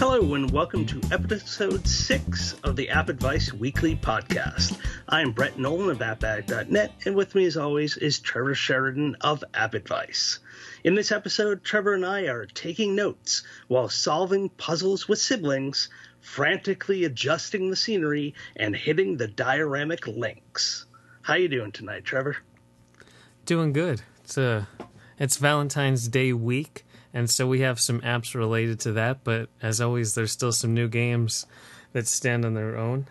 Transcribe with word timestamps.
Hello, 0.00 0.34
and 0.34 0.50
welcome 0.50 0.86
to 0.86 1.00
episode 1.12 1.86
six 1.86 2.54
of 2.64 2.76
the 2.76 2.90
App 2.90 3.08
Advice 3.08 3.52
Weekly 3.52 3.96
Podcast. 3.96 4.78
I'm 5.08 5.32
Brett 5.32 5.58
Nolan 5.58 5.90
of 5.90 5.98
AppBag.net, 5.98 6.92
and 7.04 7.14
with 7.14 7.34
me, 7.34 7.46
as 7.46 7.56
always, 7.56 7.96
is 7.96 8.18
Trevor 8.18 8.54
Sheridan 8.54 9.16
of 9.20 9.42
App 9.54 9.74
Advice. 9.74 10.38
In 10.84 10.94
this 10.94 11.12
episode, 11.12 11.64
Trevor 11.64 11.94
and 11.94 12.04
I 12.04 12.22
are 12.22 12.46
taking 12.46 12.94
notes 12.94 13.42
while 13.68 13.88
solving 13.88 14.48
puzzles 14.48 15.08
with 15.08 15.18
siblings, 15.18 15.88
frantically 16.20 17.04
adjusting 17.04 17.70
the 17.70 17.76
scenery, 17.76 18.34
and 18.56 18.74
hitting 18.74 19.16
the 19.16 19.28
dioramic 19.28 20.06
links. 20.06 20.86
How 21.22 21.34
you 21.34 21.48
doing 21.48 21.72
tonight, 21.72 22.04
Trevor? 22.04 22.36
Doing 23.50 23.72
good. 23.72 24.02
It's 24.22 24.38
a 24.38 24.68
it's 25.18 25.36
Valentine's 25.36 26.06
Day 26.06 26.32
week, 26.32 26.84
and 27.12 27.28
so 27.28 27.48
we 27.48 27.62
have 27.62 27.80
some 27.80 28.00
apps 28.02 28.36
related 28.36 28.78
to 28.78 28.92
that. 28.92 29.24
But 29.24 29.48
as 29.60 29.80
always, 29.80 30.14
there's 30.14 30.30
still 30.30 30.52
some 30.52 30.72
new 30.72 30.86
games 30.86 31.46
that 31.92 32.06
stand 32.06 32.44
on 32.44 32.54
their 32.54 32.78
own. 32.78 33.08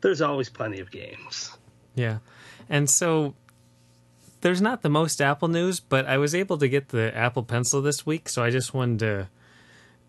There's 0.00 0.22
always 0.22 0.48
plenty 0.48 0.78
of 0.78 0.92
games. 0.92 1.50
Yeah, 1.96 2.18
and 2.68 2.88
so 2.88 3.34
there's 4.42 4.62
not 4.62 4.82
the 4.82 4.90
most 4.90 5.20
Apple 5.20 5.48
news, 5.48 5.80
but 5.80 6.06
I 6.06 6.18
was 6.18 6.32
able 6.32 6.56
to 6.58 6.68
get 6.68 6.90
the 6.90 7.12
Apple 7.12 7.42
Pencil 7.42 7.82
this 7.82 8.06
week, 8.06 8.28
so 8.28 8.44
I 8.44 8.50
just 8.50 8.74
wanted 8.74 9.00
to 9.00 9.28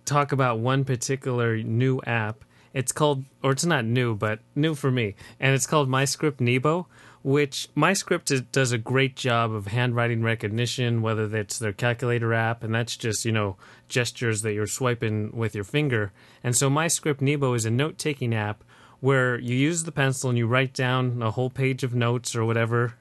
talk 0.06 0.32
about 0.32 0.60
one 0.60 0.86
particular 0.86 1.58
new 1.58 2.00
app. 2.06 2.46
It's 2.72 2.92
called, 2.92 3.24
or 3.42 3.54
it's 3.54 3.66
not 3.66 3.84
new, 3.84 4.14
but 4.14 4.42
new 4.54 4.76
for 4.76 4.92
me, 4.92 5.16
and 5.40 5.56
it's 5.56 5.66
called 5.66 5.90
MyScript 5.90 6.40
Nebo, 6.40 6.86
which 7.28 7.68
MyScript 7.76 8.54
does 8.54 8.72
a 8.72 8.78
great 8.78 9.18
job 9.18 9.52
of 9.52 9.68
handwriting 9.68 10.24
recognition, 10.24 11.02
whether 11.02 11.28
that's 11.28 11.60
their 11.60 11.74
calculator 11.74 12.34
app, 12.34 12.64
and 12.64 12.74
that's 12.74 12.96
just, 12.96 13.26
you 13.26 13.34
know, 13.34 13.58
gestures 13.90 14.44
that 14.44 14.54
you're 14.54 14.66
swiping 14.66 15.36
with 15.36 15.54
your 15.54 15.66
finger. 15.66 16.14
And 16.42 16.56
so 16.56 16.70
MyScript 16.70 17.20
Nebo 17.20 17.54
is 17.54 17.66
a 17.66 17.70
note 17.70 17.98
taking 17.98 18.34
app 18.34 18.64
where 19.02 19.38
you 19.38 19.58
use 19.58 19.84
the 19.84 19.92
pencil 19.92 20.30
and 20.30 20.38
you 20.38 20.48
write 20.48 20.74
down 20.74 21.22
a 21.22 21.32
whole 21.32 21.50
page 21.50 21.84
of 21.84 21.94
notes 21.94 22.34
or 22.34 22.46
whatever 22.46 22.94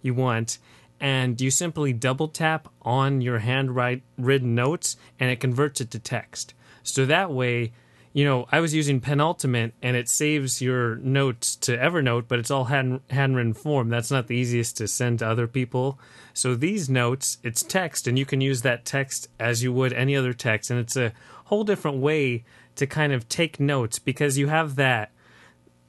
you 0.00 0.14
want 0.14 0.56
and 0.98 1.38
you 1.38 1.50
simply 1.50 1.92
double 1.92 2.28
tap 2.28 2.68
on 2.80 3.20
your 3.20 3.40
handwritten 3.40 4.54
notes 4.54 4.96
and 5.20 5.30
it 5.30 5.40
converts 5.40 5.82
it 5.82 5.90
to 5.90 5.98
text. 5.98 6.54
So 6.82 7.04
that 7.04 7.30
way, 7.30 7.74
you 8.14 8.24
know, 8.24 8.46
I 8.52 8.60
was 8.60 8.72
using 8.72 9.00
Penultimate 9.00 9.74
and 9.82 9.96
it 9.96 10.08
saves 10.08 10.62
your 10.62 10.94
notes 10.96 11.56
to 11.56 11.76
Evernote, 11.76 12.26
but 12.28 12.38
it's 12.38 12.50
all 12.50 12.66
hand, 12.66 13.00
handwritten 13.10 13.54
form. 13.54 13.88
That's 13.88 14.10
not 14.10 14.28
the 14.28 14.36
easiest 14.36 14.76
to 14.76 14.86
send 14.86 15.18
to 15.18 15.28
other 15.28 15.48
people. 15.48 15.98
So 16.32 16.54
these 16.54 16.88
notes, 16.88 17.38
it's 17.42 17.64
text 17.64 18.06
and 18.06 18.16
you 18.16 18.24
can 18.24 18.40
use 18.40 18.62
that 18.62 18.84
text 18.84 19.28
as 19.40 19.64
you 19.64 19.72
would 19.72 19.92
any 19.92 20.14
other 20.14 20.32
text. 20.32 20.70
And 20.70 20.78
it's 20.78 20.96
a 20.96 21.12
whole 21.46 21.64
different 21.64 21.98
way 21.98 22.44
to 22.76 22.86
kind 22.86 23.12
of 23.12 23.28
take 23.28 23.58
notes 23.58 23.98
because 23.98 24.38
you 24.38 24.46
have 24.46 24.76
that 24.76 25.10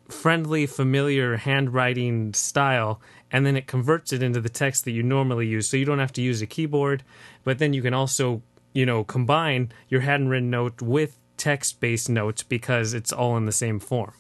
friendly, 0.10 0.66
familiar 0.66 1.38
handwriting 1.38 2.34
style, 2.34 3.00
and 3.32 3.46
then 3.46 3.56
it 3.56 3.68
converts 3.68 4.12
it 4.12 4.24
into 4.24 4.42
the 4.42 4.50
text 4.50 4.86
that 4.86 4.92
you 4.92 5.04
normally 5.04 5.46
use. 5.46 5.70
So 5.70 5.78
you 5.78 5.86
don't 5.86 6.00
have 6.00 6.14
to 6.14 6.24
use 6.24 6.42
a 6.42 6.48
keyboard, 6.48 7.04
but 7.44 7.60
then 7.60 7.74
you 7.74 7.84
can 7.84 7.94
also, 7.94 8.42
you 8.74 8.86
know, 8.88 9.04
combine 9.04 9.72
your 9.90 10.02
handwritten 10.02 10.50
note 10.50 10.82
with 10.82 11.20
text 11.38 11.80
based 11.80 12.10
notes 12.10 12.44
because 12.44 12.94
it's 12.94 13.12
all 13.12 13.38
in 13.38 13.46
the 13.46 13.52
same 13.52 13.80
form. 13.80 14.14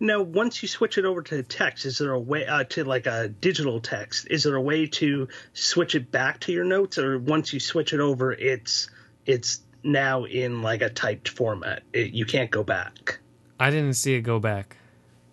Now, 0.00 0.22
once 0.22 0.62
you 0.62 0.68
switch 0.68 0.98
it 0.98 1.04
over 1.04 1.22
to 1.22 1.42
text, 1.42 1.84
is 1.84 1.98
there 1.98 2.12
a 2.12 2.20
way 2.20 2.46
uh, 2.46 2.64
to 2.64 2.84
like 2.84 3.06
a 3.06 3.28
digital 3.28 3.80
text? 3.80 4.26
Is 4.30 4.44
there 4.44 4.56
a 4.56 4.60
way 4.60 4.86
to 4.86 5.28
switch 5.52 5.94
it 5.94 6.10
back 6.10 6.40
to 6.40 6.52
your 6.52 6.64
notes, 6.64 6.98
or 6.98 7.18
once 7.18 7.52
you 7.52 7.60
switch 7.60 7.92
it 7.92 8.00
over, 8.00 8.32
it's 8.32 8.88
it's 9.24 9.60
now 9.82 10.24
in 10.24 10.62
like 10.62 10.82
a 10.82 10.90
typed 10.90 11.28
format? 11.28 11.82
It, 11.92 12.12
you 12.12 12.26
can't 12.26 12.50
go 12.50 12.62
back. 12.62 13.18
I 13.58 13.70
didn't 13.70 13.94
see 13.94 14.14
it 14.14 14.22
go 14.22 14.38
back, 14.38 14.76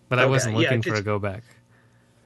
but 0.09 0.19
I 0.19 0.25
wasn't 0.25 0.55
looking 0.55 0.81
yeah, 0.83 0.93
for 0.93 0.99
a 0.99 1.03
go 1.03 1.19
back. 1.19 1.43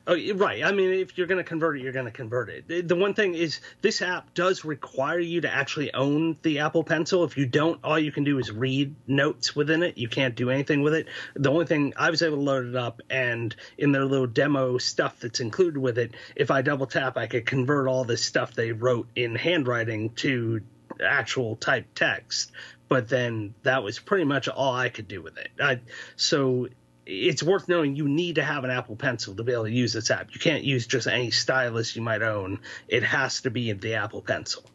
Oh, 0.09 0.16
right. 0.35 0.63
I 0.63 0.72
mean, 0.72 0.94
if 0.94 1.18
you're 1.18 1.28
going 1.28 1.44
to 1.44 1.44
convert 1.44 1.78
it, 1.78 1.84
you're 1.84 1.91
going 1.91 2.06
to 2.06 2.12
convert 2.12 2.50
it. 2.50 2.88
The 2.88 2.95
one 2.95 3.13
thing 3.13 3.35
is, 3.35 3.59
this 3.81 4.01
app 4.01 4.34
does 4.34 4.63
require 4.63 5.19
you 5.19 5.41
to 5.41 5.53
actually 5.53 5.94
own 5.94 6.38
the 6.44 6.59
Apple 6.59 6.85
Pencil. 6.85 7.25
If 7.25 7.35
you 7.35 7.45
don't, 7.45 7.81
all 7.84 8.00
you 8.00 8.13
can 8.13 8.23
do 8.23 8.40
is 8.40 8.50
read 8.50 8.96
notes 9.06 9.53
within 9.53 9.84
it. 9.84 9.97
You 9.97 10.07
can't 10.07 10.34
do 10.34 10.50
anything 10.50 10.81
with 10.81 10.94
it. 10.94 11.07
The 11.35 11.51
only 11.51 11.66
thing 11.66 11.94
I 11.97 12.09
was 12.09 12.22
able 12.22 12.38
to 12.38 12.41
load 12.41 12.67
it 12.67 12.75
up, 12.78 13.01
and 13.09 13.53
in 13.78 13.91
their 13.91 14.06
little 14.06 14.28
demo 14.28 14.78
stuff 14.78 15.19
that's 15.19 15.41
included 15.41 15.78
with 15.78 15.97
it, 15.97 16.16
if 16.38 16.51
I 16.51 16.62
double 16.62 16.85
tap, 16.85 17.17
I 17.17 17.28
could 17.28 17.46
convert 17.46 17.90
all 17.90 18.06
this 18.06 18.23
stuff 18.23 18.53
they 18.53 18.72
wrote 18.72 19.09
in 19.13 19.35
handwriting 19.35 20.12
to 20.12 20.62
actual 21.03 21.57
typed 21.57 21.96
text 21.96 22.51
but 22.90 23.09
then 23.09 23.53
that 23.63 23.84
was 23.84 24.00
pretty 24.00 24.23
much 24.23 24.47
all 24.47 24.73
I 24.73 24.90
could 24.90 25.07
do 25.09 25.22
with 25.22 25.38
it. 25.38 25.50
I, 25.59 25.81
so 26.16 26.69
it's 27.07 27.41
worth 27.41 27.69
knowing 27.69 27.95
you 27.95 28.07
need 28.07 28.35
to 28.35 28.44
have 28.44 28.66
an 28.66 28.69
Apple 28.69 28.97
Pencil 28.97 29.34
to 29.35 29.44
be 29.44 29.53
able 29.53 29.63
to 29.63 29.72
use 29.72 29.94
this 29.94 30.12
app. 30.12 30.34
You 30.34 30.40
can't 30.40 30.63
use 30.63 30.85
just 30.85 31.07
any 31.07 31.31
stylus 31.31 31.95
you 31.95 32.01
might 32.01 32.22
own. 32.22 32.59
It 32.88 33.03
has 33.03 33.41
to 33.41 33.50
be 33.50 33.72
the 33.72 33.95
Apple 33.95 34.22
Pencil. 34.22 34.66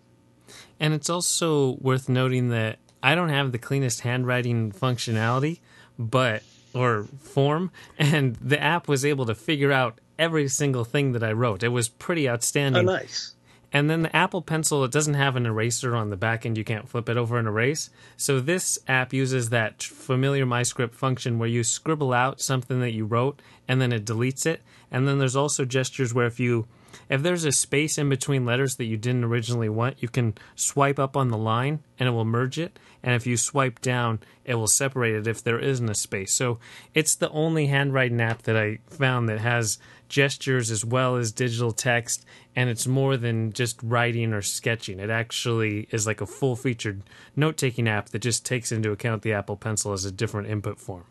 And 0.81 0.95
it's 0.95 1.11
also 1.11 1.73
worth 1.75 2.09
noting 2.09 2.49
that 2.49 2.79
I 3.03 3.15
don't 3.15 3.29
have 3.29 3.53
the 3.53 3.59
cleanest 3.59 4.01
handwriting 4.01 4.73
functionality, 4.73 5.61
but 5.99 6.43
or 6.75 7.05
form, 7.21 7.71
and 7.99 8.37
the 8.37 8.61
app 8.61 8.89
was 8.89 9.05
able 9.05 9.27
to 9.27 9.35
figure 9.35 9.71
out 9.71 10.01
every 10.19 10.49
single 10.49 10.85
thing 10.85 11.13
that 11.13 11.23
I 11.23 11.33
wrote. 11.33 11.63
It 11.63 11.69
was 11.69 11.91
pretty 11.91 12.27
outstanding. 12.29 12.89
Oh, 12.89 12.93
nice. 12.93 13.35
And 13.73 13.89
then 13.89 14.03
the 14.03 14.15
Apple 14.15 14.43
Pencil, 14.43 14.85
it 14.85 14.93
doesn't 14.93 15.15
have 15.15 15.35
an 15.35 15.47
eraser 15.47 15.97
on 15.97 16.11
the 16.11 16.17
back 16.17 16.45
end. 16.45 16.59
You 16.59 16.65
can't 16.65 16.89
flip 16.89 17.09
it 17.09 17.17
over 17.17 17.39
and 17.39 17.49
erase. 17.49 17.91
So 18.17 18.39
this 18.39 18.79
app 18.87 19.13
uses 19.13 19.49
that 19.49 19.83
familiar 19.83 20.45
MyScript 20.45 20.95
function 20.95 21.39
where 21.39 21.49
you 21.49 21.65
scribble 21.65 22.13
out 22.13 22.41
something 22.41 22.81
that 22.81 22.93
you 22.93 23.07
wrote 23.07 23.41
and 23.67 23.81
then 23.81 23.93
it 23.93 24.05
deletes 24.05 24.45
it. 24.45 24.63
And 24.91 25.09
then 25.09 25.19
there's 25.19 25.37
also 25.37 25.65
gestures 25.65 26.13
where 26.13 26.27
if 26.27 26.39
you 26.39 26.67
if 27.09 27.23
there's 27.23 27.45
a 27.45 27.53
space 27.53 27.99
in 27.99 28.09
between 28.09 28.45
letters 28.45 28.77
that 28.77 28.85
you 28.85 28.97
didn't 28.97 29.25
originally 29.25 29.69
want, 29.69 30.03
you 30.03 30.09
can 30.09 30.35
swipe 30.55 30.99
up 30.99 31.17
on 31.17 31.29
the 31.29 31.39
line 31.39 31.81
and 31.99 32.09
it 32.09 32.13
will 32.13 32.25
merge 32.25 32.59
it. 32.59 32.79
And 33.03 33.15
if 33.15 33.27
you 33.27 33.37
swipe 33.37 33.81
down, 33.81 34.21
it 34.45 34.55
will 34.55 34.67
separate 34.67 35.15
it 35.15 35.27
if 35.27 35.43
there 35.43 35.59
isn't 35.59 35.89
a 35.89 35.95
space. 35.95 36.33
So 36.33 36.59
it's 36.95 37.15
the 37.15 37.31
only 37.31 37.67
handwriting 37.67 38.21
app 38.21 38.43
that 38.43 38.57
I 38.57 38.79
found 38.89 39.29
that 39.29 39.41
has 39.41 39.79
gestures 40.13 40.71
as 40.71 40.85
well 40.85 41.17
as 41.17 41.33
digital 41.33 41.73
text. 41.73 42.25
And 42.55 42.69
it's 42.69 42.87
more 42.87 43.17
than 43.17 43.53
just 43.53 43.83
writing 43.83 44.33
or 44.33 44.43
sketching. 44.43 45.01
It 45.01 45.11
actually 45.11 45.89
is 45.91 46.07
like 46.07 46.21
a 46.21 46.27
full 46.27 46.55
featured 46.55 47.03
note 47.35 47.57
taking 47.57 47.89
app 47.89 48.11
that 48.11 48.21
just 48.21 48.47
takes 48.47 48.71
into 48.71 48.93
account 48.93 49.23
the 49.23 49.33
Apple 49.33 49.57
Pencil 49.57 49.93
as 49.93 50.05
a 50.05 50.13
different 50.13 50.49
input 50.49 50.79
form. 50.79 51.07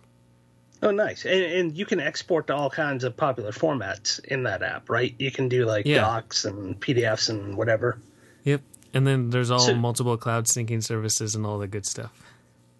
Oh, 0.83 0.91
nice. 0.91 1.25
And, 1.25 1.43
and, 1.43 1.77
you 1.77 1.85
can 1.85 1.99
export 1.99 2.47
to 2.47 2.55
all 2.55 2.69
kinds 2.69 3.03
of 3.03 3.15
popular 3.15 3.51
formats 3.51 4.23
in 4.23 4.43
that 4.43 4.63
app, 4.63 4.89
right? 4.89 5.13
You 5.19 5.29
can 5.29 5.47
do 5.47 5.65
like 5.65 5.85
yeah. 5.85 6.01
docs 6.01 6.45
and 6.45 6.79
PDFs 6.79 7.29
and 7.29 7.55
whatever. 7.55 7.99
Yep. 8.45 8.61
And 8.93 9.05
then 9.05 9.29
there's 9.29 9.51
all 9.51 9.59
so, 9.59 9.75
multiple 9.75 10.17
cloud 10.17 10.45
syncing 10.45 10.83
services 10.83 11.35
and 11.35 11.45
all 11.45 11.59
the 11.59 11.67
good 11.67 11.85
stuff. 11.85 12.11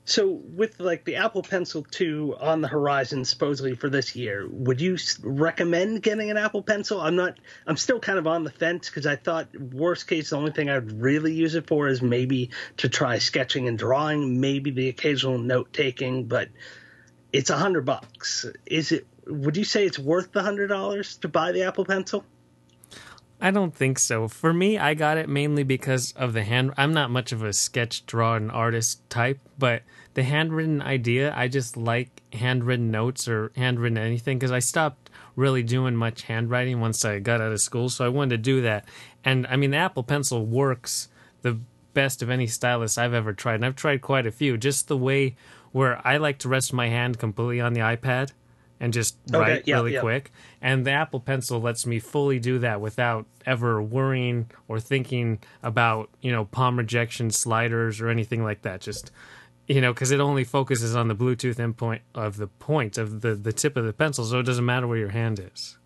So, 0.04 0.30
with 0.30 0.80
like 0.80 1.06
the 1.06 1.18
Apple 1.18 1.44
Pencil 1.44 1.84
2 1.84 2.38
on 2.40 2.62
the 2.62 2.68
horizon 2.68 3.24
supposedly 3.24 3.76
for 3.76 3.88
this 3.88 4.16
year, 4.16 4.48
would 4.50 4.82
you 4.82 4.98
recommend 5.22 6.02
getting 6.02 6.32
an 6.32 6.38
Apple 6.38 6.64
Pencil? 6.64 7.00
I'm 7.00 7.16
not, 7.16 7.38
I'm 7.68 7.78
still 7.78 8.00
kind 8.00 8.18
of 8.18 8.26
on 8.26 8.44
the 8.44 8.50
fence 8.50 8.90
because 8.90 9.06
I 9.06 9.16
thought, 9.16 9.56
worst 9.56 10.08
case, 10.08 10.32
the 10.32 10.38
only 10.38 10.52
thing 10.52 10.70
I'd 10.70 10.92
really 10.92 11.34
use 11.34 11.54
it 11.54 11.68
for 11.68 11.88
is 11.88 12.02
maybe 12.02 12.50
to 12.78 12.90
try 12.90 13.20
sketching 13.20 13.68
and 13.68 13.78
drawing, 13.78 14.42
maybe 14.42 14.72
the 14.72 14.90
occasional 14.90 15.38
note 15.38 15.72
taking, 15.72 16.26
but 16.26 16.50
it's 17.32 17.52
a 17.52 17.58
hundred 17.58 17.86
bucks. 17.86 18.46
Is 18.66 18.92
it? 18.92 19.08
Would 19.28 19.56
you 19.56 19.64
say 19.64 19.86
it's 19.86 20.00
worth 20.00 20.32
the 20.32 20.42
hundred 20.42 20.68
dollars 20.68 21.18
to 21.18 21.28
buy 21.28 21.52
the 21.52 21.64
Apple 21.64 21.86
Pencil? 21.86 22.26
I 23.44 23.50
don't 23.50 23.74
think 23.74 23.98
so. 23.98 24.28
For 24.28 24.54
me, 24.54 24.78
I 24.78 24.94
got 24.94 25.18
it 25.18 25.28
mainly 25.28 25.64
because 25.64 26.14
of 26.14 26.34
the 26.34 26.44
hand. 26.44 26.74
I'm 26.78 26.94
not 26.94 27.10
much 27.10 27.32
of 27.32 27.44
a 27.44 27.54
sketch, 27.54 28.06
draw, 28.06 28.36
and 28.36 28.52
artist 28.52 29.10
type, 29.10 29.40
but 29.58 29.82
the 30.14 30.22
handwritten 30.22 30.80
idea, 30.82 31.34
I 31.36 31.48
just 31.48 31.76
like 31.76 32.22
handwritten 32.34 32.92
notes 32.92 33.28
or 33.28 33.52
handwritten 33.56 33.98
anything 33.98 34.38
because 34.38 34.52
I 34.52 34.60
stopped 34.60 35.10
really 35.36 35.64
doing 35.64 35.96
much 35.96 36.24
handwriting 36.24 36.80
once 36.80 37.04
I 37.04 37.18
got 37.18 37.42
out 37.42 37.52
of 37.52 37.60
school. 37.60 37.90
So 37.90 38.06
I 38.06 38.10
wanted 38.10 38.30
to 38.30 38.38
do 38.38 38.62
that. 38.62 38.86
And 39.24 39.48
I 39.48 39.56
mean, 39.56 39.72
the 39.72 39.78
Apple 39.78 40.04
Pencil 40.04 40.46
works 40.46 41.10
the 41.42 41.58
best 41.96 42.22
of 42.22 42.30
any 42.30 42.46
stylus 42.46 42.98
I've 42.98 43.14
ever 43.14 43.34
tried. 43.34 43.56
And 43.56 43.66
I've 43.66 43.76
tried 43.76 44.02
quite 44.02 44.28
a 44.28 44.32
few. 44.32 44.56
Just 44.56 44.88
the 44.88 44.98
way 44.98 45.36
where 45.72 46.06
I 46.06 46.18
like 46.18 46.38
to 46.40 46.50
rest 46.50 46.74
my 46.74 46.90
hand 46.90 47.18
completely 47.18 47.60
on 47.60 47.74
the 47.74 47.82
iPad 47.82 48.34
and 48.82 48.92
just 48.92 49.16
write 49.30 49.68
yeah, 49.68 49.76
really 49.76 49.94
yeah. 49.94 50.02
quick. 50.02 50.32
And 50.60 50.86
the 50.86 50.92
Apple 50.92 51.20
Pencil 51.20 51.62
lets 51.62 51.86
me 51.86 52.00
fully 52.00 52.40
do 52.40 52.58
that 52.60 52.82
without 52.82 53.28
ever 53.46 53.80
worrying 53.82 54.50
or 54.68 54.80
thinking 54.80 55.40
about, 55.62 56.10
you 56.20 56.32
know, 56.32 56.46
palm 56.46 56.80
rejection 56.80 57.30
sliders 57.30 58.02
or 58.02 58.10
anything 58.10 58.44
like 58.44 58.64
that. 58.64 58.82
Just, 58.82 59.12
you 59.68 59.82
know, 59.82 59.94
because 59.94 60.10
it 60.10 60.20
only 60.20 60.44
focuses 60.44 60.96
on 60.96 61.08
the 61.10 61.16
Bluetooth 61.16 61.58
endpoint 61.58 62.00
of 62.16 62.38
the 62.38 62.48
point 62.48 62.98
of 62.98 63.22
the, 63.22 63.36
the 63.36 63.54
tip 63.54 63.78
of 63.78 63.86
the 63.86 63.94
pencil, 63.94 64.26
so 64.26 64.40
it 64.40 64.48
doesn't 64.48 64.66
matter 64.66 64.88
where 64.88 64.98
your 64.98 65.10
hand 65.10 65.40
is. 65.54 65.78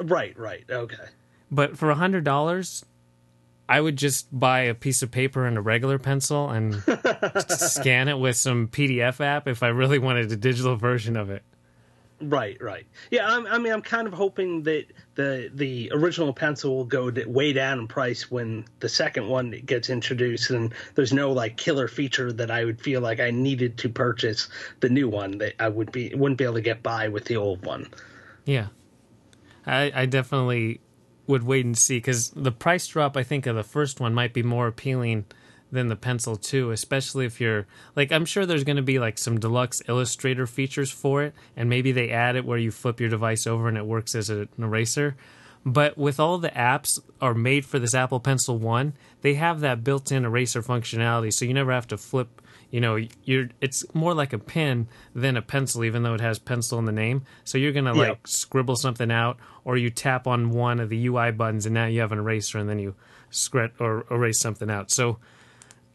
Right, 0.00 0.36
right. 0.38 0.64
Okay. 0.70 0.96
But 1.50 1.76
for 1.76 1.90
a 1.90 1.96
hundred 1.96 2.24
dollars, 2.24 2.82
I 3.68 3.82
would 3.82 3.96
just 3.96 4.26
buy 4.36 4.60
a 4.60 4.74
piece 4.74 5.02
of 5.02 5.10
paper 5.10 5.44
and 5.44 5.58
a 5.58 5.60
regular 5.60 5.98
pencil 5.98 6.48
and 6.48 6.82
scan 7.48 8.08
it 8.08 8.18
with 8.18 8.36
some 8.36 8.68
PDF 8.68 9.20
app 9.20 9.46
if 9.46 9.62
I 9.62 9.68
really 9.68 9.98
wanted 9.98 10.32
a 10.32 10.36
digital 10.36 10.76
version 10.76 11.14
of 11.14 11.28
it. 11.28 11.42
Right, 12.20 12.60
right. 12.60 12.84
Yeah, 13.10 13.28
I'm, 13.28 13.46
I 13.46 13.58
mean, 13.58 13.72
I'm 13.72 13.82
kind 13.82 14.08
of 14.08 14.12
hoping 14.12 14.64
that 14.64 14.86
the 15.14 15.50
the 15.54 15.90
original 15.94 16.32
pencil 16.32 16.76
will 16.76 16.84
go 16.84 17.12
way 17.26 17.52
down 17.52 17.78
in 17.78 17.86
price 17.86 18.28
when 18.28 18.64
the 18.80 18.88
second 18.88 19.28
one 19.28 19.52
gets 19.64 19.88
introduced, 19.88 20.50
and 20.50 20.74
there's 20.96 21.12
no 21.12 21.30
like 21.30 21.56
killer 21.56 21.86
feature 21.86 22.32
that 22.32 22.50
I 22.50 22.64
would 22.64 22.80
feel 22.80 23.00
like 23.00 23.20
I 23.20 23.30
needed 23.30 23.78
to 23.78 23.88
purchase 23.88 24.48
the 24.80 24.88
new 24.88 25.08
one 25.08 25.38
that 25.38 25.54
I 25.60 25.68
would 25.68 25.92
be 25.92 26.12
wouldn't 26.12 26.38
be 26.38 26.44
able 26.44 26.54
to 26.54 26.60
get 26.60 26.82
by 26.82 27.08
with 27.08 27.26
the 27.26 27.36
old 27.36 27.64
one. 27.64 27.88
Yeah, 28.44 28.68
I, 29.64 29.92
I 29.94 30.06
definitely 30.06 30.80
would 31.28 31.44
wait 31.44 31.66
and 31.66 31.78
see 31.78 31.98
because 31.98 32.30
the 32.30 32.50
price 32.50 32.86
drop 32.88 33.16
I 33.16 33.22
think 33.22 33.46
of 33.46 33.54
the 33.54 33.62
first 33.62 34.00
one 34.00 34.12
might 34.12 34.32
be 34.32 34.42
more 34.42 34.66
appealing 34.66 35.26
than 35.70 35.88
the 35.88 35.96
pencil 35.96 36.36
too 36.36 36.70
especially 36.70 37.26
if 37.26 37.40
you're 37.40 37.66
like 37.94 38.10
i'm 38.10 38.24
sure 38.24 38.46
there's 38.46 38.64
going 38.64 38.76
to 38.76 38.82
be 38.82 38.98
like 38.98 39.18
some 39.18 39.38
deluxe 39.38 39.82
illustrator 39.88 40.46
features 40.46 40.90
for 40.90 41.22
it 41.22 41.34
and 41.56 41.68
maybe 41.68 41.92
they 41.92 42.10
add 42.10 42.36
it 42.36 42.44
where 42.44 42.58
you 42.58 42.70
flip 42.70 43.00
your 43.00 43.08
device 43.08 43.46
over 43.46 43.68
and 43.68 43.76
it 43.76 43.86
works 43.86 44.14
as 44.14 44.30
an 44.30 44.48
eraser. 44.58 45.16
But 45.64 45.98
with 45.98 46.20
all 46.20 46.38
the 46.38 46.50
apps 46.50 47.00
are 47.20 47.34
made 47.34 47.66
for 47.66 47.78
this 47.78 47.94
apple 47.94 48.20
pencil 48.20 48.58
1 48.58 48.94
they 49.22 49.34
have 49.34 49.60
that 49.60 49.84
built-in 49.84 50.24
eraser 50.24 50.62
functionality 50.62 51.32
so 51.32 51.44
you 51.44 51.52
never 51.52 51.72
have 51.72 51.88
to 51.88 51.98
flip 51.98 52.40
you 52.70 52.80
know 52.80 52.96
you're 53.24 53.48
it's 53.60 53.84
more 53.94 54.14
like 54.14 54.32
a 54.32 54.38
pen 54.38 54.88
than 55.14 55.36
a 55.36 55.42
pencil 55.42 55.84
even 55.84 56.02
though 56.02 56.14
it 56.14 56.20
has 56.20 56.38
pencil 56.38 56.78
in 56.78 56.84
the 56.84 56.92
name. 56.92 57.24
So 57.44 57.58
you're 57.58 57.72
gonna 57.72 57.94
like 57.94 58.26
scribble 58.26 58.76
something 58.76 59.10
out 59.10 59.38
or 59.64 59.76
you 59.76 59.90
tap 59.90 60.26
on 60.26 60.50
one 60.50 60.78
of 60.78 60.88
the 60.88 61.06
ui 61.06 61.32
buttons 61.32 61.66
and 61.66 61.74
now 61.74 61.86
you 61.86 62.00
have 62.00 62.12
an 62.12 62.18
eraser 62.18 62.58
and 62.58 62.68
then 62.68 62.78
you 62.78 62.94
script 63.30 63.80
or 63.80 64.06
erase 64.10 64.40
something 64.40 64.70
out. 64.70 64.90
So 64.90 65.18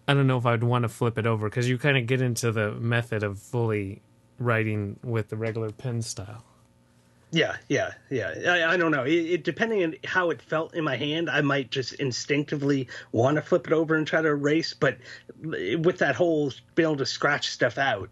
I 0.08 0.14
don't 0.14 0.28
know 0.28 0.38
if 0.38 0.46
I'd 0.46 0.64
want 0.64 0.84
to 0.84 0.90
flip 0.90 1.18
it 1.18 1.26
over 1.26 1.50
because 1.50 1.70
you 1.70 1.78
kind 1.78 1.98
of 1.98 2.08
get 2.08 2.22
into 2.22 2.52
the 2.52 2.72
method 2.74 3.24
of 3.24 3.40
fully 3.40 4.02
writing 4.38 5.00
with 5.04 5.30
the 5.30 5.38
regular 5.38 5.72
pen 5.72 6.02
style. 6.02 6.44
Yeah, 7.32 7.56
yeah, 7.68 7.94
yeah. 8.12 8.34
I, 8.48 8.74
I 8.74 8.78
don't 8.78 8.92
know. 8.92 9.06
It, 9.06 9.12
it, 9.12 9.44
depending 9.44 9.84
on 9.84 9.96
how 10.04 10.30
it 10.30 10.40
felt 10.40 10.76
in 10.76 10.84
my 10.84 10.96
hand, 10.96 11.32
I 11.32 11.42
might 11.42 11.72
just 11.72 11.94
instinctively 11.94 12.88
want 13.12 13.38
to 13.38 13.42
flip 13.42 13.66
it 13.66 13.74
over 13.74 13.96
and 13.96 14.06
try 14.06 14.22
to 14.22 14.28
erase. 14.28 14.74
But 14.74 14.98
with 15.42 15.98
that 15.98 16.16
whole 16.16 16.52
being 16.76 16.90
able 16.90 16.98
to 16.98 17.08
scratch 17.08 17.50
stuff 17.50 17.80
out, 17.80 18.10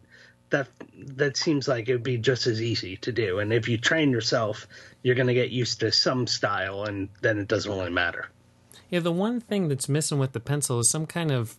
that 0.50 0.68
that 0.98 1.38
seems 1.38 1.68
like 1.68 1.88
it 1.88 1.94
would 1.94 2.04
be 2.04 2.18
just 2.18 2.48
as 2.48 2.62
easy 2.62 2.98
to 2.98 3.12
do. 3.12 3.40
And 3.40 3.54
if 3.54 3.68
you 3.68 3.78
train 3.78 4.10
yourself, 4.12 4.68
you're 5.04 5.16
going 5.16 5.28
to 5.28 5.36
get 5.36 5.52
used 5.52 5.80
to 5.82 5.92
some 5.92 6.26
style, 6.26 6.86
and 6.86 7.08
then 7.22 7.38
it 7.38 7.48
doesn't 7.48 7.72
really 7.72 7.92
matter. 7.92 8.30
Yeah, 8.90 9.02
the 9.02 9.12
one 9.12 9.40
thing 9.40 9.68
that's 9.68 9.88
missing 9.88 10.18
with 10.18 10.32
the 10.32 10.40
pencil 10.40 10.80
is 10.80 10.90
some 10.90 11.06
kind 11.06 11.32
of 11.32 11.56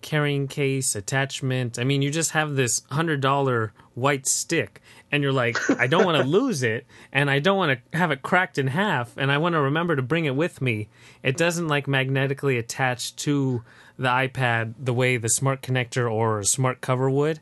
carrying 0.00 0.48
case, 0.48 0.94
attachment. 0.94 1.78
I 1.78 1.84
mean, 1.84 2.02
you 2.02 2.10
just 2.10 2.32
have 2.32 2.54
this 2.54 2.80
$100 2.92 3.70
white 3.94 4.26
stick 4.26 4.80
and 5.12 5.22
you're 5.22 5.32
like, 5.32 5.58
I 5.78 5.86
don't 5.86 6.04
want 6.04 6.22
to 6.22 6.28
lose 6.28 6.62
it 6.62 6.86
and 7.12 7.30
I 7.30 7.38
don't 7.38 7.56
want 7.56 7.78
to 7.78 7.98
have 7.98 8.10
it 8.10 8.22
cracked 8.22 8.58
in 8.58 8.68
half 8.68 9.16
and 9.16 9.30
I 9.30 9.38
want 9.38 9.54
to 9.54 9.60
remember 9.60 9.96
to 9.96 10.02
bring 10.02 10.24
it 10.24 10.36
with 10.36 10.60
me. 10.60 10.88
It 11.22 11.36
doesn't 11.36 11.68
like 11.68 11.86
magnetically 11.86 12.58
attach 12.58 13.16
to 13.16 13.62
the 13.98 14.08
iPad 14.08 14.74
the 14.78 14.94
way 14.94 15.16
the 15.16 15.28
smart 15.28 15.62
connector 15.62 16.10
or 16.10 16.42
smart 16.42 16.80
cover 16.80 17.10
would. 17.10 17.40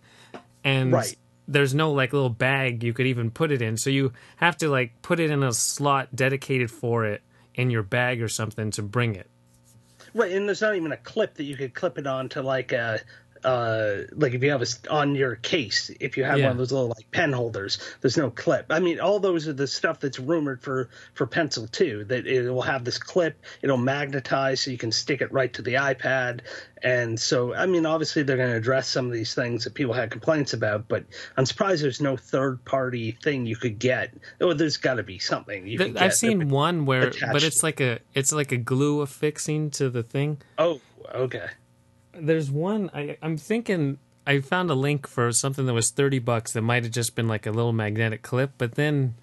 And 0.65 0.93
right. 0.93 1.17
there's 1.47 1.75
no 1.75 1.93
like 1.93 2.13
little 2.13 2.31
bag 2.31 2.83
you 2.83 2.93
could 2.93 3.07
even 3.07 3.31
put 3.31 3.53
it 3.53 3.63
in. 3.63 3.77
So 3.77 3.91
you 3.91 4.13
have 4.37 4.57
to 4.59 4.69
like 4.69 5.01
put 5.03 5.21
it 5.21 5.31
in 5.31 5.43
a 5.43 5.53
slot 5.53 6.15
dedicated 6.15 6.71
for 6.71 7.05
it 7.05 7.23
in 7.55 7.71
your 7.71 7.83
bag 7.83 8.21
or 8.23 8.29
something 8.29 8.71
to 8.73 8.83
bring 8.83 9.15
it. 9.15 9.29
Right, 10.15 10.33
and 10.33 10.49
there's 10.49 10.63
not 10.63 10.77
even 10.77 10.93
a 10.93 10.97
clip 10.97 11.35
that 11.35 11.45
you 11.45 11.57
could 11.57 11.75
clip 11.75 11.99
it 11.99 12.07
on 12.07 12.29
to 12.31 12.43
like 12.43 12.73
a 12.73 13.01
uh, 13.45 14.03
like 14.13 14.35
if 14.35 14.43
you 14.43 14.51
have 14.51 14.63
a 14.63 14.67
on 14.91 15.15
your 15.15 15.37
case, 15.37 15.91
if 16.01 16.17
you 16.17 16.25
have 16.25 16.39
yeah. 16.39 16.45
one 16.45 16.53
of 16.53 16.59
those 16.59 16.73
little 16.73 16.89
like 16.89 17.11
pen 17.11 17.33
holders, 17.33 17.79
there's 18.01 18.17
no 18.17 18.31
clip. 18.31 18.67
I 18.71 18.81
mean, 18.81 19.01
all 19.01 19.21
those 19.21 19.49
are 19.49 19.53
the 19.53 19.67
stuff 19.67 20.01
that's 20.01 20.19
rumored 20.19 20.63
for 20.63 20.91
for 21.15 21.27
pencil 21.27 21.67
too. 21.67 22.05
That 22.05 22.27
it 22.27 22.51
will 22.51 22.63
have 22.63 22.85
this 22.85 22.99
clip, 22.99 23.45
it'll 23.63 23.77
magnetize 23.77 24.61
so 24.61 24.71
you 24.71 24.79
can 24.79 24.93
stick 24.93 25.21
it 25.21 25.33
right 25.33 25.53
to 25.55 25.63
the 25.63 25.75
iPad. 25.75 26.41
And 26.83 27.19
so, 27.19 27.55
I 27.55 27.67
mean, 27.67 27.87
obviously 27.87 28.23
they're 28.23 28.37
going 28.37 28.51
to 28.51 28.57
address 28.57 28.89
some 28.89 29.07
of 29.07 29.13
these 29.13 29.35
things 29.35 29.65
that 29.65 29.75
people 29.75 29.93
had 29.93 30.13
complaints 30.13 30.53
about, 30.53 30.87
but 30.87 31.05
I'm 31.37 31.45
surprised 31.45 31.83
there's 31.83 32.01
no 32.01 32.17
third 32.17 32.65
party 32.65 33.13
thing 33.21 33.47
you 33.47 33.57
could 33.57 33.81
get. 33.81 34.15
Oh, 34.41 34.53
there's 34.53 34.77
got 34.77 34.95
to 34.95 35.03
be 35.03 35.19
something 35.19 35.67
you 35.67 35.79
the, 35.79 36.01
I've 36.03 36.15
seen 36.15 36.49
one 36.49 36.87
where, 36.87 37.13
but 37.33 37.43
it's 37.43 37.63
like 37.63 37.81
a 37.81 37.99
it's 38.15 38.33
like 38.33 38.53
a 38.53 38.57
glue 38.57 39.01
affixing 39.01 39.71
to 39.73 39.91
the 39.91 40.03
thing. 40.03 40.39
Oh, 40.57 40.81
okay 41.13 41.49
there's 42.21 42.51
one 42.51 42.91
I, 42.95 43.17
I'm 43.23 43.37
thinking 43.37 43.99
I 44.27 44.41
found 44.41 44.71
a 44.71 44.75
link 44.75 45.07
for 45.07 45.33
something 45.33 45.67
that 45.67 45.73
was 45.73 45.91
thirty 45.91 46.19
bucks 46.19 46.53
that 46.53 46.63
might 46.63 46.85
have 46.85 46.93
just 46.93 47.15
been 47.15 47.29
like 47.29 47.47
a 47.47 47.51
little 47.51 47.73
magnetic 47.73 48.23
clip, 48.23 48.53
but 48.59 48.75
then 48.75 49.15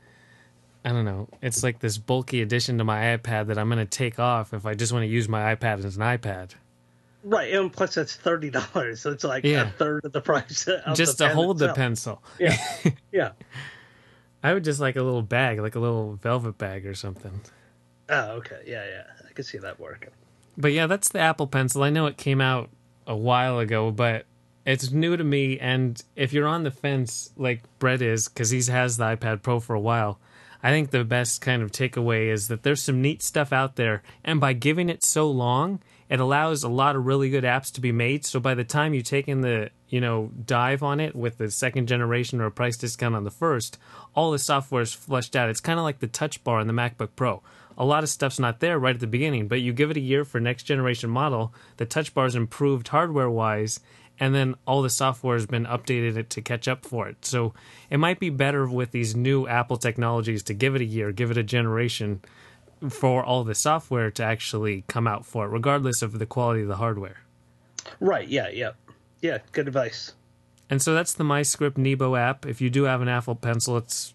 I 0.83 0.89
don't 0.89 1.05
know. 1.05 1.27
It's 1.41 1.63
like 1.63 1.79
this 1.79 1.97
bulky 1.97 2.41
addition 2.41 2.77
to 2.77 2.83
my 2.83 3.17
iPad 3.17 3.47
that 3.47 3.57
I'm 3.57 3.69
going 3.69 3.79
to 3.79 3.85
take 3.85 4.19
off 4.19 4.53
if 4.53 4.65
I 4.65 4.75
just 4.75 4.93
want 4.93 5.03
to 5.03 5.07
use 5.07 5.27
my 5.27 5.55
iPad 5.55 5.83
as 5.83 5.97
an 5.97 6.03
iPad. 6.03 6.51
Right, 7.23 7.51
and 7.53 7.73
plus 7.73 7.95
that's 7.95 8.15
thirty 8.15 8.51
dollars, 8.51 9.01
so 9.01 9.11
it's 9.11 9.23
like 9.23 9.43
yeah. 9.43 9.63
a 9.63 9.69
third 9.71 10.05
of 10.05 10.11
the 10.11 10.21
price. 10.21 10.67
Of 10.67 10.95
just 10.95 11.17
to 11.17 11.29
hold 11.29 11.57
itself. 11.57 11.75
the 11.75 11.81
pencil. 11.81 12.23
Yeah, 12.39 12.57
yeah. 13.11 13.31
I 14.43 14.53
would 14.53 14.63
just 14.63 14.79
like 14.79 14.95
a 14.95 15.01
little 15.01 15.23
bag, 15.23 15.59
like 15.59 15.73
a 15.73 15.79
little 15.79 16.19
velvet 16.21 16.59
bag 16.59 16.85
or 16.85 16.93
something. 16.93 17.41
Oh, 18.09 18.33
okay, 18.33 18.61
yeah, 18.67 18.85
yeah. 18.85 19.03
I 19.27 19.33
could 19.33 19.47
see 19.47 19.57
that 19.57 19.79
working. 19.79 20.11
But 20.55 20.73
yeah, 20.73 20.85
that's 20.85 21.09
the 21.09 21.17
Apple 21.17 21.47
Pencil. 21.47 21.81
I 21.81 21.89
know 21.89 22.05
it 22.05 22.17
came 22.17 22.41
out 22.41 22.69
a 23.07 23.15
while 23.15 23.59
ago, 23.59 23.91
but 23.91 24.25
it's 24.65 24.91
new 24.91 25.15
to 25.15 25.23
me. 25.23 25.59
And 25.59 26.01
if 26.15 26.33
you're 26.33 26.47
on 26.47 26.63
the 26.63 26.71
fence 26.71 27.31
like 27.37 27.63
Brett 27.79 28.01
is, 28.01 28.27
because 28.27 28.49
he 28.49 28.61
has 28.71 28.97
the 28.97 29.05
iPad 29.05 29.41
Pro 29.41 29.59
for 29.59 29.75
a 29.75 29.79
while, 29.79 30.19
I 30.63 30.71
think 30.71 30.89
the 30.89 31.03
best 31.03 31.41
kind 31.41 31.61
of 31.61 31.71
takeaway 31.71 32.31
is 32.31 32.47
that 32.47 32.63
there's 32.63 32.81
some 32.81 33.01
neat 33.01 33.21
stuff 33.21 33.53
out 33.53 33.75
there. 33.75 34.01
And 34.23 34.41
by 34.41 34.53
giving 34.53 34.89
it 34.89 35.03
so 35.03 35.29
long, 35.29 35.79
it 36.09 36.19
allows 36.19 36.63
a 36.63 36.69
lot 36.69 36.95
of 36.95 37.05
really 37.05 37.29
good 37.29 37.43
apps 37.43 37.71
to 37.73 37.81
be 37.81 37.91
made. 37.91 38.25
So 38.25 38.39
by 38.39 38.55
the 38.55 38.63
time 38.63 38.93
you 38.93 39.01
take 39.01 39.27
in 39.27 39.41
the 39.41 39.69
you 39.87 40.01
know 40.01 40.31
dive 40.45 40.81
on 40.81 40.99
it 40.99 41.15
with 41.15 41.37
the 41.37 41.51
second 41.51 41.87
generation 41.87 42.41
or 42.41 42.47
a 42.47 42.51
price 42.51 42.77
discount 42.77 43.15
on 43.15 43.23
the 43.23 43.31
first, 43.31 43.77
all 44.15 44.31
the 44.31 44.39
software 44.39 44.81
is 44.81 44.93
flushed 44.93 45.35
out. 45.35 45.49
It's 45.49 45.61
kind 45.61 45.79
of 45.79 45.83
like 45.83 45.99
the 45.99 46.07
Touch 46.07 46.43
Bar 46.43 46.59
in 46.59 46.67
the 46.67 46.73
MacBook 46.73 47.09
Pro 47.15 47.43
a 47.77 47.85
lot 47.85 48.03
of 48.03 48.09
stuff's 48.09 48.39
not 48.39 48.59
there 48.59 48.79
right 48.79 48.95
at 48.95 49.01
the 49.01 49.07
beginning, 49.07 49.47
but 49.47 49.61
you 49.61 49.73
give 49.73 49.91
it 49.91 49.97
a 49.97 50.01
year 50.01 50.23
for 50.23 50.39
next 50.39 50.63
generation 50.63 51.09
model, 51.09 51.53
the 51.77 51.85
touch 51.85 52.13
bar's 52.13 52.35
improved 52.35 52.87
hardware 52.87 53.29
wise, 53.29 53.79
and 54.19 54.33
then 54.33 54.55
all 54.65 54.81
the 54.81 54.89
software 54.89 55.35
has 55.35 55.45
been 55.45 55.65
updated 55.65 56.29
to 56.29 56.41
catch 56.41 56.67
up 56.67 56.85
for 56.85 57.07
it. 57.07 57.25
So 57.25 57.53
it 57.89 57.97
might 57.97 58.19
be 58.19 58.29
better 58.29 58.67
with 58.67 58.91
these 58.91 59.15
new 59.15 59.47
Apple 59.47 59.77
technologies 59.77 60.43
to 60.43 60.53
give 60.53 60.75
it 60.75 60.81
a 60.81 60.85
year, 60.85 61.11
give 61.11 61.31
it 61.31 61.37
a 61.37 61.43
generation 61.43 62.21
for 62.89 63.23
all 63.23 63.43
the 63.43 63.55
software 63.55 64.11
to 64.11 64.23
actually 64.23 64.83
come 64.87 65.07
out 65.07 65.25
for 65.25 65.45
it, 65.45 65.49
regardless 65.49 66.01
of 66.01 66.19
the 66.19 66.25
quality 66.25 66.61
of 66.61 66.67
the 66.67 66.77
hardware. 66.77 67.21
Right, 67.99 68.27
yeah, 68.27 68.49
yeah. 68.49 68.71
Yeah, 69.21 69.39
good 69.51 69.67
advice. 69.67 70.13
And 70.69 70.81
so 70.81 70.93
that's 70.93 71.13
the 71.13 71.23
MyScript 71.23 71.77
Nebo 71.77 72.15
app. 72.15 72.45
If 72.45 72.61
you 72.61 72.69
do 72.69 72.83
have 72.83 73.01
an 73.01 73.07
Apple 73.07 73.35
Pencil, 73.35 73.77
it's 73.77 74.13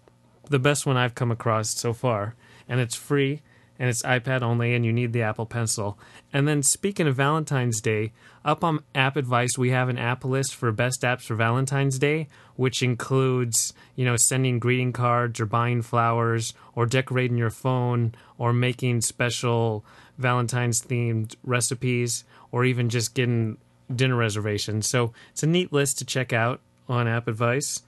the 0.49 0.59
best 0.59 0.85
one 0.85 0.97
I've 0.97 1.15
come 1.15 1.31
across 1.31 1.69
so 1.69 1.93
far, 1.93 2.35
and 2.67 2.79
it's 2.79 2.95
free 2.95 3.41
and 3.81 3.89
it's 3.89 4.03
iPad 4.03 4.43
only, 4.43 4.75
and 4.75 4.85
you 4.85 4.93
need 4.93 5.11
the 5.11 5.23
Apple 5.23 5.47
Pencil. 5.47 5.97
And 6.31 6.47
then, 6.47 6.61
speaking 6.61 7.07
of 7.07 7.15
Valentine's 7.15 7.81
Day, 7.81 8.13
up 8.45 8.63
on 8.63 8.83
App 8.93 9.17
Advice, 9.17 9.57
we 9.57 9.71
have 9.71 9.89
an 9.89 9.97
app 9.97 10.23
list 10.23 10.53
for 10.53 10.71
best 10.71 11.01
apps 11.01 11.23
for 11.23 11.33
Valentine's 11.33 11.97
Day, 11.97 12.27
which 12.55 12.83
includes, 12.83 13.73
you 13.95 14.05
know, 14.05 14.17
sending 14.17 14.59
greeting 14.59 14.93
cards 14.93 15.39
or 15.39 15.47
buying 15.47 15.81
flowers 15.81 16.53
or 16.75 16.85
decorating 16.85 17.37
your 17.37 17.49
phone 17.49 18.13
or 18.37 18.53
making 18.53 19.01
special 19.01 19.83
Valentine's 20.15 20.83
themed 20.83 21.35
recipes 21.43 22.23
or 22.51 22.63
even 22.63 22.87
just 22.87 23.15
getting 23.15 23.57
dinner 23.93 24.15
reservations. 24.15 24.85
So 24.85 25.11
it's 25.31 25.41
a 25.41 25.47
neat 25.47 25.73
list 25.73 25.97
to 25.97 26.05
check 26.05 26.31
out 26.31 26.61
on 26.87 27.07
App 27.07 27.27
Advice. 27.27 27.81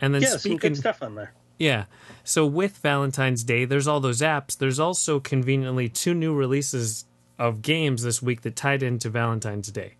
And 0.00 0.12
then 0.12 0.22
yeah, 0.22 0.38
speaking, 0.38 0.58
some 0.58 0.70
good 0.70 0.76
stuff 0.76 1.04
on 1.04 1.14
there. 1.14 1.32
Yeah. 1.58 1.84
So 2.24 2.44
with 2.44 2.78
Valentine's 2.78 3.44
Day, 3.44 3.64
there's 3.64 3.86
all 3.86 4.00
those 4.00 4.20
apps. 4.20 4.56
There's 4.56 4.80
also 4.80 5.20
conveniently 5.20 5.88
two 5.88 6.14
new 6.14 6.34
releases 6.34 7.04
of 7.38 7.62
games 7.62 8.02
this 8.02 8.22
week 8.22 8.42
that 8.42 8.56
tied 8.56 8.82
into 8.82 9.08
Valentine's 9.08 9.70
Day. 9.70 9.94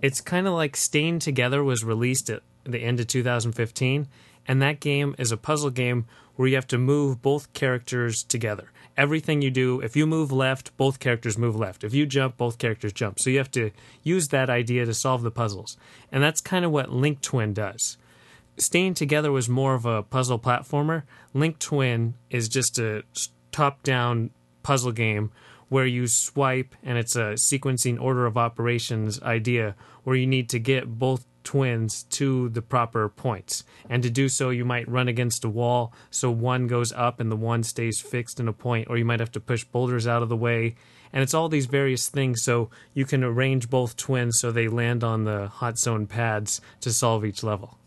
It's 0.00 0.20
kind 0.20 0.46
of 0.46 0.54
like 0.54 0.76
Staying 0.76 1.20
Together 1.20 1.64
was 1.64 1.84
released 1.84 2.30
at 2.30 2.42
the 2.64 2.80
end 2.80 3.00
of 3.00 3.06
2015, 3.06 4.06
and 4.46 4.62
that 4.62 4.80
game 4.80 5.14
is 5.18 5.32
a 5.32 5.36
puzzle 5.36 5.70
game 5.70 6.06
where 6.36 6.48
you 6.48 6.54
have 6.54 6.66
to 6.68 6.78
move 6.78 7.22
both 7.22 7.52
characters 7.54 8.22
together. 8.22 8.70
Everything 8.96 9.42
you 9.42 9.50
do, 9.50 9.80
if 9.80 9.96
you 9.96 10.06
move 10.06 10.32
left, 10.32 10.74
both 10.76 11.00
characters 11.00 11.36
move 11.36 11.56
left. 11.56 11.84
If 11.84 11.94
you 11.94 12.06
jump, 12.06 12.36
both 12.36 12.58
characters 12.58 12.92
jump. 12.92 13.18
So 13.18 13.30
you 13.30 13.38
have 13.38 13.50
to 13.52 13.70
use 14.02 14.28
that 14.28 14.48
idea 14.48 14.86
to 14.86 14.94
solve 14.94 15.22
the 15.22 15.30
puzzles. 15.30 15.76
And 16.10 16.22
that's 16.22 16.40
kind 16.40 16.64
of 16.64 16.70
what 16.70 16.92
Link 16.92 17.20
Twin 17.20 17.52
does. 17.52 17.98
Staying 18.58 18.94
Together 18.94 19.30
was 19.30 19.50
more 19.50 19.74
of 19.74 19.84
a 19.84 20.02
puzzle 20.02 20.38
platformer. 20.38 21.02
Link 21.34 21.58
Twin 21.58 22.14
is 22.30 22.48
just 22.48 22.78
a 22.78 23.04
top 23.52 23.82
down 23.82 24.30
puzzle 24.62 24.92
game 24.92 25.30
where 25.68 25.84
you 25.84 26.06
swipe 26.06 26.74
and 26.82 26.96
it's 26.96 27.16
a 27.16 27.34
sequencing 27.34 28.00
order 28.00 28.24
of 28.24 28.38
operations 28.38 29.20
idea 29.22 29.74
where 30.04 30.16
you 30.16 30.26
need 30.26 30.48
to 30.48 30.58
get 30.58 30.98
both 30.98 31.26
twins 31.44 32.04
to 32.04 32.48
the 32.48 32.62
proper 32.62 33.10
points. 33.10 33.62
And 33.90 34.02
to 34.02 34.08
do 34.08 34.28
so, 34.28 34.48
you 34.48 34.64
might 34.64 34.88
run 34.88 35.06
against 35.06 35.44
a 35.44 35.50
wall 35.50 35.92
so 36.10 36.30
one 36.30 36.66
goes 36.66 36.92
up 36.92 37.20
and 37.20 37.30
the 37.30 37.36
one 37.36 37.62
stays 37.62 38.00
fixed 38.00 38.40
in 38.40 38.48
a 38.48 38.54
point, 38.54 38.88
or 38.88 38.96
you 38.96 39.04
might 39.04 39.20
have 39.20 39.32
to 39.32 39.40
push 39.40 39.64
boulders 39.64 40.06
out 40.06 40.22
of 40.22 40.30
the 40.30 40.36
way. 40.36 40.76
And 41.12 41.22
it's 41.22 41.34
all 41.34 41.50
these 41.50 41.66
various 41.66 42.08
things 42.08 42.42
so 42.42 42.70
you 42.94 43.04
can 43.04 43.22
arrange 43.22 43.68
both 43.68 43.96
twins 43.96 44.40
so 44.40 44.50
they 44.50 44.66
land 44.66 45.04
on 45.04 45.24
the 45.24 45.48
hot 45.48 45.78
zone 45.78 46.06
pads 46.06 46.62
to 46.80 46.90
solve 46.90 47.24
each 47.24 47.42
level 47.42 47.78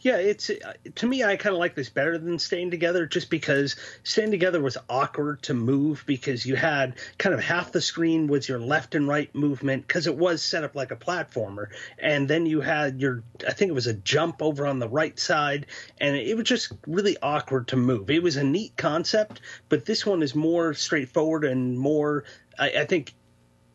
yeah, 0.00 0.16
it's 0.16 0.48
uh, 0.48 0.72
to 0.94 1.06
me 1.06 1.22
I 1.22 1.36
kind 1.36 1.54
of 1.54 1.60
like 1.60 1.74
this 1.74 1.90
better 1.90 2.16
than 2.16 2.38
staying 2.38 2.70
together, 2.70 3.06
just 3.06 3.28
because 3.28 3.76
staying 4.02 4.30
together 4.30 4.60
was 4.60 4.78
awkward 4.88 5.42
to 5.42 5.54
move 5.54 6.04
because 6.06 6.46
you 6.46 6.56
had 6.56 6.96
kind 7.18 7.34
of 7.34 7.40
half 7.40 7.72
the 7.72 7.80
screen 7.80 8.26
was 8.26 8.48
your 8.48 8.58
left 8.58 8.94
and 8.94 9.06
right 9.06 9.32
movement 9.34 9.86
because 9.86 10.06
it 10.06 10.16
was 10.16 10.42
set 10.42 10.64
up 10.64 10.74
like 10.74 10.90
a 10.90 10.96
platformer, 10.96 11.68
and 11.98 12.28
then 12.28 12.46
you 12.46 12.60
had 12.60 13.00
your 13.00 13.22
I 13.46 13.52
think 13.52 13.68
it 13.70 13.74
was 13.74 13.86
a 13.86 13.94
jump 13.94 14.42
over 14.42 14.66
on 14.66 14.78
the 14.78 14.88
right 14.88 15.18
side, 15.18 15.66
and 16.00 16.16
it 16.16 16.36
was 16.36 16.46
just 16.46 16.72
really 16.86 17.16
awkward 17.22 17.68
to 17.68 17.76
move. 17.76 18.10
It 18.10 18.22
was 18.22 18.36
a 18.36 18.44
neat 18.44 18.76
concept, 18.76 19.40
but 19.68 19.84
this 19.84 20.06
one 20.06 20.22
is 20.22 20.34
more 20.34 20.72
straightforward 20.72 21.44
and 21.44 21.78
more 21.78 22.24
I, 22.58 22.70
I 22.70 22.84
think 22.84 23.14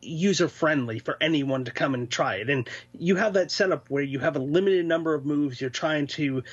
user 0.05 0.47
friendly 0.47 0.99
for 0.99 1.17
anyone 1.21 1.65
to 1.65 1.71
come 1.71 1.93
and 1.93 2.09
try 2.09 2.35
it. 2.35 2.49
And 2.49 2.69
you 2.93 3.15
have 3.15 3.33
that 3.33 3.51
setup 3.51 3.89
where 3.89 4.03
you 4.03 4.19
have 4.19 4.35
a 4.35 4.39
limited 4.39 4.85
number 4.85 5.13
of 5.13 5.25
moves. 5.25 5.59
You're 5.59 5.69
trying 5.69 6.07
to 6.07 6.43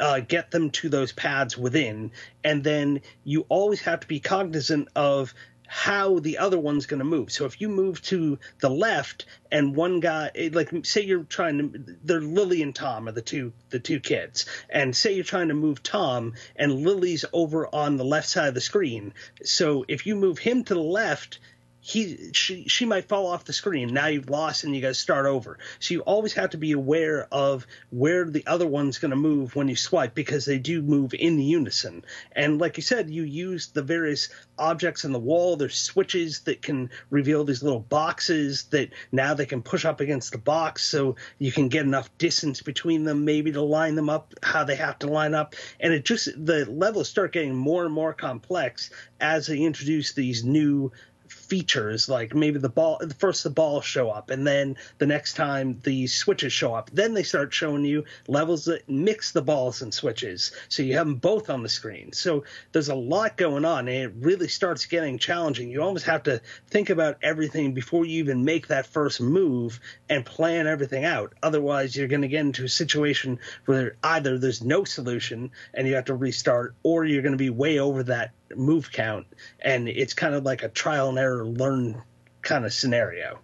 uh, 0.00 0.20
get 0.20 0.50
them 0.50 0.70
to 0.70 0.88
those 0.88 1.12
pads 1.12 1.56
within, 1.56 2.10
and 2.42 2.64
then 2.64 3.02
you 3.24 3.46
always 3.48 3.82
have 3.82 4.00
to 4.00 4.06
be 4.06 4.20
cognizant 4.20 4.88
of 4.96 5.32
how 5.66 6.18
the 6.20 6.38
other 6.38 6.58
one's 6.58 6.86
going 6.86 6.98
to 6.98 7.04
move. 7.04 7.32
So 7.32 7.44
if 7.44 7.60
you 7.60 7.68
move 7.68 8.00
to 8.02 8.38
the 8.60 8.70
left 8.70 9.26
and 9.50 9.74
one 9.74 10.00
guy 10.00 10.30
like 10.52 10.70
say 10.84 11.02
you're 11.02 11.24
trying 11.24 11.58
to 11.58 11.96
they're 12.04 12.20
Lily 12.20 12.62
and 12.62 12.74
Tom 12.74 13.08
are 13.08 13.12
the 13.12 13.22
two 13.22 13.52
the 13.70 13.80
two 13.80 14.00
kids 14.00 14.46
and 14.70 14.96
say 14.96 15.14
you're 15.14 15.24
trying 15.24 15.48
to 15.48 15.54
move 15.54 15.82
Tom 15.82 16.34
and 16.54 16.84
Lily's 16.84 17.24
over 17.32 17.72
on 17.74 17.96
the 17.96 18.04
left 18.04 18.28
side 18.28 18.48
of 18.48 18.54
the 18.54 18.60
screen. 18.60 19.12
So 19.42 19.84
if 19.88 20.06
you 20.06 20.14
move 20.14 20.38
him 20.38 20.64
to 20.64 20.74
the 20.74 20.80
left, 20.80 21.40
he 21.86 22.32
she 22.32 22.66
she 22.66 22.84
might 22.84 23.06
fall 23.06 23.28
off 23.28 23.44
the 23.44 23.52
screen. 23.52 23.94
Now 23.94 24.08
you've 24.08 24.28
lost 24.28 24.64
and 24.64 24.74
you 24.74 24.82
got 24.82 24.88
to 24.88 24.94
start 24.94 25.24
over. 25.24 25.56
So 25.78 25.94
you 25.94 26.00
always 26.00 26.32
have 26.32 26.50
to 26.50 26.56
be 26.56 26.72
aware 26.72 27.28
of 27.30 27.64
where 27.90 28.24
the 28.24 28.44
other 28.44 28.66
one's 28.66 28.98
going 28.98 29.12
to 29.12 29.16
move 29.16 29.54
when 29.54 29.68
you 29.68 29.76
swipe 29.76 30.12
because 30.12 30.44
they 30.44 30.58
do 30.58 30.82
move 30.82 31.14
in 31.14 31.38
unison. 31.38 32.04
And 32.32 32.60
like 32.60 32.76
you 32.76 32.82
said, 32.82 33.08
you 33.08 33.22
use 33.22 33.68
the 33.68 33.82
various 33.82 34.30
objects 34.58 35.04
in 35.04 35.12
the 35.12 35.20
wall. 35.20 35.54
There's 35.54 35.78
switches 35.78 36.40
that 36.40 36.60
can 36.60 36.90
reveal 37.08 37.44
these 37.44 37.62
little 37.62 37.78
boxes 37.78 38.64
that 38.70 38.90
now 39.12 39.34
they 39.34 39.46
can 39.46 39.62
push 39.62 39.84
up 39.84 40.00
against 40.00 40.32
the 40.32 40.38
box 40.38 40.84
so 40.84 41.14
you 41.38 41.52
can 41.52 41.68
get 41.68 41.84
enough 41.84 42.10
distance 42.18 42.62
between 42.62 43.04
them 43.04 43.24
maybe 43.24 43.52
to 43.52 43.62
line 43.62 43.94
them 43.94 44.10
up 44.10 44.34
how 44.42 44.64
they 44.64 44.74
have 44.74 44.98
to 44.98 45.06
line 45.06 45.34
up. 45.34 45.54
And 45.78 45.92
it 45.92 46.04
just 46.04 46.30
the 46.44 46.68
levels 46.68 47.08
start 47.08 47.32
getting 47.32 47.54
more 47.54 47.84
and 47.84 47.94
more 47.94 48.12
complex 48.12 48.90
as 49.20 49.46
they 49.46 49.58
introduce 49.58 50.12
these 50.12 50.42
new 50.42 50.90
features 51.48 52.08
like 52.08 52.34
maybe 52.34 52.58
the 52.58 52.68
ball 52.68 53.00
first 53.18 53.44
the 53.44 53.50
balls 53.50 53.84
show 53.84 54.10
up 54.10 54.30
and 54.30 54.46
then 54.46 54.76
the 54.98 55.06
next 55.06 55.34
time 55.34 55.80
the 55.84 56.06
switches 56.06 56.52
show 56.52 56.74
up. 56.74 56.90
Then 56.92 57.14
they 57.14 57.22
start 57.22 57.54
showing 57.54 57.84
you 57.84 58.04
levels 58.26 58.64
that 58.66 58.88
mix 58.88 59.32
the 59.32 59.42
balls 59.42 59.82
and 59.82 59.92
switches. 59.92 60.52
So 60.68 60.82
you 60.82 60.94
have 60.94 61.06
them 61.06 61.16
both 61.16 61.50
on 61.50 61.62
the 61.62 61.68
screen. 61.68 62.12
So 62.12 62.44
there's 62.72 62.88
a 62.88 62.94
lot 62.94 63.36
going 63.36 63.64
on 63.64 63.88
and 63.88 63.96
it 63.96 64.12
really 64.18 64.48
starts 64.48 64.86
getting 64.86 65.18
challenging. 65.18 65.70
You 65.70 65.82
almost 65.82 66.06
have 66.06 66.24
to 66.24 66.40
think 66.68 66.90
about 66.90 67.18
everything 67.22 67.74
before 67.74 68.04
you 68.04 68.18
even 68.18 68.44
make 68.44 68.68
that 68.68 68.86
first 68.86 69.20
move 69.20 69.80
and 70.08 70.24
plan 70.24 70.66
everything 70.66 71.04
out. 71.04 71.34
Otherwise 71.42 71.96
you're 71.96 72.08
going 72.08 72.22
to 72.22 72.28
get 72.28 72.40
into 72.40 72.64
a 72.64 72.68
situation 72.68 73.38
where 73.66 73.96
either 74.02 74.38
there's 74.38 74.62
no 74.62 74.84
solution 74.84 75.50
and 75.74 75.86
you 75.86 75.94
have 75.94 76.06
to 76.06 76.14
restart 76.14 76.74
or 76.82 77.04
you're 77.04 77.22
going 77.22 77.32
to 77.32 77.38
be 77.38 77.50
way 77.50 77.78
over 77.78 78.02
that 78.04 78.32
move 78.54 78.92
count, 78.92 79.26
and 79.60 79.88
it's 79.88 80.14
kind 80.14 80.34
of 80.34 80.44
like 80.44 80.62
a 80.62 80.68
trial 80.68 81.08
and 81.08 81.18
error 81.18 81.44
learn 81.44 82.02
kind 82.42 82.64
of 82.64 82.72
scenario. 82.72 83.40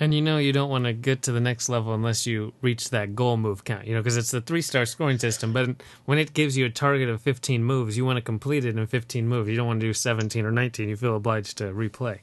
And 0.00 0.14
you 0.14 0.22
know 0.22 0.38
you 0.38 0.52
don't 0.52 0.70
want 0.70 0.84
to 0.84 0.92
get 0.92 1.22
to 1.22 1.32
the 1.32 1.40
next 1.40 1.68
level 1.68 1.92
unless 1.92 2.24
you 2.24 2.52
reach 2.62 2.90
that 2.90 3.16
goal 3.16 3.36
move 3.36 3.64
count, 3.64 3.86
you 3.86 3.94
know, 3.94 4.00
because 4.00 4.16
it's 4.16 4.30
the 4.30 4.40
three 4.40 4.62
star 4.62 4.86
scoring 4.86 5.18
system. 5.18 5.52
But 5.52 5.70
when 6.04 6.18
it 6.18 6.34
gives 6.34 6.56
you 6.56 6.66
a 6.66 6.70
target 6.70 7.08
of 7.08 7.20
15 7.20 7.64
moves, 7.64 7.96
you 7.96 8.04
want 8.04 8.16
to 8.16 8.22
complete 8.22 8.64
it 8.64 8.76
in 8.76 8.86
15 8.86 9.26
moves. 9.26 9.48
You 9.48 9.56
don't 9.56 9.66
want 9.66 9.80
to 9.80 9.86
do 9.86 9.92
17 9.92 10.44
or 10.44 10.52
19. 10.52 10.88
You 10.88 10.96
feel 10.96 11.16
obliged 11.16 11.58
to 11.58 11.64
replay. 11.64 12.20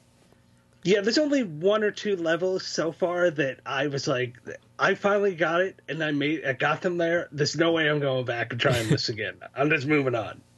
Yeah, 0.84 1.00
there's 1.00 1.18
only 1.18 1.42
one 1.42 1.82
or 1.82 1.90
two 1.90 2.16
levels 2.16 2.64
so 2.64 2.92
far 2.92 3.30
that 3.30 3.58
I 3.66 3.88
was 3.88 4.06
like, 4.06 4.36
I 4.78 4.94
finally 4.94 5.34
got 5.34 5.60
it, 5.60 5.82
and 5.88 6.02
I 6.02 6.12
made, 6.12 6.46
I 6.46 6.52
got 6.52 6.80
them 6.80 6.96
there. 6.96 7.28
There's 7.32 7.56
no 7.56 7.72
way 7.72 7.90
I'm 7.90 7.98
going 7.98 8.24
back 8.24 8.52
and 8.52 8.60
trying 8.60 8.88
this 8.88 9.08
again. 9.08 9.34
I'm 9.54 9.68
just 9.68 9.86
moving 9.86 10.14
on. 10.14 10.40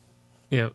Yep 0.51 0.73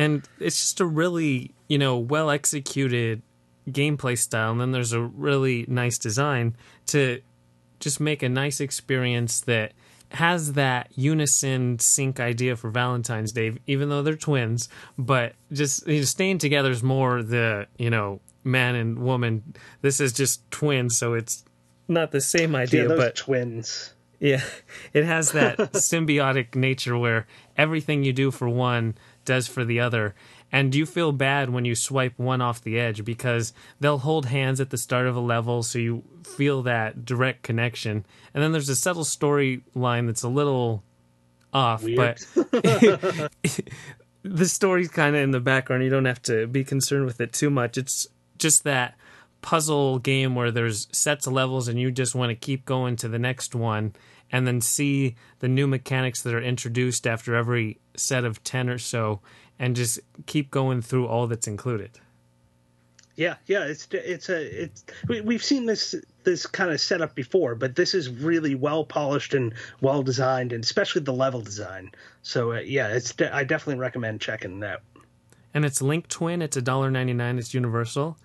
and 0.00 0.26
it's 0.38 0.58
just 0.58 0.80
a 0.80 0.86
really 0.86 1.54
you 1.68 1.78
know 1.78 1.98
well 1.98 2.30
executed 2.30 3.22
gameplay 3.68 4.16
style 4.16 4.50
and 4.52 4.60
then 4.60 4.72
there's 4.72 4.92
a 4.92 5.00
really 5.00 5.66
nice 5.68 5.98
design 5.98 6.56
to 6.86 7.20
just 7.78 8.00
make 8.00 8.22
a 8.22 8.28
nice 8.28 8.60
experience 8.60 9.40
that 9.42 9.72
has 10.12 10.54
that 10.54 10.88
unison 10.96 11.78
sync 11.78 12.18
idea 12.18 12.56
for 12.56 12.68
Valentine's 12.68 13.30
Day, 13.30 13.52
even 13.68 13.90
though 13.90 14.02
they're 14.02 14.16
twins. 14.16 14.68
But 14.98 15.34
just 15.52 15.86
you 15.86 15.98
know, 15.98 16.04
staying 16.04 16.38
together 16.38 16.70
is 16.70 16.82
more 16.82 17.22
the 17.22 17.68
you 17.78 17.90
know 17.90 18.20
man 18.42 18.74
and 18.74 18.98
woman. 18.98 19.54
This 19.82 20.00
is 20.00 20.12
just 20.12 20.48
twins, 20.50 20.98
so 20.98 21.14
it's 21.14 21.44
not 21.88 22.10
the 22.10 22.20
same 22.20 22.56
idea. 22.56 22.88
Yeah, 22.88 22.96
but 22.96 23.16
twins. 23.16 23.94
Yeah, 24.18 24.42
it 24.92 25.04
has 25.04 25.32
that 25.32 25.58
symbiotic 25.72 26.54
nature 26.54 26.98
where 26.98 27.26
everything 27.56 28.02
you 28.02 28.12
do 28.12 28.30
for 28.30 28.48
one 28.48 28.96
does 29.30 29.46
for 29.46 29.64
the 29.64 29.78
other. 29.78 30.16
And 30.50 30.74
you 30.74 30.84
feel 30.84 31.12
bad 31.12 31.50
when 31.50 31.64
you 31.64 31.76
swipe 31.76 32.18
one 32.18 32.40
off 32.40 32.60
the 32.60 32.80
edge 32.80 33.04
because 33.04 33.52
they'll 33.78 33.98
hold 33.98 34.26
hands 34.26 34.60
at 34.60 34.70
the 34.70 34.76
start 34.76 35.06
of 35.06 35.14
a 35.14 35.20
level, 35.20 35.62
so 35.62 35.78
you 35.78 36.02
feel 36.24 36.62
that 36.62 37.04
direct 37.04 37.44
connection. 37.44 38.04
And 38.34 38.42
then 38.42 38.50
there's 38.50 38.68
a 38.68 38.74
subtle 38.74 39.04
storyline 39.04 40.06
that's 40.06 40.24
a 40.24 40.28
little 40.28 40.82
off, 41.52 41.84
Weird. 41.84 41.96
but 42.34 42.50
the 44.24 44.46
story's 44.46 44.88
kind 44.88 45.14
of 45.14 45.22
in 45.22 45.30
the 45.30 45.38
background. 45.38 45.84
You 45.84 45.90
don't 45.90 46.06
have 46.06 46.22
to 46.22 46.48
be 46.48 46.64
concerned 46.64 47.04
with 47.06 47.20
it 47.20 47.32
too 47.32 47.50
much. 47.50 47.78
It's 47.78 48.08
just 48.36 48.64
that 48.64 48.96
puzzle 49.42 50.00
game 50.00 50.34
where 50.34 50.50
there's 50.50 50.88
sets 50.90 51.28
of 51.28 51.32
levels 51.32 51.68
and 51.68 51.78
you 51.78 51.92
just 51.92 52.16
want 52.16 52.30
to 52.30 52.34
keep 52.34 52.64
going 52.64 52.96
to 52.96 53.08
the 53.08 53.20
next 53.20 53.54
one 53.54 53.94
and 54.32 54.46
then 54.46 54.60
see 54.60 55.16
the 55.40 55.48
new 55.48 55.66
mechanics 55.66 56.22
that 56.22 56.34
are 56.34 56.42
introduced 56.42 57.06
after 57.06 57.34
every 57.34 57.78
set 57.96 58.24
of 58.24 58.42
10 58.44 58.68
or 58.68 58.78
so 58.78 59.20
and 59.58 59.76
just 59.76 60.00
keep 60.26 60.50
going 60.50 60.80
through 60.80 61.06
all 61.06 61.26
that's 61.26 61.46
included. 61.46 61.90
Yeah 63.16 63.34
yeah 63.46 63.64
it's 63.64 63.86
it's 63.90 64.30
a 64.30 64.62
it's 64.62 64.84
we, 65.06 65.20
we've 65.20 65.44
seen 65.44 65.66
this 65.66 65.94
this 66.24 66.46
kind 66.46 66.70
of 66.70 66.80
setup 66.80 67.14
before 67.14 67.54
but 67.54 67.76
this 67.76 67.92
is 67.92 68.08
really 68.08 68.54
well 68.54 68.82
polished 68.82 69.34
and 69.34 69.52
well 69.82 70.02
designed 70.02 70.54
and 70.54 70.64
especially 70.64 71.02
the 71.02 71.12
level 71.12 71.42
design. 71.42 71.90
So 72.22 72.52
uh, 72.52 72.60
yeah 72.60 72.88
it's 72.88 73.12
de- 73.12 73.34
i 73.34 73.44
definitely 73.44 73.80
recommend 73.80 74.22
checking 74.22 74.60
that. 74.60 74.80
And 75.52 75.66
it's 75.66 75.82
link 75.82 76.08
twin 76.08 76.40
it's 76.40 76.56
a 76.56 76.62
dollar 76.62 76.90
99 76.90 77.38
it's 77.38 77.52
universal. 77.52 78.16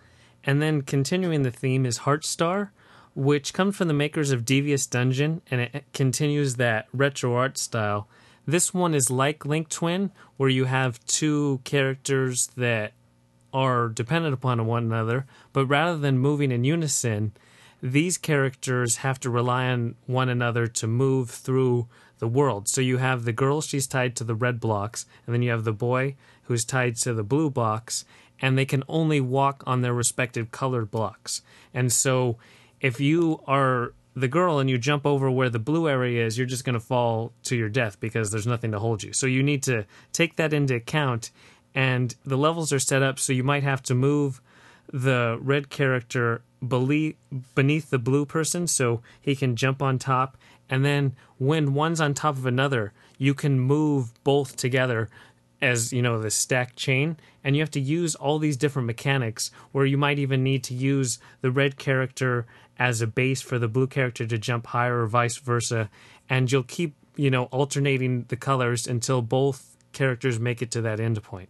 And 0.45 0.61
then 0.61 0.81
continuing 0.83 1.41
the 1.41 1.51
theme 1.51 1.85
is 1.85 1.99
heartstar 1.99 2.69
which 3.15 3.53
comes 3.53 3.75
from 3.75 3.87
the 3.87 3.93
makers 3.93 4.31
of 4.31 4.45
Devious 4.45 4.85
Dungeon 4.85 5.41
and 5.49 5.61
it 5.61 5.85
continues 5.93 6.55
that 6.55 6.87
retro 6.93 7.33
art 7.33 7.57
style. 7.57 8.07
This 8.45 8.73
one 8.73 8.93
is 8.93 9.09
like 9.09 9.45
Link 9.45 9.69
Twin, 9.69 10.11
where 10.37 10.49
you 10.49 10.65
have 10.65 11.03
two 11.05 11.61
characters 11.63 12.47
that 12.57 12.93
are 13.53 13.87
dependent 13.87 14.33
upon 14.33 14.65
one 14.65 14.83
another, 14.83 15.25
but 15.53 15.65
rather 15.65 15.97
than 15.97 16.19
moving 16.19 16.51
in 16.51 16.65
unison, 16.65 17.31
these 17.81 18.17
characters 18.17 18.97
have 18.97 19.19
to 19.21 19.29
rely 19.29 19.67
on 19.67 19.95
one 20.05 20.27
another 20.27 20.67
to 20.67 20.87
move 20.87 21.29
through 21.29 21.87
the 22.19 22.27
world. 22.27 22.67
So 22.67 22.81
you 22.81 22.97
have 22.97 23.23
the 23.23 23.31
girl, 23.31 23.61
she's 23.61 23.87
tied 23.87 24.15
to 24.17 24.23
the 24.23 24.35
red 24.35 24.59
blocks, 24.59 25.05
and 25.25 25.33
then 25.33 25.41
you 25.41 25.51
have 25.51 25.63
the 25.63 25.73
boy 25.73 26.15
who's 26.43 26.65
tied 26.65 26.97
to 26.97 27.13
the 27.13 27.23
blue 27.23 27.49
blocks, 27.49 28.03
and 28.41 28.57
they 28.57 28.65
can 28.65 28.83
only 28.87 29.21
walk 29.21 29.63
on 29.65 29.81
their 29.81 29.93
respective 29.93 30.51
colored 30.51 30.91
blocks. 30.91 31.41
And 31.73 31.91
so 31.91 32.37
if 32.85 32.99
you 32.99 33.41
are 33.47 33.93
the 34.15 34.27
girl 34.27 34.59
and 34.59 34.69
you 34.69 34.77
jump 34.77 35.07
over 35.07 35.31
where 35.31 35.49
the 35.49 35.57
blue 35.57 35.89
area 35.89 36.23
is, 36.23 36.37
you're 36.37 36.45
just 36.45 36.63
going 36.63 36.75
to 36.75 36.79
fall 36.79 37.33
to 37.41 37.55
your 37.55 37.67
death 37.67 37.99
because 37.99 38.29
there's 38.29 38.45
nothing 38.45 38.71
to 38.71 38.77
hold 38.77 39.01
you. 39.01 39.11
So 39.11 39.25
you 39.25 39.41
need 39.41 39.63
to 39.63 39.87
take 40.13 40.35
that 40.35 40.53
into 40.53 40.75
account. 40.75 41.31
And 41.73 42.13
the 42.23 42.37
levels 42.37 42.71
are 42.71 42.77
set 42.77 43.01
up 43.01 43.17
so 43.17 43.33
you 43.33 43.43
might 43.43 43.63
have 43.63 43.81
to 43.83 43.95
move 43.95 44.39
the 44.93 45.39
red 45.41 45.71
character 45.71 46.43
beneath 46.61 47.89
the 47.89 47.99
blue 47.99 48.23
person 48.23 48.67
so 48.67 49.01
he 49.19 49.35
can 49.35 49.55
jump 49.55 49.81
on 49.81 49.97
top. 49.97 50.37
And 50.69 50.85
then 50.85 51.15
when 51.39 51.73
one's 51.73 51.99
on 51.99 52.13
top 52.13 52.37
of 52.37 52.45
another, 52.45 52.93
you 53.17 53.33
can 53.33 53.59
move 53.59 54.13
both 54.23 54.57
together 54.57 55.09
as 55.61 55.93
you 55.93 56.01
know 56.01 56.19
the 56.19 56.31
stack 56.31 56.75
chain 56.75 57.17
and 57.43 57.55
you 57.55 57.61
have 57.61 57.71
to 57.71 57.79
use 57.79 58.15
all 58.15 58.39
these 58.39 58.57
different 58.57 58.85
mechanics 58.85 59.51
where 59.71 59.85
you 59.85 59.97
might 59.97 60.19
even 60.19 60.43
need 60.43 60.63
to 60.63 60.73
use 60.73 61.19
the 61.41 61.51
red 61.51 61.77
character 61.77 62.45
as 62.77 63.01
a 63.01 63.07
base 63.07 63.41
for 63.41 63.57
the 63.57 63.67
blue 63.67 63.87
character 63.87 64.25
to 64.25 64.37
jump 64.37 64.67
higher 64.67 65.01
or 65.01 65.07
vice 65.07 65.37
versa 65.37 65.89
and 66.29 66.51
you'll 66.51 66.63
keep 66.63 66.95
you 67.15 67.29
know 67.29 67.45
alternating 67.45 68.25
the 68.27 68.35
colors 68.35 68.87
until 68.87 69.21
both 69.21 69.77
characters 69.93 70.39
make 70.39 70.61
it 70.61 70.71
to 70.71 70.81
that 70.81 70.99
end 70.99 71.21
point 71.23 71.49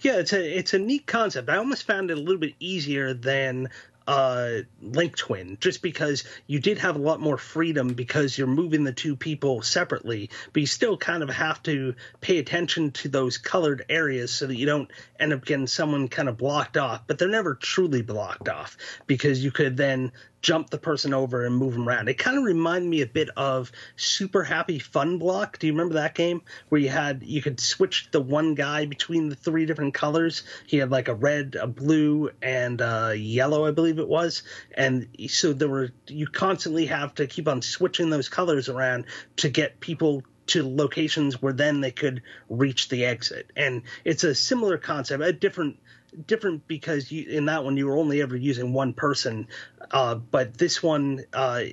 yeah, 0.00 0.16
it's 0.16 0.32
a 0.32 0.58
it's 0.58 0.74
a 0.74 0.78
neat 0.78 1.06
concept. 1.06 1.48
I 1.48 1.56
almost 1.56 1.86
found 1.86 2.10
it 2.10 2.16
a 2.16 2.20
little 2.20 2.40
bit 2.40 2.54
easier 2.60 3.12
than 3.12 3.68
uh, 4.06 4.58
Link 4.80 5.16
Twin, 5.16 5.58
just 5.60 5.82
because 5.82 6.24
you 6.46 6.60
did 6.60 6.78
have 6.78 6.96
a 6.96 7.00
lot 7.00 7.20
more 7.20 7.38
freedom 7.38 7.94
because 7.94 8.36
you're 8.36 8.46
moving 8.46 8.84
the 8.84 8.92
two 8.92 9.16
people 9.16 9.62
separately, 9.62 10.30
but 10.52 10.60
you 10.60 10.66
still 10.66 10.96
kind 10.96 11.22
of 11.22 11.30
have 11.30 11.62
to 11.64 11.94
pay 12.20 12.38
attention 12.38 12.92
to 12.92 13.08
those 13.08 13.38
colored 13.38 13.84
areas 13.88 14.32
so 14.32 14.46
that 14.46 14.56
you 14.56 14.66
don't 14.66 14.90
end 15.18 15.32
up 15.32 15.44
getting 15.44 15.66
someone 15.66 16.08
kind 16.08 16.28
of 16.28 16.36
blocked 16.36 16.76
off. 16.76 17.02
But 17.06 17.18
they're 17.18 17.28
never 17.28 17.54
truly 17.54 18.02
blocked 18.02 18.48
off 18.48 18.76
because 19.06 19.42
you 19.42 19.50
could 19.50 19.76
then 19.76 20.12
jump 20.46 20.70
the 20.70 20.78
person 20.78 21.12
over 21.12 21.44
and 21.44 21.56
move 21.56 21.72
them 21.72 21.88
around. 21.88 22.08
It 22.08 22.18
kind 22.18 22.38
of 22.38 22.44
reminded 22.44 22.88
me 22.88 23.00
a 23.00 23.06
bit 23.06 23.30
of 23.36 23.72
Super 23.96 24.44
Happy 24.44 24.78
Fun 24.78 25.18
Block. 25.18 25.58
Do 25.58 25.66
you 25.66 25.72
remember 25.72 25.94
that 25.94 26.14
game 26.14 26.40
where 26.68 26.80
you 26.80 26.88
had 26.88 27.24
you 27.24 27.42
could 27.42 27.58
switch 27.58 28.08
the 28.12 28.20
one 28.20 28.54
guy 28.54 28.86
between 28.86 29.28
the 29.28 29.34
three 29.34 29.66
different 29.66 29.94
colors? 29.94 30.44
He 30.64 30.76
had 30.76 30.92
like 30.92 31.08
a 31.08 31.14
red, 31.14 31.56
a 31.60 31.66
blue, 31.66 32.30
and 32.40 32.80
a 32.80 33.16
yellow, 33.16 33.66
I 33.66 33.72
believe 33.72 33.98
it 33.98 34.06
was. 34.06 34.44
And 34.72 35.08
so 35.26 35.52
there 35.52 35.68
were 35.68 35.90
you 36.06 36.28
constantly 36.28 36.86
have 36.86 37.16
to 37.16 37.26
keep 37.26 37.48
on 37.48 37.60
switching 37.60 38.10
those 38.10 38.28
colors 38.28 38.68
around 38.68 39.06
to 39.38 39.48
get 39.48 39.80
people 39.80 40.22
to 40.46 40.76
locations 40.76 41.42
where 41.42 41.52
then 41.52 41.80
they 41.80 41.90
could 41.90 42.22
reach 42.48 42.88
the 42.88 43.04
exit. 43.04 43.50
And 43.56 43.82
it's 44.04 44.22
a 44.22 44.32
similar 44.32 44.78
concept, 44.78 45.24
a 45.24 45.32
different 45.32 45.80
different 46.26 46.66
because 46.66 47.10
you, 47.10 47.28
in 47.28 47.46
that 47.46 47.64
one 47.64 47.76
you 47.76 47.86
were 47.86 47.96
only 47.96 48.22
ever 48.22 48.36
using 48.36 48.72
one 48.72 48.92
person, 48.92 49.48
uh, 49.90 50.14
but 50.14 50.56
this 50.58 50.82
one, 50.82 51.24
uh, 51.32 51.64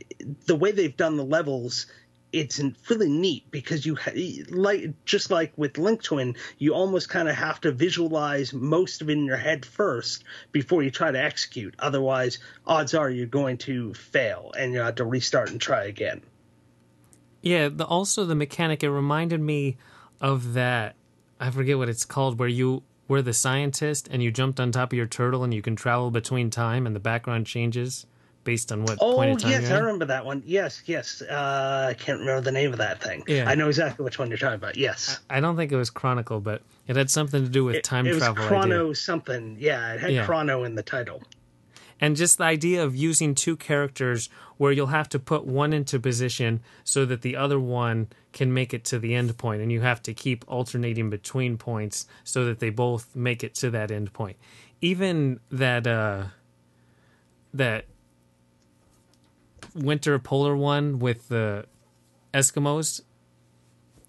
the 0.46 0.56
way 0.56 0.72
they've 0.72 0.96
done 0.98 1.18
the 1.18 1.25
levels, 1.25 1.88
it's 2.34 2.60
really 2.90 3.10
neat 3.10 3.50
because 3.52 3.86
you 3.86 3.96
like 4.50 5.06
just 5.06 5.30
like 5.30 5.54
with 5.56 5.78
Link 5.78 6.02
Twin, 6.02 6.36
you 6.58 6.74
almost 6.74 7.08
kind 7.08 7.30
of 7.30 7.36
have 7.36 7.62
to 7.62 7.72
visualize 7.72 8.54
most 8.54 9.02
of 9.02 9.10
it 9.10 9.13
in 9.13 9.25
your 9.25 9.38
head 9.38 9.63
first 9.66 10.24
before 10.52 10.82
you 10.82 10.90
try 10.90 11.12
to 11.12 11.24
execute. 11.24 11.75
Otherwise, 11.78 12.40
odds 12.66 12.96
are 12.96 13.10
you're 13.10 13.28
going 13.28 13.58
to 13.60 13.94
fail 13.94 14.52
and 14.58 14.74
you 14.74 14.80
have 14.80 14.96
to 14.96 15.06
restart 15.06 15.52
and 15.52 15.62
try 15.62 15.86
again. 15.86 16.22
Yeah. 17.44 17.70
The, 17.70 17.86
also, 17.86 18.25
the 18.25 18.36
mechanic 18.36 18.84
it 18.84 18.90
reminded 18.90 19.40
me 19.40 19.78
of 20.20 20.54
that. 20.54 20.96
I 21.40 21.52
forget 21.52 21.78
what 21.78 21.90
it's 21.90 22.06
called, 22.06 22.40
where 22.40 22.48
you 22.48 22.82
were 23.13 23.22
the 23.22 23.34
scientist 23.34 24.08
and 24.10 24.24
you 24.24 24.32
jumped 24.32 24.60
on 24.60 24.72
top 24.72 24.91
of 24.91 24.98
your 24.98 25.05
turtle 25.05 25.43
and 25.43 25.53
you 25.53 25.62
can 25.62 25.75
travel 25.75 26.10
between 26.10 26.50
time 26.50 26.88
and 26.88 26.96
the 26.96 27.00
background 27.00 27.46
changes 27.46 28.08
based 28.43 28.72
on 28.72 28.84
what 28.84 28.98
oh, 29.00 29.13
point 29.13 29.32
of 29.32 29.38
time 29.38 29.51
yes, 29.51 29.70
I 29.70 29.77
remember 29.77 30.05
that 30.05 30.25
one. 30.25 30.41
Yes, 30.46 30.82
yes. 30.86 31.22
Uh, 31.22 31.88
I 31.89 31.93
can't 31.93 32.20
remember 32.20 32.41
the 32.41 32.51
name 32.51 32.72
of 32.72 32.79
that 32.79 33.01
thing. 33.01 33.24
Yeah. 33.27 33.48
I 33.48 33.53
know 33.53 33.67
exactly 33.67 34.03
which 34.03 34.17
one 34.17 34.29
you're 34.29 34.38
talking 34.38 34.55
about. 34.55 34.75
Yes. 34.75 35.20
I, 35.29 35.38
I 35.38 35.39
don't 35.41 35.55
think 35.55 35.72
it 35.72 35.77
was 35.77 35.91
Chronicle, 35.91 36.41
but 36.41 36.63
it 36.88 36.96
had 36.96 37.12
something 37.12 37.43
to 37.43 37.50
do 37.50 37.63
with 37.63 37.75
it, 37.75 37.84
time 37.84 38.08
it 38.08 38.17
travel. 38.17 38.36
was 38.36 38.48
Chrono 38.48 38.86
idea. 38.86 38.96
something. 38.96 39.58
Yeah, 39.60 39.93
it 39.93 40.00
had 40.00 40.12
yeah. 40.12 40.25
Chrono 40.25 40.63
in 40.63 40.74
the 40.74 40.84
title. 40.84 41.22
And 42.03 42.17
just 42.17 42.38
the 42.38 42.43
idea 42.43 42.83
of 42.83 42.98
using 42.98 43.33
two 43.33 43.55
characters 43.55 44.27
where 44.57 44.74
you'll 44.74 44.88
have 44.88 45.07
to 45.07 45.19
put 45.19 45.45
one 45.45 45.72
into 45.72 46.01
position 46.01 46.60
so 46.83 47.05
that 47.05 47.22
the 47.22 47.38
other 47.38 47.57
one 47.57 48.10
can 48.33 48.53
make 48.53 48.74
it 48.74 48.83
to 48.83 49.00
the 49.00 49.15
end 49.15 49.38
point, 49.38 49.62
and 49.62 49.72
you 49.72 49.79
have 49.79 50.01
to 50.03 50.13
keep 50.13 50.43
alternating 50.50 51.10
between 51.10 51.57
points 51.57 52.05
so 52.25 52.43
that 52.43 52.60
they 52.60 52.69
both 52.69 53.15
make 53.15 53.41
it 53.41 53.55
to 53.55 53.69
that 53.69 53.89
end 53.89 54.12
point. 54.12 54.36
Even 54.81 55.39
that 55.50 55.88
uh, 55.88 56.25
that 57.54 57.86
winter 59.73 60.19
polar 60.19 60.58
one 60.58 60.99
with 60.99 61.30
the 61.30 61.65
Eskimos. 62.34 62.99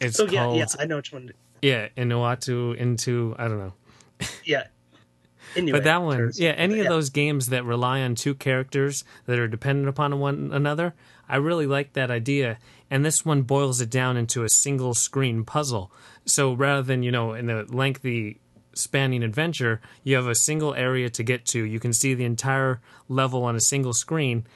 It's 0.01 0.19
oh, 0.19 0.27
called, 0.27 0.57
yeah, 0.57 0.67
yeah, 0.69 0.83
I 0.83 0.87
know 0.87 0.97
which 0.97 1.13
one. 1.13 1.31
Yeah, 1.63 1.91
Inuatu 1.97 2.77
into 2.77 3.37
I 3.39 3.47
don't 3.47 3.59
know. 3.59 3.75
Yeah, 4.45 4.65
but 5.55 5.85
that 5.85 6.03
one, 6.03 6.31
yeah, 6.35 6.51
any 6.51 6.81
of 6.81 6.87
those 6.87 7.11
games 7.11 7.49
that 7.49 7.65
rely 7.65 8.01
on 8.01 8.15
two 8.15 8.35
characters 8.35 9.05
that 9.27 9.39
are 9.39 9.49
dependent 9.49 9.89
upon 9.89 10.19
one 10.19 10.51
another, 10.53 10.95
I 11.29 11.37
really 11.37 11.67
like 11.67 11.93
that 11.95 12.11
idea. 12.11 12.59
And 12.91 13.05
this 13.05 13.25
one 13.25 13.43
boils 13.43 13.81
it 13.81 13.91
down 13.91 14.17
into 14.17 14.45
a 14.45 14.49
single 14.49 14.95
screen 14.95 15.45
puzzle. 15.45 15.91
So 16.27 16.53
rather 16.53 16.83
than, 16.83 17.03
you 17.03 17.11
know, 17.11 17.33
in 17.33 17.47
the 17.47 17.65
lengthy 17.69 18.41
spanning 18.75 19.23
adventure, 19.23 19.81
you 20.03 20.17
have 20.17 20.27
a 20.27 20.35
single 20.35 20.75
area 20.75 21.09
to 21.11 21.23
get 21.23 21.45
to. 21.47 21.65
You 21.65 21.81
can 21.81 21.93
see 21.93 22.15
the 22.15 22.25
entire 22.25 22.81
level 23.09 23.45
on 23.45 23.57
a 23.57 23.61
single 23.61 23.93
screen. 23.93 24.47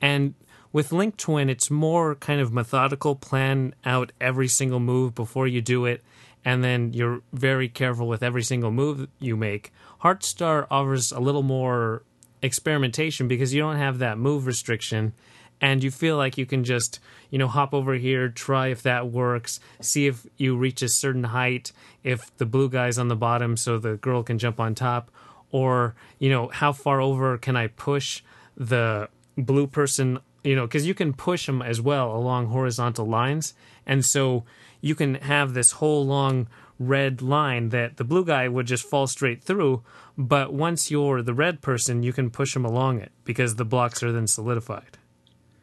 And 0.00 0.34
with 0.72 0.92
Link 0.92 1.16
Twin, 1.16 1.48
it's 1.48 1.70
more 1.70 2.14
kind 2.14 2.40
of 2.40 2.52
methodical, 2.52 3.16
plan 3.16 3.74
out 3.84 4.12
every 4.20 4.48
single 4.48 4.80
move 4.80 5.14
before 5.14 5.46
you 5.46 5.62
do 5.62 5.86
it, 5.86 6.04
and 6.44 6.62
then 6.62 6.92
you're 6.92 7.22
very 7.32 7.68
careful 7.68 8.08
with 8.08 8.22
every 8.22 8.42
single 8.42 8.70
move 8.70 9.08
you 9.18 9.36
make. 9.36 9.72
Heartstar 10.02 10.66
offers 10.70 11.12
a 11.12 11.20
little 11.20 11.42
more 11.42 12.02
experimentation 12.42 13.28
because 13.28 13.52
you 13.52 13.60
don't 13.60 13.76
have 13.76 13.98
that 13.98 14.18
move 14.18 14.46
restriction 14.46 15.12
and 15.60 15.82
you 15.82 15.90
feel 15.90 16.16
like 16.16 16.38
you 16.38 16.46
can 16.46 16.64
just 16.64 17.00
you 17.30 17.38
know 17.38 17.48
hop 17.48 17.74
over 17.74 17.94
here 17.94 18.28
try 18.28 18.68
if 18.68 18.82
that 18.82 19.08
works 19.10 19.60
see 19.80 20.06
if 20.06 20.26
you 20.36 20.56
reach 20.56 20.82
a 20.82 20.88
certain 20.88 21.24
height 21.24 21.72
if 22.04 22.36
the 22.36 22.46
blue 22.46 22.68
guy's 22.68 22.98
on 22.98 23.08
the 23.08 23.16
bottom 23.16 23.56
so 23.56 23.78
the 23.78 23.96
girl 23.96 24.22
can 24.22 24.38
jump 24.38 24.60
on 24.60 24.74
top 24.74 25.10
or 25.50 25.94
you 26.18 26.30
know 26.30 26.48
how 26.48 26.72
far 26.72 27.00
over 27.00 27.36
can 27.38 27.56
i 27.56 27.66
push 27.66 28.22
the 28.56 29.08
blue 29.36 29.66
person 29.66 30.18
you 30.44 30.54
know 30.54 30.66
because 30.66 30.86
you 30.86 30.94
can 30.94 31.12
push 31.12 31.46
them 31.46 31.62
as 31.62 31.80
well 31.80 32.14
along 32.14 32.46
horizontal 32.46 33.06
lines 33.06 33.54
and 33.86 34.04
so 34.04 34.44
you 34.80 34.94
can 34.94 35.16
have 35.16 35.54
this 35.54 35.72
whole 35.72 36.06
long 36.06 36.48
red 36.78 37.20
line 37.20 37.70
that 37.70 37.96
the 37.96 38.04
blue 38.04 38.24
guy 38.24 38.48
would 38.48 38.66
just 38.66 38.84
fall 38.84 39.06
straight 39.06 39.42
through. 39.42 39.82
But 40.16 40.52
once 40.52 40.90
you're 40.90 41.22
the 41.22 41.34
red 41.34 41.60
person, 41.60 42.02
you 42.02 42.12
can 42.12 42.30
push 42.30 42.54
him 42.54 42.64
along 42.64 43.00
it 43.00 43.12
because 43.24 43.56
the 43.56 43.64
blocks 43.64 44.02
are 44.02 44.12
then 44.12 44.26
solidified. 44.26 44.98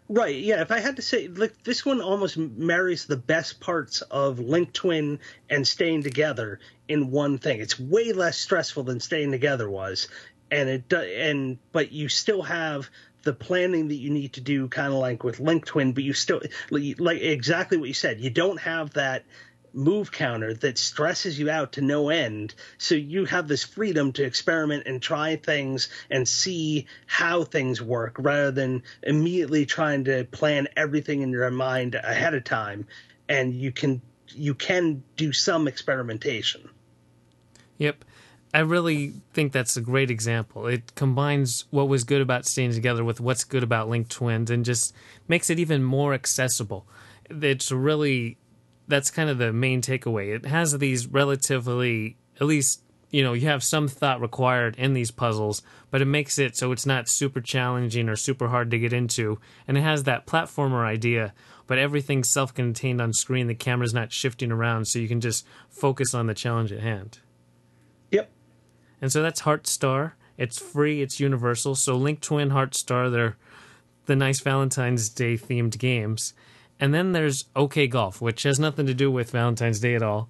Right. 0.08 0.36
Yeah. 0.36 0.62
If 0.62 0.72
I 0.72 0.80
had 0.80 0.98
to 0.98 1.02
say, 1.02 1.28
like, 1.28 1.64
this 1.64 1.86
one 1.86 2.00
almost 2.00 2.38
marries 2.38 3.06
the 3.06 3.18
best 3.18 3.60
parts 3.60 4.02
of 4.02 4.40
Link 4.40 4.72
Twin 4.72 5.20
and 5.50 5.68
Staying 5.68 6.04
Together 6.04 6.60
in 6.88 7.10
one 7.10 7.40
thing. 7.40 7.60
It's 7.60 7.80
way 7.80 8.14
less 8.14 8.38
stressful 8.38 8.84
than 8.84 9.00
Staying 9.00 9.32
Together 9.32 9.68
was, 9.68 10.08
and 10.52 10.70
it 10.70 10.94
and 10.94 11.58
but 11.72 11.92
you 11.92 12.08
still 12.08 12.44
have 12.44 12.88
the 13.26 13.34
planning 13.34 13.90
that 13.90 13.96
you 13.96 14.10
need 14.10 14.34
to 14.34 14.42
do, 14.42 14.70
kind 14.70 14.94
of 14.94 15.00
like 15.00 15.24
with 15.24 15.40
Link 15.40 15.66
Twin, 15.66 15.92
but 15.92 16.04
you 16.04 16.14
still 16.14 16.42
like 16.70 17.22
exactly 17.22 17.78
what 17.78 17.90
you 17.90 17.94
said. 17.94 18.22
You 18.22 18.30
don't 18.30 18.60
have 18.62 18.94
that 18.94 19.26
move 19.74 20.12
counter 20.12 20.54
that 20.54 20.78
stresses 20.78 21.38
you 21.38 21.50
out 21.50 21.74
to 21.74 21.82
no 21.82 22.10
end. 22.10 22.56
So 22.78 22.96
you 22.96 23.26
have 23.26 23.48
this 23.48 23.64
freedom 23.64 24.14
to 24.14 24.24
experiment 24.24 24.84
and 24.86 25.02
try 25.02 25.36
things 25.36 25.90
and 26.10 26.26
see 26.26 26.88
how 27.08 27.44
things 27.44 27.82
work 27.82 28.16
rather 28.20 28.52
than 28.52 28.84
immediately 29.04 29.66
trying 29.66 30.06
to 30.06 30.24
plan 30.24 30.70
everything 30.78 31.22
in 31.22 31.32
your 31.32 31.52
mind 31.52 31.96
ahead 31.96 32.34
of 32.34 32.46
time. 32.46 32.88
And 33.28 33.54
you 33.54 33.72
can 33.72 34.02
you 34.30 34.54
can 34.54 35.04
do 35.18 35.34
some 35.34 35.68
experimentation. 35.68 36.70
Yep. 37.78 38.06
I 38.56 38.60
really 38.60 39.12
think 39.34 39.52
that's 39.52 39.76
a 39.76 39.82
great 39.82 40.10
example. 40.10 40.66
It 40.66 40.96
combines 40.96 41.66
what 41.72 41.90
was 41.90 42.06
good 42.06 42.22
about 42.22 42.46
staying 42.46 42.72
together 42.72 43.04
with 43.04 43.20
what's 43.20 43.44
good 43.44 43.64
about 43.64 43.90
Link 43.90 44.08
Twins 44.08 44.50
and 44.50 44.64
just 44.64 44.96
makes 45.28 45.50
it 45.50 45.60
even 45.60 45.84
more 45.84 46.14
accessible. 46.14 46.88
It's 47.30 47.70
really 47.70 48.38
that's 48.88 49.12
kind 49.12 49.30
of 49.30 49.40
the 49.40 49.52
main 49.52 49.82
takeaway. 49.82 50.34
It 50.34 50.46
has 50.46 50.72
these 50.78 51.06
relatively, 51.06 52.16
at 52.40 52.48
least, 52.48 52.82
you 53.10 53.24
know, 53.24 53.34
you 53.34 53.50
have 53.50 53.62
some 53.62 53.90
thought 53.90 54.22
required 54.22 54.78
in 54.78 54.94
these 54.94 55.12
puzzles, 55.12 55.62
but 55.92 56.02
it 56.02 56.06
makes 56.06 56.40
it 56.40 56.56
so 56.56 56.72
it's 56.72 56.86
not 56.86 57.10
super 57.10 57.42
challenging 57.42 58.08
or 58.08 58.16
super 58.16 58.48
hard 58.48 58.72
to 58.72 58.80
get 58.80 58.94
into. 58.94 59.38
And 59.68 59.78
it 59.78 59.82
has 59.82 60.04
that 60.04 60.26
platformer 60.26 60.86
idea, 60.86 61.34
but 61.68 61.78
everything's 61.78 62.32
self 62.32 62.54
contained 62.54 63.02
on 63.02 63.12
screen. 63.12 63.48
The 63.48 63.54
camera's 63.54 63.94
not 63.94 64.14
shifting 64.14 64.54
around, 64.54 64.86
so 64.86 65.00
you 65.00 65.10
can 65.10 65.20
just 65.20 65.46
focus 65.70 66.14
on 66.14 66.28
the 66.28 66.34
challenge 66.34 66.72
at 66.72 66.80
hand. 66.80 67.20
And 69.06 69.12
so 69.12 69.22
that's 69.22 69.44
Heartstar. 69.44 70.14
It's 70.36 70.58
free, 70.58 71.04
it's 71.04 71.20
universal. 71.20 71.76
So 71.76 71.96
Link 71.96 72.22
Twin, 72.22 72.50
Heartstar, 72.50 73.12
they're 73.12 73.38
the 74.08 74.16
nice 74.16 74.40
Valentine's 74.40 75.10
Day 75.10 75.36
themed 75.36 75.78
games. 75.78 76.34
And 76.80 76.92
then 76.92 77.12
there's 77.12 77.46
OK 77.56 77.86
Golf, 77.86 78.20
which 78.20 78.42
has 78.44 78.60
nothing 78.60 78.88
to 78.88 78.96
do 78.96 79.12
with 79.12 79.30
Valentine's 79.30 79.80
Day 79.80 79.94
at 79.94 80.02
all. 80.02 80.28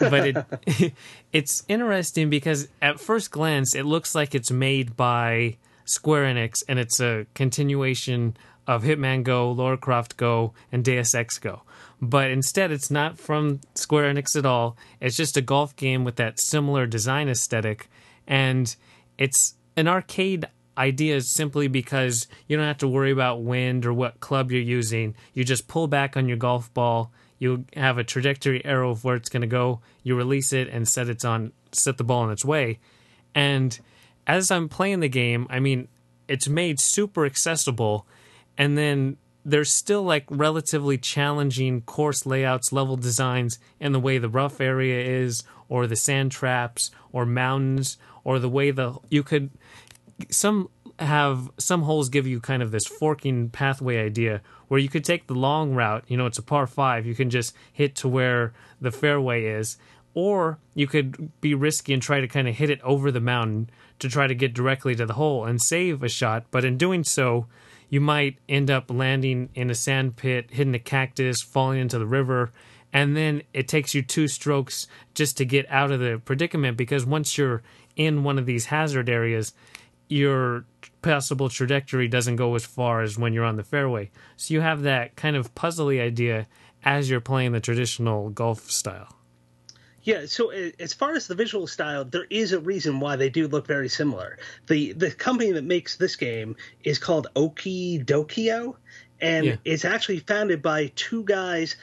But 0.00 0.26
it 0.26 0.92
it's 1.32 1.62
interesting 1.68 2.30
because 2.30 2.66
at 2.82 2.98
first 2.98 3.30
glance 3.30 3.76
it 3.76 3.84
looks 3.86 4.12
like 4.12 4.34
it's 4.34 4.50
made 4.50 4.96
by 4.96 5.56
Square 5.84 6.34
Enix 6.34 6.64
and 6.68 6.80
it's 6.80 6.98
a 6.98 7.26
continuation 7.34 8.36
of 8.66 8.82
Hitman 8.82 9.22
Go, 9.22 9.52
Lara 9.52 9.76
Croft 9.76 10.16
Go, 10.16 10.52
and 10.72 10.84
Deus 10.84 11.14
Ex 11.14 11.38
Go. 11.38 11.62
but 12.00 12.30
instead 12.30 12.70
it's 12.70 12.90
not 12.90 13.18
from 13.18 13.60
Square 13.74 14.14
Enix 14.14 14.36
at 14.36 14.46
all. 14.46 14.76
It's 15.00 15.16
just 15.16 15.36
a 15.36 15.42
golf 15.42 15.74
game 15.76 16.04
with 16.04 16.16
that 16.16 16.38
similar 16.40 16.86
design 16.86 17.28
aesthetic, 17.28 17.89
and 18.30 18.74
it's 19.18 19.54
an 19.76 19.88
arcade 19.88 20.46
idea 20.78 21.20
simply 21.20 21.66
because 21.66 22.28
you 22.46 22.56
don't 22.56 22.66
have 22.66 22.78
to 22.78 22.88
worry 22.88 23.10
about 23.10 23.42
wind 23.42 23.84
or 23.84 23.92
what 23.92 24.20
club 24.20 24.52
you're 24.52 24.62
using. 24.62 25.14
You 25.34 25.44
just 25.44 25.68
pull 25.68 25.88
back 25.88 26.16
on 26.16 26.28
your 26.28 26.38
golf 26.38 26.72
ball. 26.72 27.12
You 27.38 27.64
have 27.74 27.98
a 27.98 28.04
trajectory 28.04 28.64
arrow 28.64 28.90
of 28.90 29.04
where 29.04 29.16
it's 29.16 29.28
going 29.28 29.40
to 29.42 29.48
go. 29.48 29.80
You 30.04 30.16
release 30.16 30.52
it 30.52 30.68
and 30.68 30.88
set 30.88 31.08
it's 31.08 31.24
on 31.24 31.52
set 31.72 31.98
the 31.98 32.04
ball 32.04 32.22
on 32.22 32.30
its 32.30 32.44
way. 32.44 32.78
And 33.34 33.78
as 34.26 34.50
I'm 34.50 34.68
playing 34.68 35.00
the 35.00 35.08
game, 35.08 35.46
I 35.50 35.58
mean, 35.58 35.88
it's 36.28 36.48
made 36.48 36.78
super 36.78 37.26
accessible 37.26 38.06
and 38.56 38.78
then 38.78 39.16
there's 39.44 39.72
still 39.72 40.02
like 40.02 40.26
relatively 40.30 40.98
challenging 40.98 41.80
course 41.82 42.26
layouts, 42.26 42.72
level 42.72 42.96
designs, 42.96 43.58
and 43.80 43.94
the 43.94 44.00
way 44.00 44.18
the 44.18 44.28
rough 44.28 44.60
area 44.60 45.02
is, 45.02 45.42
or 45.70 45.86
the 45.86 45.96
sand 45.96 46.30
traps, 46.30 46.90
or 47.12 47.24
mountains, 47.24 47.96
or 48.22 48.38
the 48.38 48.50
way 48.50 48.70
the 48.70 48.98
you 49.08 49.22
could 49.22 49.48
some 50.28 50.68
have 50.98 51.50
some 51.56 51.82
holes 51.82 52.10
give 52.10 52.26
you 52.26 52.40
kind 52.40 52.62
of 52.62 52.72
this 52.72 52.86
forking 52.86 53.48
pathway 53.48 54.04
idea 54.04 54.42
where 54.68 54.78
you 54.78 54.88
could 54.88 55.04
take 55.04 55.26
the 55.26 55.34
long 55.34 55.74
route. 55.74 56.04
You 56.08 56.18
know, 56.18 56.26
it's 56.26 56.38
a 56.38 56.42
par 56.42 56.66
five. 56.66 57.06
You 57.06 57.14
can 57.14 57.30
just 57.30 57.54
hit 57.72 57.94
to 57.96 58.08
where 58.08 58.52
the 58.80 58.90
fairway 58.90 59.46
is, 59.46 59.78
or 60.12 60.58
you 60.74 60.86
could 60.86 61.40
be 61.40 61.54
risky 61.54 61.94
and 61.94 62.02
try 62.02 62.20
to 62.20 62.28
kind 62.28 62.48
of 62.48 62.56
hit 62.56 62.68
it 62.68 62.82
over 62.82 63.10
the 63.10 63.20
mountain 63.20 63.70
to 63.98 64.08
try 64.08 64.26
to 64.26 64.34
get 64.34 64.54
directly 64.54 64.94
to 64.94 65.06
the 65.06 65.14
hole 65.14 65.44
and 65.44 65.62
save 65.62 66.02
a 66.02 66.08
shot. 66.08 66.44
But 66.50 66.64
in 66.64 66.76
doing 66.76 67.04
so, 67.04 67.46
you 67.88 68.00
might 68.00 68.38
end 68.48 68.70
up 68.70 68.90
landing 68.90 69.48
in 69.54 69.70
a 69.70 69.74
sand 69.74 70.16
pit, 70.16 70.50
hitting 70.50 70.74
a 70.74 70.78
cactus, 70.78 71.42
falling 71.42 71.80
into 71.80 71.98
the 71.98 72.06
river, 72.06 72.52
and 72.92 73.16
then 73.16 73.42
it 73.52 73.68
takes 73.68 73.94
you 73.94 74.02
two 74.02 74.28
strokes 74.28 74.86
just 75.14 75.36
to 75.38 75.44
get 75.44 75.70
out 75.70 75.90
of 75.90 76.00
the 76.00 76.20
predicament 76.24 76.76
because 76.76 77.04
once 77.04 77.38
you're 77.38 77.62
in 77.96 78.24
one 78.24 78.38
of 78.38 78.46
these 78.46 78.66
hazard 78.66 79.08
areas, 79.08 79.52
your 80.08 80.64
possible 81.02 81.48
trajectory 81.48 82.08
doesn't 82.08 82.36
go 82.36 82.54
as 82.54 82.64
far 82.64 83.00
as 83.02 83.18
when 83.18 83.32
you're 83.32 83.44
on 83.44 83.56
the 83.56 83.62
fairway. 83.62 84.10
So 84.36 84.54
you 84.54 84.60
have 84.60 84.82
that 84.82 85.16
kind 85.16 85.36
of 85.36 85.54
puzzly 85.54 86.00
idea 86.00 86.46
as 86.84 87.08
you're 87.08 87.20
playing 87.20 87.52
the 87.52 87.60
traditional 87.60 88.30
golf 88.30 88.70
style. 88.70 89.16
Yeah, 90.02 90.26
so 90.26 90.50
uh, 90.50 90.70
as 90.78 90.94
far 90.94 91.12
as 91.12 91.26
the 91.26 91.34
visual 91.34 91.66
style, 91.66 92.04
there 92.04 92.26
is 92.30 92.52
a 92.52 92.60
reason 92.60 93.00
why 93.00 93.16
they 93.16 93.28
do 93.28 93.46
look 93.46 93.66
very 93.66 93.88
similar. 93.88 94.38
The 94.66 94.92
the 94.94 95.10
company 95.10 95.52
that 95.52 95.64
makes 95.64 95.96
this 95.96 96.16
game 96.16 96.56
is 96.82 96.98
called 96.98 97.26
Okidokico, 97.36 98.76
and 99.20 99.46
yeah. 99.46 99.56
it's 99.64 99.84
actually 99.84 100.20
founded 100.20 100.62
by 100.62 100.92
two 100.96 101.22
guys. 101.24 101.76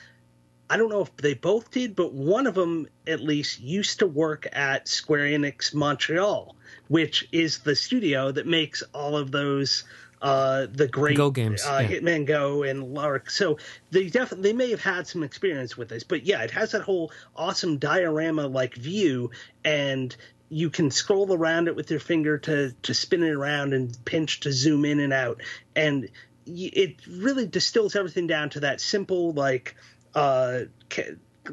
I 0.69 0.77
don't 0.77 0.89
know 0.89 1.01
if 1.01 1.15
they 1.17 1.34
both 1.34 1.71
did, 1.71 1.95
but 1.95 2.13
one 2.13 2.47
of 2.47 2.56
them 2.56 2.88
at 3.06 3.21
least 3.21 3.60
used 3.60 3.99
to 3.99 4.08
work 4.08 4.47
at 4.51 4.88
Square 4.88 5.27
Enix 5.27 5.73
Montreal, 5.73 6.56
which 6.88 7.27
is 7.32 7.60
the 7.60 7.75
studio 7.75 8.32
that 8.32 8.45
makes 8.45 8.84
all 8.93 9.15
of 9.15 9.32
those 9.32 9.86
uh, 10.21 10.65
the 10.71 10.88
great 10.88 11.15
Go 11.15 11.30
games, 11.30 11.63
uh, 11.63 11.80
yeah. 11.82 11.99
Hitman 11.99 12.25
Go 12.25 12.63
and 12.63 12.93
Lark. 12.93 13.30
So 13.30 13.60
they 13.91 14.10
definitely 14.10 14.51
they 14.51 14.58
may 14.58 14.71
have 14.71 14.82
had 14.82 15.08
some 15.08 15.23
experience 15.23 15.77
with 15.77 15.89
this, 15.89 16.03
but 16.03 16.25
yeah, 16.25 16.41
it 16.41 16.51
has 16.51 16.71
that 16.71 16.82
whole 16.82 17.12
awesome 17.36 17.77
diorama 17.77 18.47
like 18.47 18.75
view, 18.75 19.32
and 19.63 20.15
you 20.49 20.69
can 20.69 20.91
scroll 20.91 21.34
around 21.34 21.67
it 21.67 21.75
with 21.75 21.91
your 21.91 21.99
finger 21.99 22.39
to 22.39 22.71
to 22.82 22.93
spin 22.93 23.23
it 23.23 23.32
around 23.32 23.73
and 23.73 23.95
pinch 24.06 24.39
to 24.41 24.51
zoom 24.51 24.86
in 24.86 24.99
and 24.99 25.13
out, 25.13 25.41
and 25.75 26.10
it 26.47 26.95
really 27.08 27.45
distills 27.45 27.95
everything 27.95 28.25
down 28.25 28.49
to 28.49 28.62
that 28.62 28.80
simple 28.80 29.34
like 29.34 29.75
uh 30.17 30.62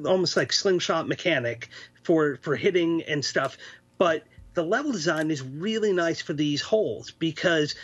almost 0.04 0.36
like 0.36 0.52
slingshot 0.52 1.06
mechanic 1.06 1.68
for 2.02 2.38
for 2.42 2.56
hitting 2.56 3.02
and 3.02 3.24
stuff 3.24 3.56
but 3.98 4.24
the 4.54 4.62
level 4.62 4.92
design 4.92 5.30
is 5.30 5.42
really 5.42 5.92
nice 5.92 6.20
for 6.20 6.32
these 6.32 6.62
holes 6.62 7.10
because 7.10 7.74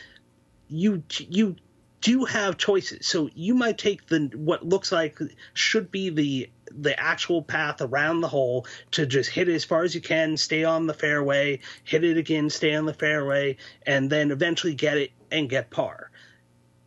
you 0.69 1.03
you 1.19 1.57
do 2.01 2.25
have 2.25 2.57
choices. 2.57 3.07
So 3.07 3.29
you 3.35 3.55
might 3.55 3.77
take 3.77 4.07
the 4.07 4.31
what 4.35 4.65
looks 4.65 4.91
like 4.93 5.19
should 5.53 5.91
be 5.91 6.11
the 6.11 6.51
the 6.73 6.99
actual 6.99 7.43
path 7.43 7.83
around 7.83 8.21
the 8.21 8.29
hole 8.29 8.67
to 8.93 9.05
just 9.05 9.29
hit 9.29 9.49
it 9.49 9.55
as 9.55 9.65
far 9.65 9.83
as 9.83 9.95
you 9.95 10.01
can, 10.01 10.37
stay 10.37 10.63
on 10.63 10.87
the 10.87 10.95
fairway, 10.95 11.59
hit 11.85 12.05
it 12.05 12.17
again, 12.17 12.49
stay 12.49 12.75
on 12.75 12.87
the 12.87 12.95
fairway, 12.95 13.57
and 13.85 14.09
then 14.09 14.31
eventually 14.31 14.75
get 14.75 14.97
it 14.97 15.11
and 15.33 15.51
get 15.51 15.71
par 15.71 16.10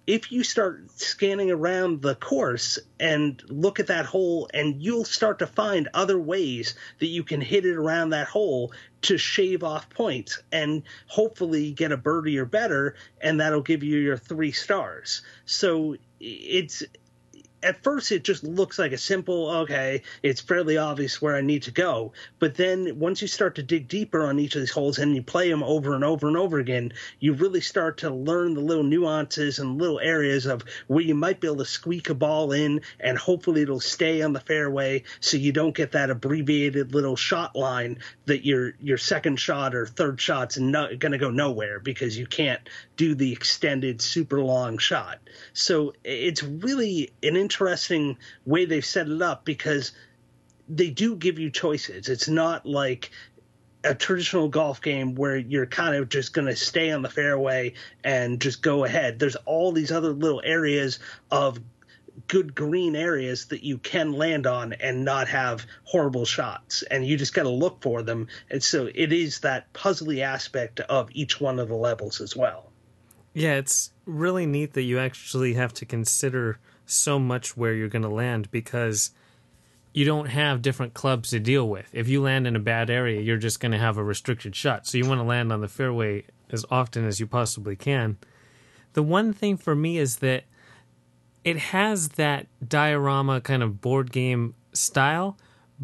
if 0.05 0.31
you 0.31 0.43
start 0.43 0.89
scanning 0.91 1.49
around 1.49 2.01
the 2.01 2.15
course 2.15 2.77
and 2.99 3.41
look 3.47 3.79
at 3.79 3.87
that 3.87 4.05
hole, 4.05 4.49
and 4.53 4.81
you'll 4.81 5.05
start 5.05 5.39
to 5.39 5.47
find 5.47 5.87
other 5.93 6.19
ways 6.19 6.75
that 6.99 7.07
you 7.07 7.23
can 7.23 7.39
hit 7.39 7.65
it 7.65 7.75
around 7.75 8.09
that 8.09 8.27
hole 8.27 8.73
to 9.03 9.17
shave 9.17 9.63
off 9.63 9.89
points 9.89 10.41
and 10.51 10.83
hopefully 11.07 11.71
get 11.71 11.91
a 11.91 11.97
birdie 11.97 12.37
or 12.37 12.45
better, 12.45 12.95
and 13.21 13.39
that'll 13.39 13.61
give 13.61 13.83
you 13.83 13.97
your 13.97 14.17
three 14.17 14.51
stars. 14.51 15.21
So 15.45 15.95
it's 16.19 16.83
at 17.63 17.84
first 17.84 18.12
it 18.12 18.23
just 18.23 18.43
looks 18.43 18.78
like 18.78 18.91
a 18.91 18.97
simple 18.97 19.49
okay 19.49 20.02
it's 20.21 20.41
fairly 20.41 20.78
obvious 20.78 21.21
where 21.21 21.36
i 21.36 21.41
need 21.41 21.63
to 21.63 21.71
go. 21.71 22.13
But 22.39 22.56
then 22.56 22.99
once 22.99 23.21
you 23.21 23.28
start 23.28 23.56
to 23.56 23.63
dig 23.63 23.88
deeper 23.88 24.23
on 24.23 24.39
each 24.39 24.56
of 24.56 24.62
these 24.62 24.71
holes 24.71 24.99
and 24.99 25.15
you 25.15 25.23
play 25.23 25.49
them 25.49 25.63
over 25.63 25.95
and 25.95 26.04
over 26.04 26.28
and 26.28 26.38
over 26.38 26.60
again 26.60 26.93
you 27.19 27.34
really 27.34 27.62
start 27.62 27.99
to 27.99 28.10
learn 28.10 28.54
the 28.54 28.62
little 28.62 28.84
nuances 28.84 29.60
and 29.60 29.80
little 29.80 29.99
areas 29.99 30.45
of 30.45 30.63
where 30.88 31.04
you 31.04 31.15
might 31.15 31.39
be 31.39 31.47
able 31.47 31.58
to 31.58 31.65
squeak 31.65 32.10
a 32.10 32.13
ball 32.13 32.52
in 32.52 32.82
and 32.99 33.17
hopefully 33.17 33.62
it'll 33.62 33.80
stay 33.80 34.21
on 34.21 34.34
the 34.34 34.39
fairway 34.39 35.04
so 35.19 35.38
you 35.38 35.52
don't 35.52 35.76
get 35.76 35.93
that 35.93 36.10
abbreviated 36.10 36.93
little 36.93 37.15
shot 37.15 37.56
line 37.56 37.97
that 38.26 38.45
your 38.45 38.73
your 38.82 38.97
second 38.97 39.39
shot 39.39 39.76
or 39.76 39.86
third 39.86 40.19
shot's 40.19 40.58
not 40.58 40.99
going 40.99 41.12
to 41.12 41.17
go 41.17 41.30
nowhere 41.30 41.80
because 41.80 42.17
you 42.17 42.26
can't 42.26 42.62
do 42.97 43.15
the 43.15 43.32
extended 43.32 44.02
super 44.02 44.41
long 44.41 44.78
shot. 44.78 45.19
So 45.54 45.93
it's 46.04 46.43
really 46.43 47.12
an 47.21 47.36
interesting 47.36 47.52
interesting 47.53 48.17
way 48.45 48.65
they've 48.65 48.85
set 48.85 49.07
it 49.07 49.21
up 49.21 49.45
because 49.45 49.91
they 50.67 50.89
do 50.89 51.15
give 51.15 51.39
you 51.39 51.49
choices. 51.49 52.09
It's 52.09 52.27
not 52.27 52.65
like 52.65 53.11
a 53.83 53.93
traditional 53.93 54.47
golf 54.47 54.81
game 54.81 55.13
where 55.13 55.37
you're 55.37 55.65
kind 55.65 55.95
of 55.95 56.09
just 56.09 56.33
going 56.33 56.47
to 56.47 56.55
stay 56.55 56.91
on 56.91 57.01
the 57.01 57.09
fairway 57.09 57.73
and 58.03 58.41
just 58.41 58.61
go 58.61 58.85
ahead. 58.85 59.19
There's 59.19 59.35
all 59.45 59.71
these 59.71 59.91
other 59.91 60.13
little 60.13 60.41
areas 60.43 60.99
of 61.29 61.59
good 62.27 62.55
green 62.55 62.95
areas 62.95 63.45
that 63.47 63.63
you 63.63 63.77
can 63.77 64.13
land 64.13 64.47
on 64.47 64.73
and 64.73 65.03
not 65.03 65.27
have 65.27 65.65
horrible 65.83 66.25
shots 66.25 66.83
and 66.83 67.05
you 67.05 67.17
just 67.17 67.33
got 67.33 67.43
to 67.43 67.49
look 67.49 67.81
for 67.81 68.03
them 68.03 68.27
and 68.51 68.63
so 68.63 68.87
it 68.93 69.11
is 69.11 69.39
that 69.39 69.73
puzzly 69.73 70.21
aspect 70.21 70.79
of 70.81 71.09
each 71.13 71.41
one 71.41 71.59
of 71.59 71.69
the 71.69 71.75
levels 71.75 72.21
as 72.21 72.35
well 72.35 72.69
yeah 73.33 73.55
it's 73.55 73.91
really 74.05 74.45
neat 74.45 74.73
that 74.73 74.83
you 74.83 74.99
actually 74.99 75.55
have 75.55 75.73
to 75.73 75.85
consider 75.85 76.59
so 76.86 77.19
much 77.19 77.56
where 77.56 77.74
you're 77.74 77.89
going 77.89 78.04
to 78.04 78.10
land 78.10 78.52
because 78.52 79.12
you 79.93 80.06
don't 80.06 80.28
have 80.28 80.62
different 80.62 80.93
clubs 80.93 81.30
to 81.30 81.39
deal 81.39 81.69
with. 81.69 81.88
If 81.93 82.08
you 82.08 82.22
land 82.22 82.48
in 82.48 82.56
a 82.56 82.60
bad 82.60 82.89
area, 82.89 83.22
you're 83.22 83.38
just 83.38 83.60
going 83.60 83.72
to 83.72 83.78
have 83.78 83.98
a 83.98 84.04
restricted 84.04 84.56
shot. 84.56 84.88
So 84.88 84.98
you 84.98 85.08
want 85.08 85.19
to 85.19 85.26
land 85.26 85.54
on 85.54 85.62
the 85.62 85.67
fairway 85.67 86.26
as 86.50 86.65
often 86.72 87.06
as 87.06 87.19
you 87.19 87.28
possibly 87.28 87.76
can. 87.76 88.17
The 88.93 89.04
one 89.04 89.34
thing 89.34 89.58
for 89.58 89.76
me 89.76 89.98
is 89.98 90.17
that 90.17 90.46
it 91.43 91.58
has 91.58 92.10
that 92.10 92.48
diorama 92.65 93.41
kind 93.41 93.62
of 93.62 93.82
board 93.82 94.12
game 94.12 94.56
style, 94.72 95.38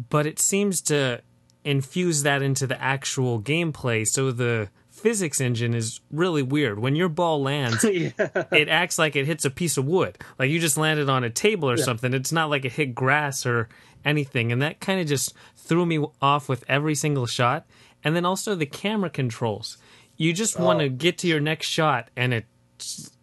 but 0.08 0.26
it 0.26 0.38
seems 0.38 0.80
to 0.82 1.22
infuse 1.64 2.22
that 2.22 2.42
into 2.42 2.66
the 2.66 2.80
actual 2.80 3.40
gameplay. 3.40 4.06
So 4.06 4.32
the 4.32 4.70
physics 5.00 5.40
engine 5.40 5.74
is 5.74 6.00
really 6.10 6.42
weird. 6.42 6.78
When 6.78 6.94
your 6.94 7.08
ball 7.08 7.42
lands, 7.42 7.84
yeah. 7.84 8.10
it 8.52 8.68
acts 8.68 8.98
like 8.98 9.16
it 9.16 9.26
hits 9.26 9.44
a 9.44 9.50
piece 9.50 9.76
of 9.76 9.86
wood. 9.86 10.18
Like 10.38 10.50
you 10.50 10.60
just 10.60 10.76
landed 10.76 11.08
on 11.08 11.24
a 11.24 11.30
table 11.30 11.70
or 11.70 11.76
yeah. 11.76 11.84
something. 11.84 12.12
It's 12.14 12.32
not 12.32 12.50
like 12.50 12.64
it 12.64 12.72
hit 12.72 12.94
grass 12.94 13.46
or 13.46 13.68
anything. 14.04 14.52
And 14.52 14.62
that 14.62 14.80
kind 14.80 15.00
of 15.00 15.06
just 15.06 15.34
threw 15.56 15.86
me 15.86 16.04
off 16.20 16.48
with 16.48 16.64
every 16.68 16.94
single 16.94 17.26
shot. 17.26 17.66
And 18.04 18.14
then 18.14 18.24
also 18.24 18.54
the 18.54 18.66
camera 18.66 19.10
controls. 19.10 19.78
You 20.16 20.32
just 20.32 20.60
oh. 20.60 20.64
want 20.64 20.80
to 20.80 20.88
get 20.88 21.18
to 21.18 21.28
your 21.28 21.40
next 21.40 21.66
shot 21.66 22.10
and 22.16 22.34
it 22.34 22.46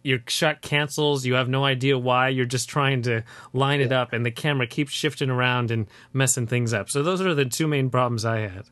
your 0.02 0.20
shot 0.28 0.62
cancels. 0.62 1.26
You 1.26 1.34
have 1.34 1.48
no 1.48 1.64
idea 1.64 1.98
why. 1.98 2.28
You're 2.28 2.46
just 2.46 2.68
trying 2.68 3.02
to 3.02 3.24
line 3.52 3.80
yeah. 3.80 3.86
it 3.86 3.92
up, 3.92 4.12
and 4.12 4.24
the 4.24 4.30
camera 4.30 4.68
keeps 4.68 4.92
shifting 4.92 5.30
around 5.30 5.72
and 5.72 5.88
messing 6.12 6.46
things 6.46 6.72
up. 6.72 6.88
So 6.88 7.02
those 7.02 7.20
are 7.20 7.34
the 7.34 7.44
two 7.44 7.66
main 7.66 7.90
problems 7.90 8.24
I 8.24 8.38
had 8.38 8.66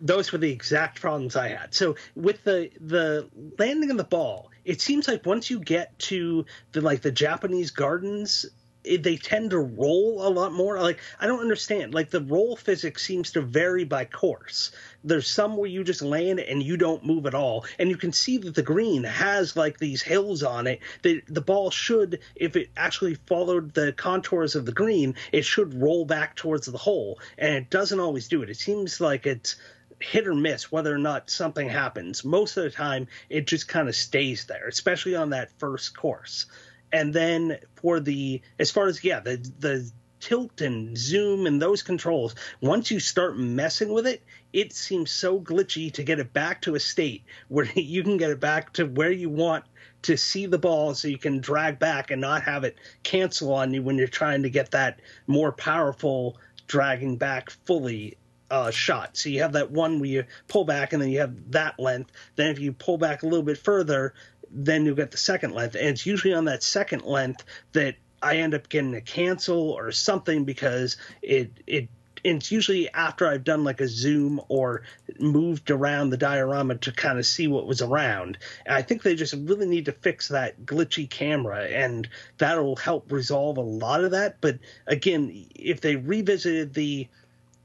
those 0.00 0.32
were 0.32 0.38
the 0.38 0.50
exact 0.50 1.00
problems 1.00 1.36
I 1.36 1.48
had. 1.48 1.74
So 1.74 1.96
with 2.14 2.44
the 2.44 2.70
the 2.80 3.28
landing 3.58 3.90
of 3.90 3.96
the 3.96 4.04
ball, 4.04 4.50
it 4.64 4.80
seems 4.80 5.08
like 5.08 5.26
once 5.26 5.50
you 5.50 5.60
get 5.60 5.98
to 6.00 6.44
the 6.72 6.80
like 6.80 7.02
the 7.02 7.12
Japanese 7.12 7.70
gardens 7.70 8.46
they 8.86 9.16
tend 9.16 9.50
to 9.50 9.58
roll 9.58 10.26
a 10.26 10.30
lot 10.30 10.52
more. 10.52 10.80
Like 10.80 11.00
I 11.18 11.26
don't 11.26 11.40
understand. 11.40 11.94
Like 11.94 12.10
the 12.10 12.20
roll 12.20 12.56
physics 12.56 13.04
seems 13.04 13.32
to 13.32 13.40
vary 13.40 13.84
by 13.84 14.04
course. 14.04 14.70
There's 15.02 15.28
some 15.28 15.56
where 15.56 15.68
you 15.68 15.82
just 15.84 16.02
land 16.02 16.40
and 16.40 16.62
you 16.62 16.76
don't 16.76 17.04
move 17.04 17.26
at 17.26 17.34
all, 17.34 17.64
and 17.78 17.88
you 17.88 17.96
can 17.96 18.12
see 18.12 18.38
that 18.38 18.54
the 18.54 18.62
green 18.62 19.04
has 19.04 19.56
like 19.56 19.78
these 19.78 20.02
hills 20.02 20.42
on 20.42 20.66
it. 20.66 20.80
The 21.02 21.22
the 21.28 21.40
ball 21.40 21.70
should, 21.70 22.20
if 22.34 22.56
it 22.56 22.70
actually 22.76 23.14
followed 23.26 23.74
the 23.74 23.92
contours 23.92 24.54
of 24.54 24.66
the 24.66 24.72
green, 24.72 25.14
it 25.32 25.44
should 25.44 25.80
roll 25.80 26.04
back 26.04 26.36
towards 26.36 26.66
the 26.66 26.78
hole, 26.78 27.18
and 27.38 27.54
it 27.54 27.70
doesn't 27.70 28.00
always 28.00 28.28
do 28.28 28.42
it. 28.42 28.50
It 28.50 28.56
seems 28.56 29.00
like 29.00 29.26
it's 29.26 29.56
hit 30.00 30.26
or 30.26 30.34
miss 30.34 30.70
whether 30.70 30.94
or 30.94 30.98
not 30.98 31.30
something 31.30 31.68
happens. 31.68 32.24
Most 32.24 32.56
of 32.56 32.64
the 32.64 32.70
time, 32.70 33.08
it 33.30 33.46
just 33.46 33.68
kind 33.68 33.88
of 33.88 33.96
stays 33.96 34.44
there, 34.44 34.68
especially 34.68 35.16
on 35.16 35.30
that 35.30 35.50
first 35.58 35.96
course 35.96 36.46
and 36.92 37.12
then 37.12 37.58
for 37.76 38.00
the 38.00 38.40
as 38.58 38.70
far 38.70 38.86
as 38.86 39.02
yeah 39.02 39.20
the 39.20 39.36
the 39.58 39.90
tilt 40.18 40.60
and 40.60 40.96
zoom 40.96 41.46
and 41.46 41.60
those 41.60 41.82
controls 41.82 42.34
once 42.60 42.90
you 42.90 42.98
start 42.98 43.38
messing 43.38 43.92
with 43.92 44.06
it 44.06 44.22
it 44.52 44.72
seems 44.72 45.10
so 45.10 45.38
glitchy 45.38 45.92
to 45.92 46.02
get 46.02 46.18
it 46.18 46.32
back 46.32 46.62
to 46.62 46.74
a 46.74 46.80
state 46.80 47.24
where 47.48 47.66
you 47.74 48.02
can 48.02 48.16
get 48.16 48.30
it 48.30 48.40
back 48.40 48.72
to 48.72 48.84
where 48.84 49.12
you 49.12 49.28
want 49.28 49.64
to 50.02 50.16
see 50.16 50.46
the 50.46 50.58
ball 50.58 50.94
so 50.94 51.08
you 51.08 51.18
can 51.18 51.40
drag 51.40 51.78
back 51.78 52.10
and 52.10 52.20
not 52.20 52.42
have 52.42 52.64
it 52.64 52.76
cancel 53.02 53.52
on 53.52 53.74
you 53.74 53.82
when 53.82 53.98
you're 53.98 54.08
trying 54.08 54.42
to 54.42 54.50
get 54.50 54.70
that 54.70 55.00
more 55.26 55.52
powerful 55.52 56.38
dragging 56.66 57.16
back 57.16 57.50
fully 57.50 58.16
uh, 58.50 58.70
shot. 58.70 59.16
So 59.16 59.28
you 59.28 59.42
have 59.42 59.52
that 59.52 59.70
one 59.70 60.00
where 60.00 60.08
you 60.08 60.24
pull 60.48 60.64
back 60.64 60.92
and 60.92 61.02
then 61.02 61.10
you 61.10 61.20
have 61.20 61.52
that 61.52 61.78
length. 61.78 62.12
Then 62.36 62.50
if 62.50 62.58
you 62.58 62.72
pull 62.72 62.98
back 62.98 63.22
a 63.22 63.26
little 63.26 63.44
bit 63.44 63.58
further, 63.58 64.14
then 64.50 64.84
you'll 64.84 64.94
get 64.94 65.10
the 65.10 65.16
second 65.16 65.52
length. 65.52 65.74
And 65.74 65.88
it's 65.88 66.06
usually 66.06 66.34
on 66.34 66.46
that 66.46 66.62
second 66.62 67.04
length 67.04 67.44
that 67.72 67.96
I 68.22 68.38
end 68.38 68.54
up 68.54 68.68
getting 68.68 68.94
a 68.94 69.00
cancel 69.00 69.70
or 69.70 69.92
something 69.92 70.44
because 70.44 70.96
it 71.22 71.52
it 71.66 71.88
it's 72.24 72.50
usually 72.50 72.92
after 72.92 73.28
I've 73.28 73.44
done 73.44 73.62
like 73.62 73.80
a 73.80 73.86
zoom 73.86 74.40
or 74.48 74.82
moved 75.20 75.70
around 75.70 76.10
the 76.10 76.16
diorama 76.16 76.74
to 76.76 76.92
kind 76.92 77.18
of 77.18 77.26
see 77.26 77.46
what 77.46 77.66
was 77.66 77.82
around. 77.82 78.38
And 78.64 78.74
I 78.74 78.82
think 78.82 79.02
they 79.02 79.14
just 79.14 79.34
really 79.34 79.66
need 79.66 79.84
to 79.84 79.92
fix 79.92 80.28
that 80.28 80.64
glitchy 80.66 81.08
camera, 81.08 81.64
and 81.64 82.08
that'll 82.38 82.76
help 82.76 83.12
resolve 83.12 83.58
a 83.58 83.62
lot 83.62 84.02
of 84.02 84.10
that. 84.10 84.40
But 84.40 84.58
again, 84.86 85.46
if 85.54 85.80
they 85.80 85.94
revisited 85.94 86.74
the 86.74 87.06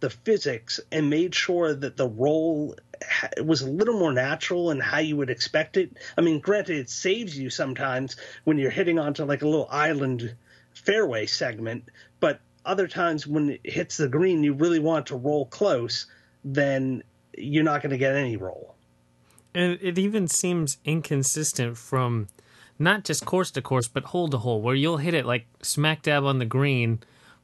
the 0.02 0.10
physics 0.10 0.80
and 0.92 1.10
made 1.10 1.34
sure 1.34 1.74
that 1.74 1.96
the 1.96 2.08
roll 2.08 2.76
was 3.44 3.62
a 3.62 3.70
little 3.70 3.98
more 3.98 4.14
natural 4.14 4.70
and 4.70 4.82
how 4.82 5.00
you 5.00 5.16
would 5.16 5.30
expect 5.30 5.78
it. 5.78 5.92
I 6.18 6.22
mean, 6.22 6.40
granted, 6.40 6.78
it 6.78 6.90
saves 6.90 7.38
you 7.38 7.50
sometimes 7.50 8.18
when 8.44 8.58
you're 8.58 8.70
hitting 8.70 9.00
onto 9.00 9.24
like 9.24 9.42
a 9.42 9.48
little 9.48 9.68
island 9.72 10.36
fairway 10.74 11.26
segment, 11.26 11.86
but 12.20 12.40
other 12.66 12.88
times 12.88 13.26
when 13.26 13.52
it 13.52 13.62
hits 13.64 13.98
the 13.98 14.08
green, 14.08 14.44
you 14.44 14.54
really 14.54 14.80
want 14.80 15.08
to 15.08 15.16
roll 15.16 15.46
close, 15.46 16.06
then 16.44 17.04
you're 17.38 17.64
not 17.64 17.82
going 17.82 17.92
to 17.92 17.98
get 17.98 18.16
any 18.16 18.38
roll. 18.38 18.76
And 19.54 19.80
it 19.82 19.98
even 19.98 20.28
seems 20.28 20.78
inconsistent 20.86 21.78
from 21.78 22.28
not 22.80 23.04
just 23.04 23.26
course 23.26 23.52
to 23.52 23.62
course, 23.62 23.88
but 23.88 24.06
hole 24.06 24.30
to 24.30 24.38
hole, 24.38 24.62
where 24.62 24.76
you'll 24.76 24.98
hit 24.98 25.14
it 25.14 25.26
like 25.26 25.46
smack 25.62 26.04
dab 26.04 26.24
on 26.24 26.40
the 26.40 26.46
green, 26.46 27.00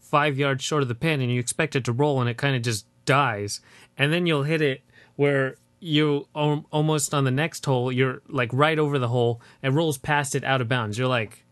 five 0.09 0.37
yards 0.37 0.63
short 0.63 0.81
of 0.81 0.87
the 0.87 0.95
pin, 0.95 1.21
and 1.21 1.31
you 1.31 1.39
expect 1.39 1.75
it 1.75 1.85
to 1.85 1.91
roll, 1.91 2.19
and 2.19 2.29
it 2.29 2.37
kind 2.37 2.55
of 2.55 2.61
just 2.61 2.85
dies. 3.05 3.61
And 3.97 4.11
then 4.11 4.25
you'll 4.25 4.43
hit 4.43 4.61
it 4.61 4.81
where 5.15 5.55
you 5.79 6.27
almost 6.33 7.13
on 7.13 7.23
the 7.23 7.31
next 7.31 7.65
hole, 7.65 7.91
you're 7.91 8.21
like 8.27 8.49
right 8.53 8.79
over 8.79 8.97
the 8.97 9.07
hole, 9.09 9.41
and 9.61 9.75
rolls 9.75 9.97
past 9.97 10.35
it 10.35 10.43
out 10.43 10.61
of 10.61 10.67
bounds. 10.67 10.97
You're 10.97 11.07
like, 11.07 11.43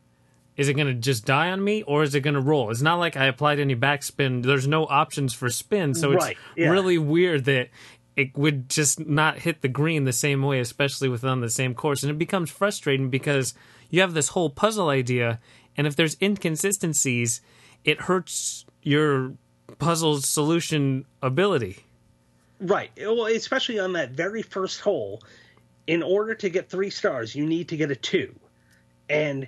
is 0.57 0.69
it 0.69 0.73
going 0.73 0.87
to 0.87 0.93
just 0.93 1.25
die 1.25 1.51
on 1.51 1.63
me 1.63 1.83
or 1.83 2.03
is 2.03 2.15
it 2.15 2.21
going 2.21 2.33
to 2.33 2.41
roll? 2.41 2.71
It's 2.71 2.81
not 2.81 2.95
like 2.95 3.17
I 3.17 3.25
applied 3.25 3.59
any 3.59 3.75
backspin. 3.75 4.43
There's 4.43 4.67
no 4.67 4.85
options 4.85 5.33
for 5.33 5.49
spin, 5.49 5.93
so 5.93 6.13
it's 6.13 6.29
yeah. 6.55 6.69
really 6.69 6.97
weird 6.97 7.45
that 7.45 7.69
it 8.15 8.35
would 8.37 8.69
just 8.69 9.05
not 9.05 9.39
hit 9.39 9.61
the 9.61 9.67
green 9.67 10.05
the 10.05 10.13
same 10.13 10.41
way, 10.41 10.59
especially 10.59 11.09
within 11.09 11.41
the 11.41 11.49
same 11.49 11.75
course. 11.75 12.01
And 12.01 12.09
it 12.09 12.17
becomes 12.17 12.49
frustrating 12.49 13.09
because 13.09 13.53
you 13.89 14.01
have 14.01 14.13
this 14.13 14.29
whole 14.29 14.49
puzzle 14.49 14.89
idea, 14.89 15.39
and 15.75 15.85
if 15.85 15.95
there's 15.95 16.17
inconsistencies, 16.21 17.41
it 17.85 18.01
hurts 18.01 18.65
your 18.81 19.33
puzzle 19.79 20.19
solution 20.19 21.05
ability. 21.21 21.85
Right. 22.59 22.91
Well, 22.97 23.27
especially 23.27 23.79
on 23.79 23.93
that 23.93 24.11
very 24.11 24.41
first 24.41 24.81
hole, 24.81 25.23
in 25.87 26.01
order 26.03 26.35
to 26.35 26.49
get 26.49 26.69
three 26.69 26.89
stars, 26.89 27.35
you 27.35 27.45
need 27.45 27.69
to 27.69 27.77
get 27.77 27.91
a 27.91 27.95
two. 27.95 28.35
And 29.09 29.47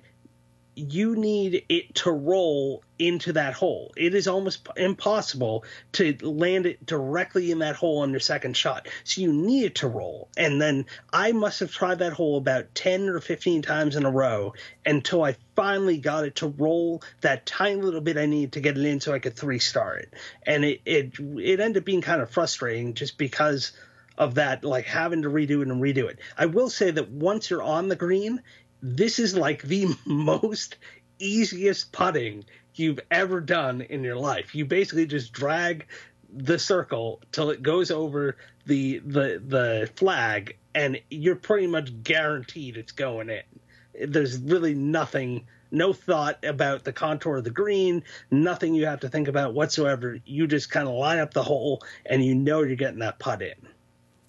you 0.77 1.15
need 1.15 1.65
it 1.69 1.95
to 1.95 2.11
roll 2.11 2.83
into 2.99 3.33
that 3.33 3.53
hole. 3.53 3.91
It 3.97 4.13
is 4.13 4.27
almost 4.27 4.67
impossible 4.77 5.65
to 5.93 6.15
land 6.21 6.67
it 6.67 6.85
directly 6.85 7.51
in 7.51 7.59
that 7.59 7.75
hole 7.75 7.99
on 7.99 8.11
your 8.11 8.19
second 8.19 8.55
shot. 8.55 8.87
So 9.03 9.21
you 9.21 9.33
need 9.33 9.65
it 9.65 9.75
to 9.75 9.87
roll. 9.87 10.29
And 10.37 10.61
then 10.61 10.85
I 11.11 11.31
must 11.31 11.59
have 11.61 11.71
tried 11.71 11.99
that 11.99 12.13
hole 12.13 12.37
about 12.37 12.75
10 12.75 13.09
or 13.09 13.19
15 13.19 13.63
times 13.63 13.95
in 13.95 14.05
a 14.05 14.11
row 14.11 14.53
until 14.85 15.23
I 15.23 15.35
finally 15.55 15.97
got 15.97 16.25
it 16.25 16.35
to 16.35 16.47
roll 16.47 17.01
that 17.21 17.47
tiny 17.47 17.81
little 17.81 18.01
bit 18.01 18.17
I 18.17 18.27
needed 18.27 18.53
to 18.53 18.61
get 18.61 18.77
it 18.77 18.85
in 18.85 18.99
so 18.99 19.13
I 19.13 19.19
could 19.19 19.35
three 19.35 19.59
star 19.59 19.97
it. 19.97 20.13
And 20.43 20.63
it, 20.63 20.81
it, 20.85 21.13
it 21.19 21.59
ended 21.59 21.81
up 21.81 21.85
being 21.85 22.01
kind 22.01 22.21
of 22.21 22.29
frustrating 22.29 22.93
just 22.93 23.17
because 23.17 23.71
of 24.17 24.35
that, 24.35 24.63
like 24.63 24.85
having 24.85 25.23
to 25.23 25.29
redo 25.29 25.61
it 25.61 25.67
and 25.67 25.81
redo 25.81 26.09
it. 26.09 26.19
I 26.37 26.47
will 26.47 26.69
say 26.69 26.91
that 26.91 27.09
once 27.09 27.49
you're 27.49 27.63
on 27.63 27.87
the 27.87 27.95
green, 27.95 28.41
this 28.81 29.19
is 29.19 29.35
like 29.35 29.61
the 29.63 29.95
most 30.05 30.77
easiest 31.19 31.91
putting 31.91 32.45
you've 32.75 32.99
ever 33.09 33.41
done 33.41 33.81
in 33.81 34.03
your 34.03 34.17
life. 34.17 34.53
You 34.53 34.65
basically 34.65 35.05
just 35.05 35.33
drag 35.33 35.87
the 36.31 36.59
circle 36.59 37.21
till 37.31 37.49
it 37.49 37.63
goes 37.63 37.89
over 37.89 38.37
the 38.65 38.99
the 38.99 39.41
the 39.45 39.89
flag 39.95 40.57
and 40.75 40.99
you're 41.09 41.35
pretty 41.35 41.67
much 41.67 42.03
guaranteed 42.03 42.77
it's 42.77 42.91
going 42.91 43.29
in. 43.29 43.43
There's 44.11 44.37
really 44.37 44.75
nothing 44.75 45.47
no 45.71 45.91
thought 45.91 46.43
about 46.45 46.83
the 46.83 46.93
contour 46.93 47.37
of 47.37 47.43
the 47.43 47.49
green, 47.49 48.03
nothing 48.31 48.73
you 48.73 48.85
have 48.85 49.01
to 49.01 49.09
think 49.09 49.27
about 49.27 49.53
whatsoever. 49.53 50.17
You 50.25 50.47
just 50.47 50.69
kind 50.69 50.87
of 50.87 50.93
line 50.93 51.19
up 51.19 51.33
the 51.33 51.43
hole 51.43 51.81
and 52.05 52.23
you 52.23 52.35
know 52.35 52.61
you're 52.61 52.75
getting 52.75 52.99
that 52.99 53.19
putt 53.19 53.41
in. 53.41 53.55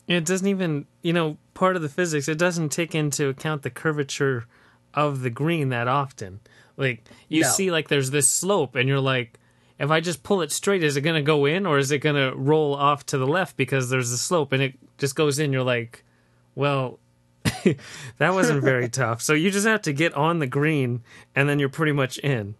It 0.08 0.24
doesn't 0.24 0.46
even, 0.46 0.86
you 1.02 1.12
know, 1.12 1.36
part 1.54 1.76
of 1.76 1.82
the 1.82 1.88
physics, 1.88 2.28
it 2.28 2.38
doesn't 2.38 2.70
take 2.70 2.94
into 2.94 3.28
account 3.28 3.62
the 3.62 3.70
curvature 3.70 4.46
of 4.94 5.20
the 5.20 5.30
green 5.30 5.68
that 5.68 5.86
often. 5.86 6.40
Like 6.76 7.04
you 7.28 7.42
no. 7.42 7.48
see 7.48 7.70
like 7.70 7.88
there's 7.88 8.10
this 8.10 8.28
slope 8.28 8.74
and 8.74 8.88
you're 8.88 9.00
like 9.00 9.38
if 9.78 9.90
I 9.90 10.00
just 10.00 10.22
pull 10.22 10.42
it 10.42 10.50
straight 10.50 10.82
is 10.82 10.96
it 10.96 11.02
going 11.02 11.16
to 11.16 11.22
go 11.22 11.44
in 11.44 11.66
or 11.66 11.78
is 11.78 11.90
it 11.90 11.98
going 11.98 12.16
to 12.16 12.36
roll 12.36 12.74
off 12.74 13.04
to 13.06 13.18
the 13.18 13.26
left 13.26 13.56
because 13.56 13.90
there's 13.90 14.10
a 14.10 14.18
slope 14.18 14.52
and 14.52 14.62
it 14.62 14.74
just 14.96 15.14
goes 15.14 15.38
in 15.38 15.52
you're 15.52 15.62
like 15.62 16.04
well 16.54 17.00
that 18.18 18.34
wasn't 18.34 18.62
very 18.62 18.88
tough. 18.88 19.22
So 19.22 19.34
you 19.34 19.50
just 19.50 19.66
have 19.66 19.82
to 19.82 19.92
get 19.92 20.14
on 20.14 20.38
the 20.38 20.46
green 20.46 21.02
and 21.34 21.48
then 21.48 21.58
you're 21.58 21.68
pretty 21.68 21.92
much 21.92 22.18
in. 22.18 22.54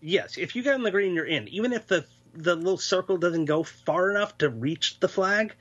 Yes, 0.00 0.38
if 0.38 0.54
you 0.54 0.62
get 0.62 0.74
on 0.74 0.82
the 0.82 0.90
green 0.90 1.14
you're 1.14 1.26
in. 1.26 1.48
Even 1.48 1.72
if 1.72 1.86
the 1.86 2.06
the 2.34 2.54
little 2.54 2.78
circle 2.78 3.16
doesn't 3.16 3.46
go 3.46 3.62
far 3.64 4.10
enough 4.10 4.38
to 4.38 4.48
reach 4.48 5.00
the 5.00 5.08
flag, 5.08 5.54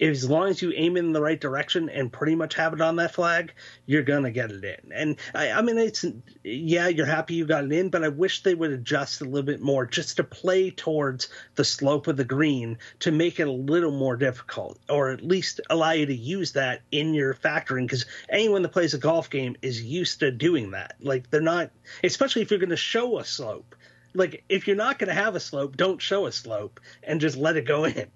as 0.00 0.28
long 0.28 0.48
as 0.48 0.60
you 0.60 0.72
aim 0.74 0.96
in 0.96 1.12
the 1.12 1.20
right 1.20 1.40
direction 1.40 1.88
and 1.88 2.12
pretty 2.12 2.34
much 2.34 2.54
have 2.54 2.72
it 2.72 2.80
on 2.80 2.96
that 2.96 3.14
flag, 3.14 3.52
you're 3.86 4.02
gonna 4.02 4.30
get 4.30 4.50
it 4.50 4.64
in. 4.64 4.92
And 4.92 5.16
I, 5.34 5.52
I, 5.52 5.62
mean, 5.62 5.78
it's 5.78 6.04
yeah, 6.42 6.88
you're 6.88 7.06
happy 7.06 7.34
you 7.34 7.46
got 7.46 7.64
it 7.64 7.72
in, 7.72 7.90
but 7.90 8.02
I 8.02 8.08
wish 8.08 8.42
they 8.42 8.54
would 8.54 8.72
adjust 8.72 9.20
a 9.20 9.24
little 9.24 9.42
bit 9.42 9.60
more 9.60 9.86
just 9.86 10.16
to 10.16 10.24
play 10.24 10.70
towards 10.70 11.28
the 11.54 11.64
slope 11.64 12.08
of 12.08 12.16
the 12.16 12.24
green 12.24 12.78
to 13.00 13.12
make 13.12 13.38
it 13.38 13.46
a 13.46 13.52
little 13.52 13.92
more 13.92 14.16
difficult, 14.16 14.78
or 14.88 15.10
at 15.10 15.24
least 15.24 15.60
allow 15.70 15.92
you 15.92 16.06
to 16.06 16.14
use 16.14 16.52
that 16.52 16.82
in 16.90 17.14
your 17.14 17.34
factoring. 17.34 17.86
Because 17.86 18.06
anyone 18.28 18.62
that 18.62 18.72
plays 18.72 18.94
a 18.94 18.98
golf 18.98 19.30
game 19.30 19.56
is 19.62 19.80
used 19.80 20.20
to 20.20 20.30
doing 20.30 20.72
that. 20.72 20.96
Like 21.00 21.30
they're 21.30 21.40
not, 21.40 21.70
especially 22.02 22.42
if 22.42 22.50
you're 22.50 22.64
to 22.70 22.76
show 22.76 23.18
a 23.18 23.24
slope. 23.24 23.76
Like 24.12 24.44
if 24.48 24.66
you're 24.66 24.76
not 24.76 24.98
to 25.00 25.12
have 25.12 25.34
a 25.34 25.40
slope, 25.40 25.76
don't 25.76 26.00
show 26.00 26.26
a 26.26 26.32
slope 26.32 26.80
and 27.02 27.20
just 27.20 27.36
let 27.36 27.56
it 27.56 27.66
go 27.66 27.84
in 27.84 28.08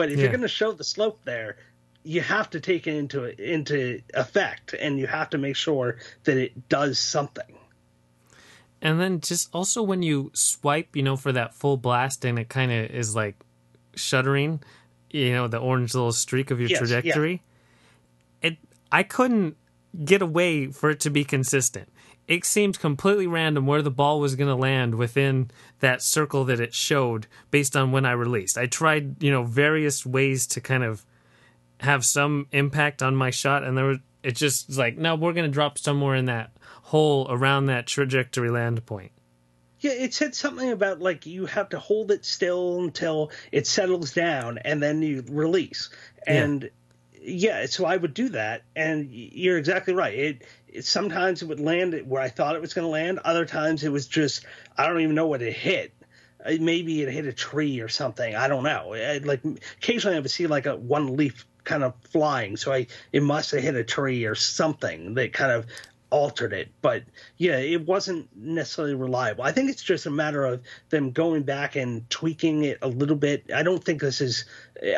but 0.00 0.10
if 0.10 0.16
yeah. 0.16 0.22
you're 0.22 0.32
going 0.32 0.40
to 0.40 0.48
show 0.48 0.72
the 0.72 0.82
slope 0.82 1.20
there, 1.26 1.58
you 2.04 2.22
have 2.22 2.48
to 2.48 2.58
take 2.58 2.86
it 2.86 2.94
into 2.94 3.38
into 3.38 4.00
effect, 4.14 4.72
and 4.72 4.98
you 4.98 5.06
have 5.06 5.28
to 5.28 5.36
make 5.36 5.56
sure 5.56 5.98
that 6.24 6.38
it 6.38 6.70
does 6.70 6.98
something. 6.98 7.54
And 8.80 8.98
then 8.98 9.20
just 9.20 9.50
also 9.52 9.82
when 9.82 10.02
you 10.02 10.30
swipe, 10.32 10.96
you 10.96 11.02
know, 11.02 11.16
for 11.16 11.32
that 11.32 11.52
full 11.52 11.76
blast, 11.76 12.24
and 12.24 12.38
it 12.38 12.48
kind 12.48 12.72
of 12.72 12.90
is 12.90 13.14
like 13.14 13.36
shuddering, 13.94 14.62
you 15.10 15.32
know, 15.32 15.48
the 15.48 15.58
orange 15.58 15.92
little 15.92 16.12
streak 16.12 16.50
of 16.50 16.60
your 16.60 16.70
yes, 16.70 16.78
trajectory. 16.78 17.42
Yeah. 18.42 18.52
It, 18.52 18.58
I 18.90 19.02
couldn't 19.02 19.58
get 20.02 20.22
away 20.22 20.68
for 20.68 20.88
it 20.88 21.00
to 21.00 21.10
be 21.10 21.24
consistent 21.24 21.90
it 22.30 22.44
seemed 22.44 22.78
completely 22.78 23.26
random 23.26 23.66
where 23.66 23.82
the 23.82 23.90
ball 23.90 24.20
was 24.20 24.36
going 24.36 24.48
to 24.48 24.54
land 24.54 24.94
within 24.94 25.50
that 25.80 26.00
circle 26.00 26.44
that 26.44 26.60
it 26.60 26.72
showed 26.72 27.26
based 27.50 27.76
on 27.76 27.90
when 27.90 28.06
I 28.06 28.12
released. 28.12 28.56
I 28.56 28.66
tried, 28.66 29.20
you 29.20 29.32
know, 29.32 29.42
various 29.42 30.06
ways 30.06 30.46
to 30.46 30.60
kind 30.60 30.84
of 30.84 31.04
have 31.80 32.04
some 32.04 32.46
impact 32.52 33.02
on 33.02 33.16
my 33.16 33.30
shot, 33.30 33.64
and 33.64 33.76
there 33.76 33.84
was 33.84 33.98
it 34.22 34.36
just 34.36 34.68
was 34.68 34.78
like, 34.78 34.96
no, 34.96 35.14
we're 35.14 35.32
going 35.32 35.50
to 35.50 35.52
drop 35.52 35.78
somewhere 35.78 36.14
in 36.14 36.26
that 36.26 36.52
hole 36.82 37.26
around 37.30 37.66
that 37.66 37.86
trajectory 37.86 38.50
land 38.50 38.84
point. 38.86 39.12
Yeah, 39.80 39.92
it 39.92 40.12
said 40.12 40.34
something 40.34 40.70
about 40.70 41.00
like 41.00 41.26
you 41.26 41.46
have 41.46 41.70
to 41.70 41.78
hold 41.78 42.10
it 42.10 42.24
still 42.24 42.80
until 42.82 43.30
it 43.50 43.66
settles 43.66 44.12
down 44.12 44.58
and 44.58 44.82
then 44.82 45.00
you 45.02 45.24
release. 45.28 45.88
And 46.26 46.70
yeah, 47.14 47.60
yeah 47.60 47.66
so 47.66 47.86
I 47.86 47.96
would 47.96 48.12
do 48.12 48.28
that. 48.28 48.62
And 48.76 49.08
you're 49.10 49.56
exactly 49.56 49.94
right. 49.94 50.12
It, 50.12 50.42
it 50.42 50.44
sometimes 50.80 51.42
it 51.42 51.46
would 51.46 51.60
land 51.60 52.00
where 52.06 52.22
I 52.22 52.28
thought 52.28 52.54
it 52.54 52.60
was 52.60 52.74
going 52.74 52.84
to 52.86 52.90
land. 52.90 53.20
Other 53.24 53.44
times 53.44 53.84
it 53.84 53.90
was 53.90 54.06
just 54.06 54.44
I 54.76 54.86
don't 54.86 55.00
even 55.00 55.14
know 55.14 55.26
what 55.26 55.42
it 55.42 55.52
hit. 55.52 55.92
Uh, 56.44 56.52
maybe 56.60 57.02
it 57.02 57.12
hit 57.12 57.26
a 57.26 57.32
tree 57.32 57.80
or 57.80 57.88
something. 57.88 58.34
I 58.34 58.48
don't 58.48 58.64
know. 58.64 58.94
Like 59.22 59.42
occasionally 59.78 60.16
I 60.16 60.20
would 60.20 60.30
see 60.30 60.46
like 60.46 60.66
a 60.66 60.76
one 60.76 61.16
leaf 61.16 61.46
kind 61.64 61.84
of 61.84 61.94
flying, 62.10 62.56
so 62.56 62.72
I 62.72 62.86
it 63.12 63.22
must 63.22 63.50
have 63.50 63.62
hit 63.62 63.74
a 63.74 63.84
tree 63.84 64.24
or 64.24 64.34
something 64.34 65.14
that 65.14 65.32
kind 65.32 65.52
of 65.52 65.66
altered 66.10 66.52
it. 66.52 66.68
But 66.82 67.04
yeah, 67.38 67.58
it 67.58 67.86
wasn't 67.86 68.28
necessarily 68.36 68.94
reliable. 68.94 69.44
I 69.44 69.52
think 69.52 69.70
it's 69.70 69.82
just 69.82 70.06
a 70.06 70.10
matter 70.10 70.44
of 70.44 70.60
them 70.90 71.12
going 71.12 71.42
back 71.44 71.76
and 71.76 72.08
tweaking 72.10 72.64
it 72.64 72.78
a 72.82 72.88
little 72.88 73.16
bit. 73.16 73.50
I 73.54 73.62
don't 73.62 73.82
think 73.82 74.00
this 74.00 74.20
is. 74.20 74.44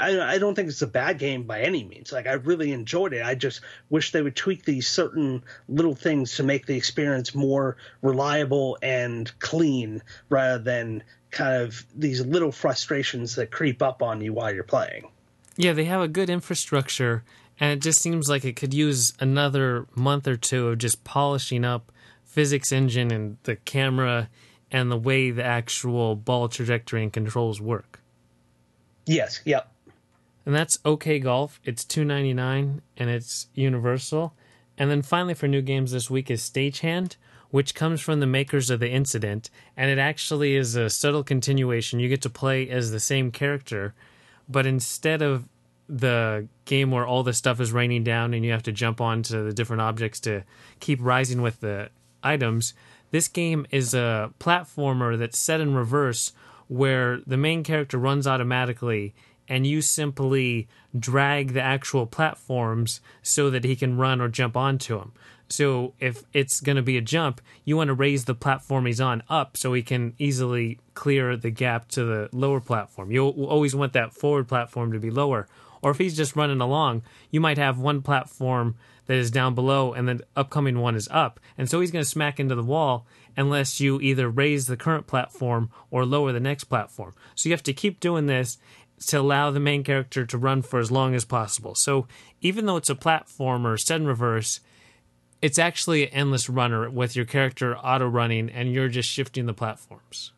I, 0.01 0.21
I 0.21 0.39
don't 0.39 0.55
think 0.55 0.69
it's 0.69 0.83
a 0.83 0.87
bad 0.87 1.19
game 1.19 1.45
by 1.45 1.61
any 1.61 1.85
means. 1.85 2.13
Like 2.13 2.27
I 2.27 2.33
really 2.33 2.73
enjoyed 2.73 3.13
it. 3.13 3.25
I 3.25 3.35
just 3.35 3.61
wish 3.91 4.13
they 4.13 4.23
would 4.23 4.37
tweak 4.37 4.65
these 4.65 4.89
certain 4.89 5.43
little 5.69 5.95
things 5.95 6.37
to 6.37 6.43
make 6.43 6.67
the 6.67 6.77
experience 6.77 7.35
more 7.35 7.77
reliable 8.01 8.79
and 8.83 9.31
clean, 9.39 10.03
rather 10.29 10.63
than 10.63 11.03
kind 11.31 11.63
of 11.63 11.87
these 11.97 12.25
little 12.25 12.53
frustrations 12.53 13.37
that 13.37 13.51
creep 13.51 13.83
up 13.83 14.03
on 14.03 14.21
you 14.21 14.33
while 14.33 14.55
you're 14.55 14.65
playing. 14.65 15.09
Yeah, 15.57 15.73
they 15.73 15.85
have 15.85 16.01
a 16.01 16.09
good 16.09 16.31
infrastructure 16.31 17.25
and 17.63 17.71
it 17.71 17.81
just 17.81 18.01
seems 18.01 18.29
like 18.29 18.45
it 18.45 18.57
could 18.57 18.75
use 18.75 19.13
another 19.21 19.87
month 19.95 20.27
or 20.27 20.37
two 20.37 20.67
of 20.67 20.79
just 20.79 21.05
polishing 21.05 21.65
up 21.65 21.93
physics 22.25 22.73
engine 22.73 23.13
and 23.13 23.37
the 23.45 23.55
camera 23.55 24.29
and 24.73 24.91
the 24.91 24.97
way 24.97 25.31
the 25.31 25.45
actual 25.45 26.17
ball 26.17 26.49
trajectory 26.49 27.05
and 27.05 27.13
controls 27.13 27.61
work. 27.61 28.01
Yes, 29.07 29.41
yep. 29.45 29.71
And 30.45 30.53
that's 30.53 30.81
OK 30.85 31.21
Golf. 31.21 31.61
It's 31.63 31.85
two 31.85 32.05
ninety 32.05 32.35
nine 32.35 32.83
and 32.97 33.09
it's 33.09 33.47
universal. 33.55 34.35
And 34.77 34.91
then 34.91 35.03
finally 35.03 35.35
for 35.35 35.47
new 35.47 35.63
games 35.63 35.93
this 35.93 36.11
week 36.11 36.33
is 36.33 36.43
Stagehand, 36.43 37.15
which 37.51 37.77
comes 37.77 38.01
from 38.01 38.19
the 38.19 38.27
makers 38.27 38.71
of 38.71 38.81
the 38.81 38.91
incident, 38.91 39.51
and 39.77 39.89
it 39.89 39.99
actually 39.99 40.57
is 40.57 40.75
a 40.75 40.91
subtle 40.91 41.23
continuation. 41.23 42.01
You 42.01 42.09
get 42.09 42.23
to 42.23 42.31
play 42.31 42.69
as 42.69 42.91
the 42.91 42.99
same 42.99 43.31
character, 43.31 43.95
but 44.49 44.67
instead 44.67 45.23
of 45.23 45.47
the 45.89 46.49
game 46.65 46.91
where 46.91 47.07
all 47.07 47.23
the 47.23 47.33
stuff 47.33 47.61
is 47.61 47.73
raining 47.73 48.05
down 48.05 48.35
and 48.35 48.45
you 48.45 48.53
have 48.53 48.63
to 48.63 48.73
jump 48.73 49.01
onto 49.01 49.45
the 49.45 49.53
different 49.53 49.83
objects 49.83 50.21
to 50.21 50.45
keep 50.81 50.99
rising 51.03 51.43
with 51.43 51.61
the 51.61 51.91
items. 52.23 52.75
This 53.11 53.29
game 53.29 53.67
is 53.71 53.95
a 53.95 54.33
platformer 54.41 55.19
that's 55.19 55.39
set 55.39 55.61
in 55.61 55.75
reverse 55.75 56.33
where 56.69 57.21
the 57.27 57.37
main 57.37 57.63
character 57.63 57.99
runs 57.99 58.27
automatically 58.27 59.15
and 59.49 59.67
you 59.67 59.83
simply 59.83 60.69
drag 60.99 61.53
the 61.53 61.61
actual 61.61 62.07
platforms 62.07 63.01
so 63.23 63.51
that 63.51 63.65
he 63.65 63.77
can 63.77 63.99
run 63.99 64.21
or 64.21 64.29
jump 64.29 64.57
onto 64.57 64.99
them. 64.99 65.13
So 65.49 65.93
if 66.01 66.25
it's 66.33 66.63
going 66.63 66.77
to 66.77 66.83
be 66.83 66.97
a 66.97 67.03
jump, 67.03 67.43
you 67.67 67.77
want 67.77 67.89
to 67.89 67.95
raise 67.95 68.25
the 68.25 68.35
platform 68.35 68.87
he's 68.87 69.01
on 69.03 69.23
up 69.29 69.59
so 69.59 69.75
he 69.75 69.83
can 69.83 70.15
easily 70.19 70.79
clear 70.95 71.37
the 71.37 71.51
gap 71.51 71.89
to 71.89 72.05
the 72.05 72.31
lower 72.33 72.61
platform. 72.61 73.11
You'll 73.11 73.45
always 73.45 73.75
want 73.75 73.93
that 73.93 74.15
forward 74.15 74.49
platform 74.49 74.93
to 74.93 74.99
be 74.99 75.11
lower 75.11 75.47
or 75.83 75.91
if 75.91 75.99
he's 75.99 76.17
just 76.17 76.37
running 76.37 76.61
along, 76.61 77.03
you 77.31 77.41
might 77.41 77.59
have 77.59 77.79
one 77.79 78.01
platform 78.03 78.77
that 79.07 79.17
is 79.17 79.31
down 79.31 79.55
below 79.55 79.93
and 79.93 80.09
the 80.09 80.25
upcoming 80.37 80.79
one 80.79 80.95
is 80.95 81.09
up. 81.11 81.41
And 81.59 81.69
so 81.69 81.81
he's 81.81 81.91
going 81.91 82.05
to 82.05 82.09
smack 82.09 82.39
into 82.39 82.55
the 82.55 82.63
wall 82.63 83.07
unless 83.37 83.81
you 83.81 84.01
either 84.01 84.29
raise 84.29 84.67
the 84.67 84.77
current 84.77 85.07
platform 85.07 85.71
or 85.91 86.07
lower 86.07 86.33
the 86.33 86.41
next 86.41 86.65
platform. 86.65 87.15
So 87.35 87.49
you 87.49 87.53
have 87.53 87.63
to 87.65 87.73
keep 87.73 88.01
doing 88.01 88.27
this 88.27 88.59
to 89.07 89.19
allow 89.19 89.51
the 89.51 89.61
main 89.61 89.83
character 89.83 90.25
to 90.25 90.39
run 90.39 90.63
for 90.63 90.79
as 90.79 90.93
long 90.93 91.15
as 91.15 91.25
possible. 91.25 91.75
So 91.75 92.07
even 92.41 92.67
though 92.67 92.77
it's 92.77 92.91
a 92.91 92.95
platformer 92.95 93.79
set 93.79 94.01
in 94.01 94.07
reverse, 94.07 94.61
it's 95.41 95.59
actually 95.59 96.05
an 96.05 96.15
endless 96.15 96.49
runner 96.49 96.89
with 96.89 97.17
your 97.17 97.25
character 97.25 97.77
auto 97.77 98.07
running 98.07 98.49
and 98.49 98.73
you're 98.73 98.89
just 98.89 99.09
shifting 99.09 99.47
the 99.47 99.55
platforms. 99.55 100.33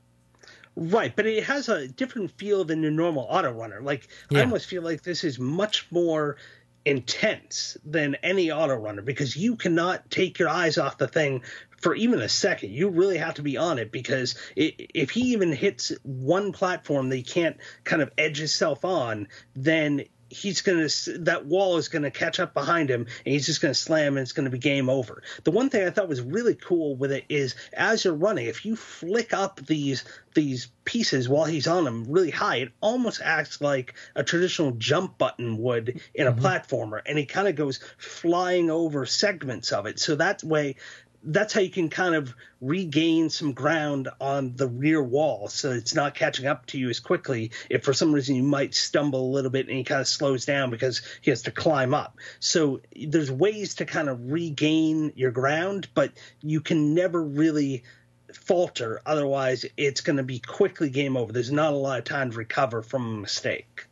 Right, 0.77 1.15
but 1.15 1.27
it 1.27 1.45
has 1.45 1.69
a 1.69 1.87
different 1.87 2.33
feel 2.33 2.65
than 2.65 2.83
your 2.83 2.91
normal 2.91 3.27
auto 3.29 3.53
runner. 3.53 3.81
Like 3.81 4.09
yeah. 4.31 4.41
I 4.41 4.43
almost 4.43 4.67
feel 4.67 4.83
like 4.83 5.03
this 5.03 5.23
is 5.23 5.39
much 5.39 5.87
more 5.91 6.37
intense 6.85 7.77
than 7.85 8.15
any 8.17 8.51
auto 8.51 8.75
runner 8.75 9.03
because 9.03 9.37
you 9.37 9.57
cannot 9.57 10.11
take 10.11 10.39
your 10.39 10.49
eyes 10.49 10.77
off 10.77 10.99
the 10.99 11.09
thing 11.09 11.43
for 11.81 11.95
even 11.95 12.21
a 12.21 12.29
second. 12.29 12.73
You 12.73 12.91
really 12.91 13.19
have 13.19 13.35
to 13.35 13.43
be 13.43 13.57
on 13.57 13.79
it 13.79 13.93
because 13.93 14.37
it, 14.57 14.91
if 14.95 15.11
he 15.11 15.33
even 15.33 15.53
hits 15.53 15.93
one 16.03 16.53
platform 16.53 17.09
that 17.09 17.17
he 17.17 17.23
can't 17.23 17.57
kind 17.85 18.03
of 18.03 18.11
edge 18.19 18.39
himself 18.39 18.85
on, 18.85 19.29
then 19.55 20.05
he's 20.35 20.63
going 20.63 20.87
to 20.87 21.19
that 21.19 21.47
wall 21.47 21.77
is 21.77 21.89
going 21.89 22.03
to 22.03 22.11
catch 22.11 22.41
up 22.41 22.53
behind 22.55 22.91
him 22.91 23.03
and 23.03 23.33
he's 23.33 23.47
just 23.47 23.61
going 23.61 23.73
to 23.73 23.79
slam 23.79 24.17
and 24.17 24.23
it's 24.23 24.33
going 24.33 24.45
to 24.45 24.51
be 24.51 24.59
game 24.59 24.91
over. 24.91 25.23
The 25.45 25.51
one 25.51 25.71
thing 25.71 25.87
I 25.87 25.91
thought 25.91 26.09
was 26.09 26.21
really 26.21 26.55
cool 26.55 26.97
with 26.97 27.13
it 27.13 27.25
is 27.29 27.55
as 27.73 28.05
you're 28.05 28.15
running, 28.15 28.47
if 28.47 28.65
you 28.65 28.77
flick 28.77 29.33
up 29.33 29.61
these 29.65 30.05
these 30.35 30.69
pieces 30.85 31.29
while 31.29 31.45
he's 31.45 31.67
on 31.67 31.85
them 31.85 32.07
really 32.09 32.31
high, 32.31 32.57
it 32.57 32.73
almost 32.81 33.21
acts 33.23 33.61
like 33.61 33.95
a 34.15 34.25
traditional 34.25 34.73
jump 34.73 35.17
button 35.17 35.59
would 35.59 36.01
in 36.15 36.27
a 36.27 36.33
mm-hmm. 36.33 36.45
platformer, 36.45 37.01
and 37.07 37.17
he 37.17 37.25
kind 37.25 37.49
of 37.49 37.55
goes 37.55 37.81
flying 37.97 38.71
over 38.71 39.07
segments 39.07 39.73
of 39.73 39.87
it. 39.87 39.99
So 39.99 40.17
that 40.17 40.43
way, 40.43 40.77
that's 41.27 41.53
how 41.53 41.61
you 41.61 41.71
can 41.71 41.89
kind 41.89 42.15
of 42.15 42.35
regain 42.61 43.31
some 43.31 43.53
ground 43.53 44.09
on 44.21 44.55
the 44.57 44.69
rear 44.69 45.03
wall 45.03 45.49
so 45.49 45.71
it's 45.71 45.95
not 45.95 46.15
catching 46.15 46.47
up 46.47 46.67
to 46.67 46.79
you 46.79 46.89
as 46.89 47.01
quickly 47.01 47.51
if 47.71 47.85
for 47.85 47.93
some 47.93 48.13
reason 48.13 48.37
you 48.37 48.43
might 48.43 48.75
stumble 48.75 49.21
a 49.21 49.33
little 49.33 49.51
bit 49.51 49.67
and 49.69 49.77
he 49.77 49.85
kind 49.85 50.01
of 50.01 50.09
slows 50.09 50.45
down 50.45 50.71
because 50.71 51.03
he 51.21 51.31
has 51.31 51.43
to 51.43 51.51
climb 51.51 51.95
up. 51.95 52.19
So 52.41 52.81
there's 52.95 53.31
ways 53.31 53.75
to 53.77 53.85
kind 53.85 54.09
of 54.09 54.31
regain 54.31 55.13
your 55.17 55.31
ground 55.31 55.89
but 55.95 56.13
you 56.43 56.61
can 56.61 56.95
never 56.95 57.23
really 57.23 57.85
falter. 58.33 59.01
Otherwise 59.07 59.65
it's 59.77 60.01
going 60.01 60.17
to 60.17 60.23
be 60.23 60.39
quickly 60.41 60.91
game 60.91 61.17
over. 61.17 61.33
There's 61.33 61.53
not 61.53 61.73
a 61.73 61.77
lot 61.77 61.99
of 61.99 62.05
time 62.05 62.31
to 62.31 62.37
recover 62.37 62.83
from 62.83 63.07
a 63.07 63.21
mistake. 63.21 63.87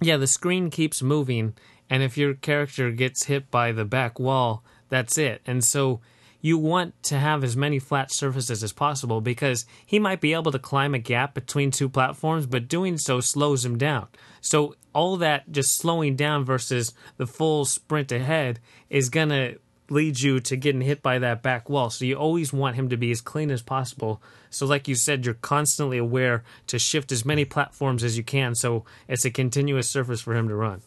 Yeah 0.00 0.16
the 0.18 0.26
screen 0.26 0.70
keeps 0.70 1.02
moving 1.02 1.54
and 1.90 2.02
if 2.02 2.18
your 2.18 2.34
character 2.34 2.90
gets 2.90 3.24
hit 3.24 3.50
by 3.50 3.72
the 3.72 3.84
back 3.84 4.18
wall 4.18 4.62
that's 4.90 5.18
it. 5.18 5.42
And 5.46 5.62
so 5.62 6.00
you 6.40 6.58
want 6.58 7.00
to 7.04 7.18
have 7.18 7.42
as 7.42 7.56
many 7.56 7.78
flat 7.78 8.12
surfaces 8.12 8.62
as 8.62 8.72
possible 8.72 9.20
because 9.20 9.66
he 9.84 9.98
might 9.98 10.20
be 10.20 10.32
able 10.32 10.52
to 10.52 10.58
climb 10.58 10.94
a 10.94 10.98
gap 10.98 11.34
between 11.34 11.70
two 11.70 11.88
platforms, 11.88 12.46
but 12.46 12.68
doing 12.68 12.98
so 12.98 13.20
slows 13.20 13.64
him 13.64 13.76
down. 13.76 14.06
So 14.40 14.76
all 14.92 15.16
that 15.16 15.50
just 15.50 15.76
slowing 15.76 16.16
down 16.16 16.44
versus 16.44 16.92
the 17.16 17.26
full 17.26 17.64
sprint 17.64 18.12
ahead 18.12 18.60
is 18.88 19.08
going 19.08 19.30
to 19.30 19.58
lead 19.90 20.20
you 20.20 20.38
to 20.38 20.56
getting 20.56 20.82
hit 20.82 21.02
by 21.02 21.18
that 21.18 21.42
back 21.42 21.68
wall. 21.68 21.90
So 21.90 22.04
you 22.04 22.14
always 22.14 22.52
want 22.52 22.76
him 22.76 22.88
to 22.90 22.96
be 22.96 23.10
as 23.10 23.20
clean 23.20 23.50
as 23.50 23.62
possible. 23.62 24.22
So 24.50 24.66
like 24.66 24.86
you 24.86 24.94
said, 24.94 25.24
you're 25.24 25.34
constantly 25.34 25.98
aware 25.98 26.44
to 26.66 26.78
shift 26.78 27.10
as 27.10 27.24
many 27.24 27.44
platforms 27.44 28.04
as 28.04 28.16
you 28.16 28.22
can 28.22 28.54
so 28.54 28.84
it's 29.08 29.24
a 29.24 29.30
continuous 29.30 29.88
surface 29.88 30.20
for 30.20 30.34
him 30.34 30.48
to 30.48 30.54
run. 30.54 30.82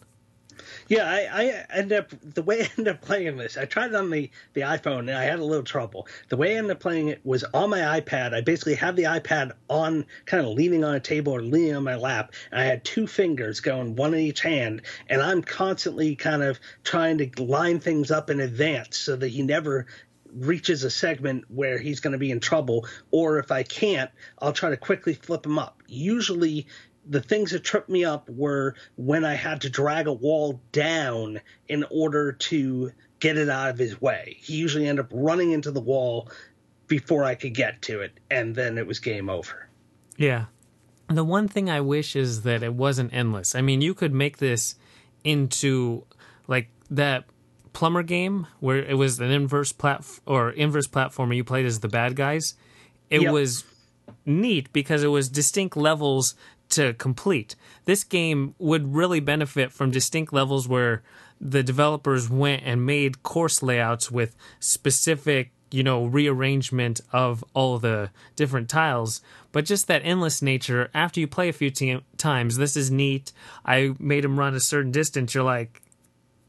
Yeah, 0.92 1.08
I, 1.10 1.64
I 1.72 1.78
end 1.78 1.90
up 1.94 2.12
the 2.22 2.42
way 2.42 2.64
I 2.64 2.70
end 2.76 2.86
up 2.86 3.00
playing 3.00 3.38
this. 3.38 3.56
I 3.56 3.64
tried 3.64 3.92
it 3.92 3.94
on 3.94 4.10
the 4.10 4.30
the 4.52 4.60
iPhone 4.60 4.98
and 4.98 5.12
I 5.12 5.24
had 5.24 5.38
a 5.38 5.44
little 5.44 5.64
trouble. 5.64 6.06
The 6.28 6.36
way 6.36 6.54
I 6.54 6.58
ended 6.58 6.72
up 6.72 6.80
playing 6.80 7.08
it 7.08 7.22
was 7.24 7.44
on 7.54 7.70
my 7.70 7.98
iPad. 7.98 8.34
I 8.34 8.42
basically 8.42 8.74
had 8.74 8.94
the 8.94 9.04
iPad 9.04 9.52
on, 9.70 10.04
kind 10.26 10.44
of 10.44 10.52
leaning 10.52 10.84
on 10.84 10.94
a 10.94 11.00
table 11.00 11.32
or 11.32 11.40
leaning 11.40 11.76
on 11.76 11.82
my 11.82 11.96
lap, 11.96 12.34
and 12.50 12.60
I 12.60 12.64
had 12.64 12.84
two 12.84 13.06
fingers 13.06 13.60
going, 13.60 13.96
one 13.96 14.12
in 14.12 14.20
each 14.20 14.42
hand, 14.42 14.82
and 15.08 15.22
I'm 15.22 15.40
constantly 15.40 16.14
kind 16.14 16.42
of 16.42 16.60
trying 16.84 17.16
to 17.16 17.42
line 17.42 17.80
things 17.80 18.10
up 18.10 18.28
in 18.28 18.38
advance 18.40 18.98
so 18.98 19.16
that 19.16 19.28
he 19.28 19.40
never 19.40 19.86
reaches 20.34 20.84
a 20.84 20.90
segment 20.90 21.44
where 21.48 21.78
he's 21.78 22.00
going 22.00 22.12
to 22.12 22.18
be 22.18 22.30
in 22.30 22.40
trouble, 22.40 22.86
or 23.10 23.38
if 23.38 23.50
I 23.50 23.62
can't, 23.62 24.10
I'll 24.38 24.52
try 24.52 24.68
to 24.68 24.76
quickly 24.76 25.14
flip 25.14 25.46
him 25.46 25.58
up. 25.58 25.82
Usually, 25.86 26.66
the 27.08 27.20
things 27.20 27.50
that 27.50 27.64
tripped 27.64 27.88
me 27.88 28.04
up 28.04 28.28
were 28.28 28.74
when 28.96 29.24
I 29.24 29.34
had 29.34 29.62
to 29.62 29.70
drag 29.70 30.06
a 30.06 30.12
wall 30.12 30.60
down 30.70 31.40
in 31.68 31.84
order 31.90 32.32
to 32.32 32.92
get 33.20 33.36
it 33.36 33.48
out 33.48 33.70
of 33.70 33.78
his 33.78 34.00
way. 34.00 34.36
He 34.40 34.54
usually 34.54 34.86
ended 34.88 35.06
up 35.06 35.10
running 35.12 35.52
into 35.52 35.70
the 35.70 35.80
wall 35.80 36.30
before 36.86 37.24
I 37.24 37.34
could 37.34 37.54
get 37.54 37.82
to 37.82 38.00
it, 38.00 38.18
and 38.30 38.54
then 38.54 38.78
it 38.78 38.86
was 38.86 38.98
game 38.98 39.30
over. 39.30 39.68
Yeah. 40.16 40.46
The 41.08 41.24
one 41.24 41.48
thing 41.48 41.68
I 41.70 41.80
wish 41.80 42.16
is 42.16 42.42
that 42.42 42.62
it 42.62 42.74
wasn't 42.74 43.12
endless. 43.12 43.54
I 43.54 43.60
mean, 43.60 43.80
you 43.80 43.94
could 43.94 44.12
make 44.12 44.38
this 44.38 44.76
into 45.24 46.04
like 46.46 46.68
that 46.90 47.24
plumber 47.72 48.02
game 48.02 48.46
where 48.60 48.78
it 48.78 48.94
was 48.94 49.18
an 49.20 49.30
inverse 49.30 49.72
plat 49.72 50.04
or 50.26 50.50
inverse 50.50 50.86
platformer 50.86 51.34
you 51.34 51.44
played 51.44 51.66
as 51.66 51.80
the 51.80 51.88
bad 51.88 52.16
guys. 52.16 52.54
It 53.10 53.22
yep. 53.22 53.32
was 53.32 53.64
neat 54.24 54.72
because 54.72 55.02
it 55.02 55.08
was 55.08 55.28
distinct 55.28 55.76
levels 55.76 56.34
to 56.72 56.94
complete. 56.94 57.54
This 57.84 58.04
game 58.04 58.54
would 58.58 58.94
really 58.94 59.20
benefit 59.20 59.72
from 59.72 59.90
distinct 59.90 60.32
levels 60.32 60.68
where 60.68 61.02
the 61.40 61.62
developers 61.62 62.30
went 62.30 62.62
and 62.64 62.86
made 62.86 63.22
course 63.22 63.62
layouts 63.62 64.10
with 64.10 64.36
specific 64.60 65.50
you 65.72 65.82
know 65.82 66.04
rearrangement 66.04 67.00
of 67.12 67.42
all 67.54 67.78
the 67.78 68.10
different 68.36 68.68
tiles 68.68 69.22
but 69.52 69.64
just 69.64 69.88
that 69.88 70.02
endless 70.04 70.42
nature 70.42 70.90
after 70.92 71.18
you 71.18 71.26
play 71.26 71.48
a 71.48 71.52
few 71.52 71.70
te- 71.70 72.04
times 72.18 72.58
this 72.58 72.76
is 72.76 72.90
neat 72.90 73.32
i 73.64 73.94
made 73.98 74.22
him 74.22 74.38
run 74.38 74.54
a 74.54 74.60
certain 74.60 74.92
distance 74.92 75.34
you're 75.34 75.42
like 75.42 75.80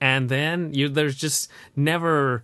and 0.01 0.27
then 0.27 0.73
you 0.73 0.89
there's 0.89 1.15
just 1.15 1.49
never 1.73 2.43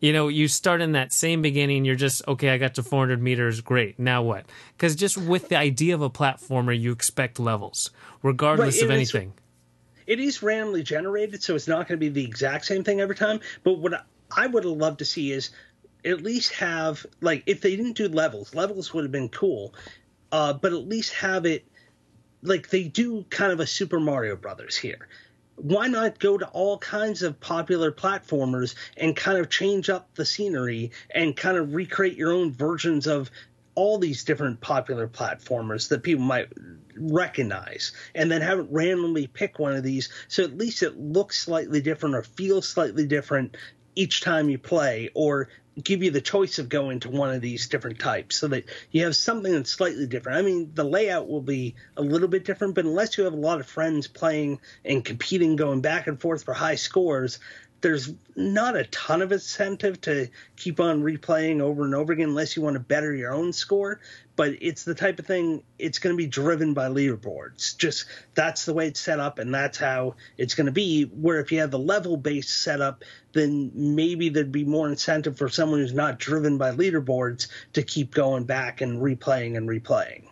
you 0.00 0.12
know 0.12 0.28
you 0.28 0.48
start 0.48 0.80
in 0.80 0.92
that 0.92 1.12
same 1.12 1.42
beginning 1.42 1.84
you're 1.84 1.94
just 1.94 2.26
okay 2.26 2.50
i 2.50 2.58
got 2.58 2.74
to 2.74 2.82
400 2.82 3.22
meters 3.22 3.60
great 3.60 3.98
now 3.98 4.22
what 4.22 4.46
because 4.76 4.96
just 4.96 5.16
with 5.16 5.48
the 5.48 5.56
idea 5.56 5.94
of 5.94 6.02
a 6.02 6.10
platformer 6.10 6.78
you 6.78 6.92
expect 6.92 7.38
levels 7.38 7.90
regardless 8.22 8.76
Right, 8.76 8.84
of 8.84 8.90
anything 8.90 9.32
it 10.10 10.18
is 10.18 10.42
randomly 10.42 10.82
generated, 10.82 11.40
so 11.40 11.54
it's 11.54 11.68
not 11.68 11.86
going 11.86 11.96
to 11.96 11.96
be 11.96 12.08
the 12.08 12.24
exact 12.24 12.64
same 12.64 12.82
thing 12.82 13.00
every 13.00 13.14
time. 13.14 13.38
But 13.62 13.78
what 13.78 14.04
I 14.36 14.48
would 14.48 14.64
have 14.64 14.72
loved 14.72 14.98
to 14.98 15.04
see 15.04 15.30
is 15.30 15.50
at 16.04 16.20
least 16.20 16.52
have 16.54 17.06
like 17.20 17.44
if 17.46 17.60
they 17.60 17.76
didn't 17.76 17.92
do 17.92 18.08
levels, 18.08 18.52
levels 18.52 18.92
would 18.92 19.04
have 19.04 19.12
been 19.12 19.28
cool. 19.28 19.72
Uh, 20.32 20.52
but 20.52 20.72
at 20.72 20.88
least 20.88 21.12
have 21.12 21.46
it 21.46 21.64
like 22.42 22.70
they 22.70 22.82
do 22.82 23.24
kind 23.30 23.52
of 23.52 23.60
a 23.60 23.66
Super 23.68 24.00
Mario 24.00 24.34
Brothers 24.34 24.76
here. 24.76 25.06
Why 25.62 25.88
not 25.88 26.18
go 26.18 26.38
to 26.38 26.46
all 26.48 26.78
kinds 26.78 27.22
of 27.22 27.38
popular 27.38 27.92
platformers 27.92 28.74
and 28.96 29.14
kind 29.14 29.38
of 29.38 29.50
change 29.50 29.90
up 29.90 30.14
the 30.14 30.24
scenery 30.24 30.92
and 31.14 31.36
kind 31.36 31.58
of 31.58 31.74
recreate 31.74 32.16
your 32.16 32.32
own 32.32 32.52
versions 32.52 33.06
of 33.06 33.30
all 33.74 33.98
these 33.98 34.24
different 34.24 34.60
popular 34.60 35.06
platformers 35.06 35.88
that 35.88 36.02
people 36.02 36.24
might 36.24 36.48
recognize 36.96 37.92
and 38.14 38.30
then 38.30 38.40
have 38.40 38.58
it 38.58 38.66
randomly 38.70 39.26
pick 39.26 39.58
one 39.58 39.74
of 39.74 39.82
these? 39.82 40.08
So 40.28 40.44
at 40.44 40.56
least 40.56 40.82
it 40.82 40.98
looks 40.98 41.38
slightly 41.38 41.80
different 41.82 42.14
or 42.14 42.22
feels 42.22 42.66
slightly 42.66 43.06
different 43.06 43.56
each 43.94 44.22
time 44.22 44.48
you 44.48 44.58
play 44.58 45.10
or 45.14 45.48
give 45.84 46.02
you 46.02 46.10
the 46.10 46.20
choice 46.20 46.58
of 46.58 46.68
going 46.68 47.00
to 47.00 47.10
one 47.10 47.34
of 47.34 47.40
these 47.40 47.68
different 47.68 47.98
types 47.98 48.36
so 48.36 48.48
that 48.48 48.64
you 48.90 49.04
have 49.04 49.16
something 49.16 49.52
that's 49.52 49.70
slightly 49.70 50.06
different. 50.06 50.38
I 50.38 50.42
mean, 50.42 50.70
the 50.74 50.84
layout 50.84 51.28
will 51.28 51.40
be 51.42 51.74
a 51.96 52.02
little 52.02 52.28
bit 52.28 52.44
different, 52.44 52.74
but 52.74 52.84
unless 52.84 53.16
you 53.16 53.24
have 53.24 53.32
a 53.32 53.36
lot 53.36 53.60
of 53.60 53.66
friends 53.66 54.06
playing 54.06 54.60
and 54.84 55.04
competing, 55.04 55.56
going 55.56 55.80
back 55.80 56.06
and 56.06 56.20
forth 56.20 56.44
for 56.44 56.54
high 56.54 56.74
scores, 56.74 57.38
there's 57.80 58.12
not 58.36 58.76
a 58.76 58.84
ton 58.84 59.22
of 59.22 59.32
incentive 59.32 60.00
to 60.02 60.28
keep 60.56 60.80
on 60.80 61.02
replaying 61.02 61.60
over 61.60 61.84
and 61.84 61.94
over 61.94 62.12
again 62.12 62.28
unless 62.28 62.56
you 62.56 62.62
want 62.62 62.74
to 62.74 62.80
better 62.80 63.14
your 63.14 63.32
own 63.32 63.52
score. 63.52 64.00
But 64.36 64.54
it's 64.60 64.84
the 64.84 64.94
type 64.94 65.18
of 65.18 65.26
thing 65.26 65.62
it's 65.78 65.98
going 65.98 66.14
to 66.14 66.16
be 66.16 66.26
driven 66.26 66.72
by 66.72 66.88
leaderboards. 66.88 67.76
Just 67.76 68.06
that's 68.34 68.64
the 68.64 68.72
way 68.72 68.88
it's 68.88 69.00
set 69.00 69.20
up, 69.20 69.38
and 69.38 69.52
that's 69.52 69.76
how 69.76 70.14
it's 70.38 70.54
going 70.54 70.66
to 70.66 70.72
be. 70.72 71.04
Where 71.04 71.40
if 71.40 71.52
you 71.52 71.60
have 71.60 71.70
the 71.70 71.78
level 71.78 72.16
based 72.16 72.62
setup, 72.62 73.04
then 73.32 73.70
maybe 73.74 74.30
there'd 74.30 74.52
be 74.52 74.64
more 74.64 74.88
incentive 74.88 75.36
for 75.36 75.48
someone 75.48 75.80
who's 75.80 75.92
not 75.92 76.18
driven 76.18 76.56
by 76.56 76.72
leaderboards 76.72 77.48
to 77.74 77.82
keep 77.82 78.14
going 78.14 78.44
back 78.44 78.80
and 78.80 79.02
replaying 79.02 79.56
and 79.56 79.68
replaying. 79.68 80.24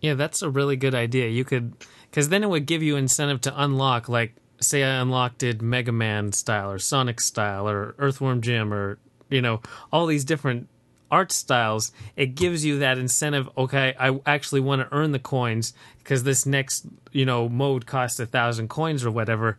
Yeah, 0.00 0.14
that's 0.14 0.42
a 0.42 0.50
really 0.50 0.76
good 0.76 0.94
idea. 0.94 1.28
You 1.28 1.44
could, 1.44 1.74
because 2.10 2.28
then 2.28 2.42
it 2.42 2.48
would 2.48 2.66
give 2.66 2.82
you 2.82 2.96
incentive 2.96 3.40
to 3.42 3.62
unlock, 3.62 4.08
like, 4.08 4.34
say 4.60 4.84
I 4.84 5.00
unlocked 5.00 5.42
it 5.42 5.62
Mega 5.62 5.92
Man 5.92 6.32
style 6.32 6.70
or 6.70 6.78
Sonic 6.78 7.20
style 7.20 7.68
or 7.68 7.94
Earthworm 7.98 8.40
Jim 8.40 8.72
or, 8.72 8.98
you 9.28 9.40
know, 9.40 9.60
all 9.92 10.06
these 10.06 10.24
different 10.24 10.68
art 11.10 11.32
styles. 11.32 11.92
It 12.16 12.34
gives 12.34 12.64
you 12.64 12.78
that 12.78 12.98
incentive. 12.98 13.48
Okay, 13.56 13.94
I 13.98 14.18
actually 14.26 14.60
want 14.60 14.82
to 14.82 14.94
earn 14.94 15.12
the 15.12 15.18
coins 15.18 15.72
because 15.98 16.22
this 16.22 16.46
next, 16.46 16.86
you 17.12 17.24
know, 17.24 17.48
mode 17.48 17.86
costs 17.86 18.20
a 18.20 18.26
thousand 18.26 18.68
coins 18.68 19.04
or 19.04 19.10
whatever. 19.10 19.58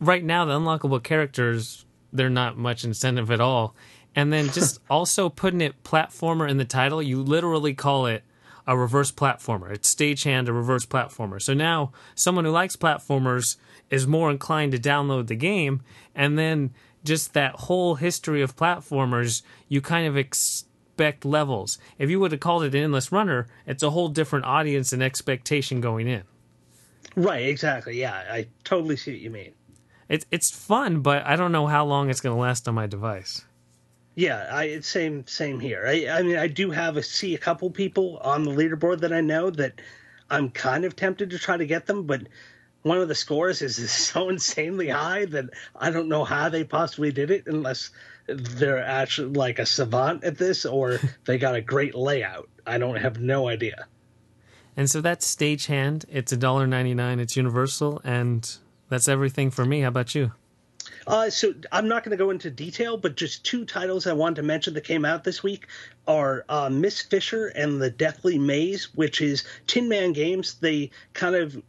Right 0.00 0.24
now, 0.24 0.44
the 0.44 0.58
unlockable 0.58 1.02
characters, 1.02 1.84
they're 2.12 2.30
not 2.30 2.56
much 2.58 2.84
incentive 2.84 3.30
at 3.30 3.40
all. 3.40 3.74
And 4.14 4.32
then 4.32 4.50
just 4.50 4.80
also 4.90 5.28
putting 5.28 5.60
it 5.60 5.82
platformer 5.84 6.48
in 6.48 6.58
the 6.58 6.64
title, 6.64 7.02
you 7.02 7.22
literally 7.22 7.74
call 7.74 8.06
it 8.06 8.22
a 8.66 8.76
reverse 8.76 9.10
platformer. 9.12 9.70
It's 9.70 9.92
stagehand, 9.92 10.48
a 10.48 10.52
reverse 10.52 10.86
platformer. 10.86 11.40
So 11.40 11.54
now 11.54 11.92
someone 12.14 12.44
who 12.44 12.50
likes 12.50 12.76
platformers 12.76 13.56
is 13.90 14.06
more 14.06 14.30
inclined 14.30 14.72
to 14.72 14.78
download 14.78 15.26
the 15.26 15.34
game. 15.34 15.82
And 16.14 16.38
then 16.38 16.72
just 17.04 17.34
that 17.34 17.54
whole 17.54 17.96
history 17.96 18.42
of 18.42 18.56
platformers, 18.56 19.42
you 19.68 19.80
kind 19.80 20.06
of 20.06 20.16
expect 20.16 21.24
levels. 21.24 21.78
If 21.98 22.10
you 22.10 22.20
would 22.20 22.32
have 22.32 22.40
called 22.40 22.64
it 22.64 22.74
an 22.74 22.84
endless 22.84 23.10
runner, 23.10 23.48
it's 23.66 23.82
a 23.82 23.90
whole 23.90 24.08
different 24.08 24.44
audience 24.44 24.92
and 24.92 25.02
expectation 25.02 25.80
going 25.80 26.06
in. 26.06 26.22
Right, 27.16 27.46
exactly. 27.46 28.00
Yeah, 28.00 28.14
I 28.14 28.46
totally 28.64 28.96
see 28.96 29.12
what 29.12 29.20
you 29.20 29.30
mean. 29.30 29.52
It's 30.08 30.26
it's 30.30 30.50
fun, 30.50 31.00
but 31.00 31.24
I 31.24 31.36
don't 31.36 31.52
know 31.52 31.66
how 31.66 31.84
long 31.84 32.10
it's 32.10 32.20
going 32.20 32.34
to 32.34 32.40
last 32.40 32.68
on 32.68 32.74
my 32.74 32.86
device. 32.86 33.44
Yeah, 34.14 34.46
I 34.50 34.64
it's 34.64 34.88
same 34.88 35.26
same 35.26 35.58
here. 35.58 35.84
I, 35.86 36.08
I 36.08 36.22
mean, 36.22 36.36
I 36.36 36.46
do 36.46 36.70
have 36.70 36.96
a 36.96 37.02
see 37.02 37.34
a 37.34 37.38
couple 37.38 37.70
people 37.70 38.18
on 38.18 38.42
the 38.42 38.50
leaderboard 38.50 39.00
that 39.00 39.12
I 39.12 39.20
know 39.20 39.50
that 39.50 39.80
I'm 40.30 40.50
kind 40.50 40.84
of 40.84 40.96
tempted 40.96 41.30
to 41.30 41.38
try 41.38 41.56
to 41.56 41.66
get 41.66 41.86
them, 41.86 42.04
but 42.04 42.22
one 42.82 42.98
of 42.98 43.08
the 43.08 43.14
scores 43.14 43.62
is 43.62 43.90
so 43.90 44.28
insanely 44.28 44.88
high 44.88 45.24
that 45.26 45.46
I 45.74 45.90
don't 45.90 46.08
know 46.08 46.24
how 46.24 46.48
they 46.48 46.64
possibly 46.64 47.10
did 47.10 47.30
it 47.30 47.46
unless 47.46 47.90
they're 48.26 48.84
actually 48.84 49.32
like 49.32 49.58
a 49.58 49.66
savant 49.66 50.24
at 50.24 50.38
this 50.38 50.64
or 50.66 50.98
they 51.24 51.38
got 51.38 51.54
a 51.54 51.60
great 51.60 51.94
layout. 51.94 52.48
I 52.66 52.78
don't 52.78 52.96
have 52.96 53.18
no 53.18 53.48
idea. 53.48 53.86
And 54.76 54.90
so 54.90 55.00
that's 55.00 55.34
stagehand. 55.34 56.04
It's 56.10 56.32
a 56.32 56.36
dollar 56.36 56.66
ninety 56.66 56.94
nine. 56.94 57.20
It's 57.20 57.36
universal, 57.36 58.00
and 58.04 58.50
that's 58.88 59.08
everything 59.08 59.50
for 59.50 59.64
me. 59.64 59.80
How 59.80 59.88
about 59.88 60.14
you? 60.14 60.32
Uh, 61.06 61.30
so 61.30 61.54
I'm 61.70 61.88
not 61.88 62.04
going 62.04 62.16
to 62.16 62.22
go 62.22 62.30
into 62.30 62.50
detail, 62.50 62.96
but 62.96 63.16
just 63.16 63.44
two 63.44 63.64
titles 63.64 64.06
I 64.06 64.12
wanted 64.12 64.36
to 64.36 64.42
mention 64.42 64.74
that 64.74 64.84
came 64.84 65.04
out 65.04 65.24
this 65.24 65.42
week 65.42 65.66
are 66.06 66.44
uh, 66.48 66.68
Miss 66.70 67.00
Fisher 67.00 67.48
and 67.48 67.80
the 67.80 67.90
Deathly 67.90 68.38
Maze, 68.38 68.94
which 68.94 69.20
is 69.20 69.44
Tin 69.66 69.88
Man 69.88 70.12
Games. 70.12 70.54
They 70.54 70.90
kind 71.12 71.34
of 71.34 71.60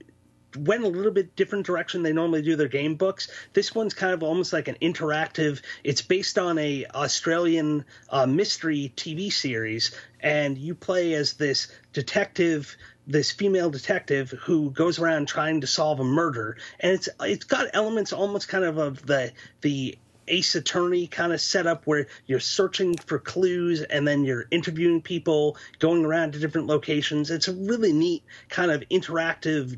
went 0.58 0.84
a 0.84 0.88
little 0.88 1.12
bit 1.12 1.36
different 1.36 1.66
direction 1.66 2.04
they 2.04 2.14
normally 2.14 2.42
do 2.42 2.56
their 2.56 2.68
game 2.68 2.96
books. 2.96 3.28
This 3.54 3.74
one's 3.74 3.94
kind 3.94 4.14
of 4.14 4.24
almost 4.24 4.54
like 4.54 4.68
an 4.68 4.78
interactive. 4.82 5.62
It's 5.84 6.02
based 6.02 6.38
on 6.38 6.58
a 6.58 6.86
Australian 6.94 7.86
uh, 8.10 8.26
mystery 8.26 8.94
TV 8.96 9.32
series, 9.32 9.96
and 10.20 10.58
you 10.58 10.76
play 10.76 11.14
as 11.14 11.34
this 11.34 11.68
detective 11.94 12.76
this 13.06 13.32
female 13.32 13.70
detective 13.70 14.32
who 14.32 14.72
goes 14.72 15.00
around 15.00 15.28
trying 15.28 15.62
to 15.62 15.68
solve 15.68 16.00
a 16.00 16.04
murder 16.04 16.58
and 16.80 16.94
it's 16.94 17.10
it's 17.22 17.44
got 17.44 17.68
elements 17.74 18.14
almost 18.14 18.48
kind 18.48 18.64
of 18.64 18.78
of 18.78 19.06
the 19.06 19.32
the 19.62 19.98
ace 20.28 20.56
attorney 20.56 21.08
kind 21.08 21.34
of 21.34 21.42
setup 21.42 21.86
where 21.86 22.08
you're 22.26 22.40
searching 22.40 22.96
for 22.96 23.20
clues 23.20 23.82
and 23.82 24.08
then 24.08 24.24
you're 24.24 24.46
interviewing 24.52 25.02
people 25.02 25.58
going 25.80 26.06
around 26.06 26.32
to 26.32 26.40
different 26.40 26.68
locations 26.68 27.30
it's 27.30 27.50
a 27.50 27.54
really 27.54 27.92
neat 27.92 28.24
kind 28.48 28.72
of 28.72 28.82
interactive 28.90 29.78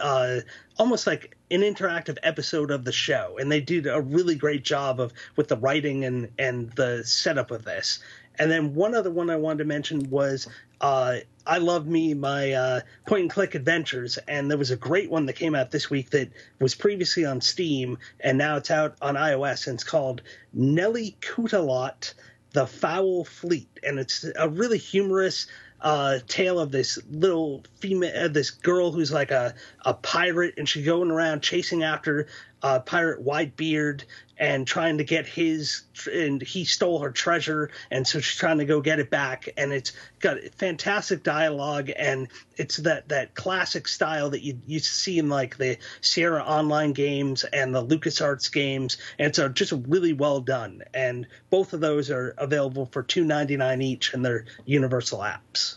uh, 0.00 0.40
almost 0.78 1.06
like 1.06 1.36
an 1.50 1.60
interactive 1.60 2.18
episode 2.22 2.70
of 2.70 2.84
the 2.84 2.92
show. 2.92 3.36
And 3.38 3.50
they 3.50 3.60
did 3.60 3.86
a 3.86 4.00
really 4.00 4.34
great 4.34 4.64
job 4.64 5.00
of 5.00 5.12
with 5.36 5.48
the 5.48 5.56
writing 5.56 6.04
and 6.04 6.30
and 6.38 6.70
the 6.72 7.04
setup 7.04 7.50
of 7.50 7.64
this. 7.64 8.00
And 8.38 8.50
then 8.50 8.74
one 8.74 8.94
other 8.94 9.10
one 9.10 9.30
I 9.30 9.36
wanted 9.36 9.58
to 9.58 9.64
mention 9.64 10.10
was 10.10 10.46
uh, 10.80 11.18
I 11.46 11.58
love 11.58 11.86
me 11.86 12.12
my 12.14 12.52
uh, 12.52 12.80
point 13.06 13.22
and 13.22 13.30
click 13.30 13.54
adventures, 13.54 14.18
and 14.28 14.50
there 14.50 14.58
was 14.58 14.70
a 14.70 14.76
great 14.76 15.10
one 15.10 15.26
that 15.26 15.34
came 15.34 15.54
out 15.54 15.70
this 15.70 15.88
week 15.88 16.10
that 16.10 16.30
was 16.60 16.74
previously 16.74 17.24
on 17.24 17.40
Steam, 17.40 17.98
and 18.20 18.36
now 18.36 18.56
it's 18.56 18.70
out 18.70 18.96
on 19.00 19.14
iOS, 19.14 19.66
and 19.66 19.74
it's 19.74 19.84
called 19.84 20.22
Nelly 20.52 21.16
Cootalot, 21.20 22.12
The 22.52 22.66
Fowl 22.66 23.24
Fleet, 23.24 23.68
and 23.82 23.98
it's 23.98 24.26
a 24.36 24.48
really 24.48 24.78
humorous 24.78 25.46
uh, 25.80 26.18
tale 26.26 26.58
of 26.58 26.70
this 26.70 26.98
little 27.10 27.64
female, 27.80 28.12
uh, 28.24 28.28
this 28.28 28.50
girl 28.50 28.92
who's 28.92 29.12
like 29.12 29.30
a, 29.30 29.54
a 29.84 29.94
pirate, 29.94 30.54
and 30.56 30.68
she's 30.68 30.84
going 30.84 31.10
around 31.10 31.42
chasing 31.42 31.82
after 31.82 32.26
uh, 32.66 32.80
pirate 32.80 33.24
Whitebeard 33.24 34.02
and 34.36 34.66
trying 34.66 34.98
to 34.98 35.04
get 35.04 35.24
his, 35.24 35.82
and 36.12 36.42
he 36.42 36.64
stole 36.64 36.98
her 36.98 37.12
treasure, 37.12 37.70
and 37.92 38.04
so 38.06 38.18
she's 38.18 38.36
trying 38.36 38.58
to 38.58 38.64
go 38.64 38.80
get 38.80 38.98
it 38.98 39.08
back. 39.08 39.48
And 39.56 39.72
it's 39.72 39.92
got 40.18 40.38
fantastic 40.56 41.22
dialogue, 41.22 41.90
and 41.96 42.26
it's 42.56 42.78
that 42.78 43.08
that 43.10 43.36
classic 43.36 43.86
style 43.86 44.30
that 44.30 44.42
you 44.42 44.58
you 44.66 44.80
see 44.80 45.18
in 45.20 45.28
like 45.28 45.56
the 45.56 45.78
Sierra 46.00 46.42
Online 46.42 46.92
games 46.92 47.44
and 47.44 47.72
the 47.72 47.86
LucasArts 47.86 48.52
games, 48.52 48.98
and 49.16 49.38
uh, 49.38 49.48
just 49.48 49.72
really 49.86 50.12
well 50.12 50.40
done. 50.40 50.82
And 50.92 51.28
both 51.48 51.72
of 51.72 51.80
those 51.80 52.10
are 52.10 52.34
available 52.36 52.86
for 52.86 53.04
two 53.04 53.24
ninety 53.24 53.56
nine 53.56 53.80
each, 53.80 54.12
and 54.12 54.24
they're 54.24 54.46
universal 54.64 55.20
apps. 55.20 55.76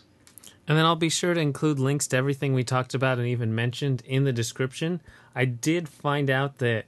And 0.66 0.76
then 0.76 0.84
I'll 0.84 0.96
be 0.96 1.08
sure 1.08 1.34
to 1.34 1.40
include 1.40 1.78
links 1.78 2.08
to 2.08 2.16
everything 2.16 2.52
we 2.52 2.64
talked 2.64 2.94
about 2.94 3.18
and 3.18 3.28
even 3.28 3.54
mentioned 3.54 4.02
in 4.04 4.24
the 4.24 4.32
description. 4.32 5.00
I 5.34 5.44
did 5.44 5.88
find 5.88 6.30
out 6.30 6.58
that 6.58 6.86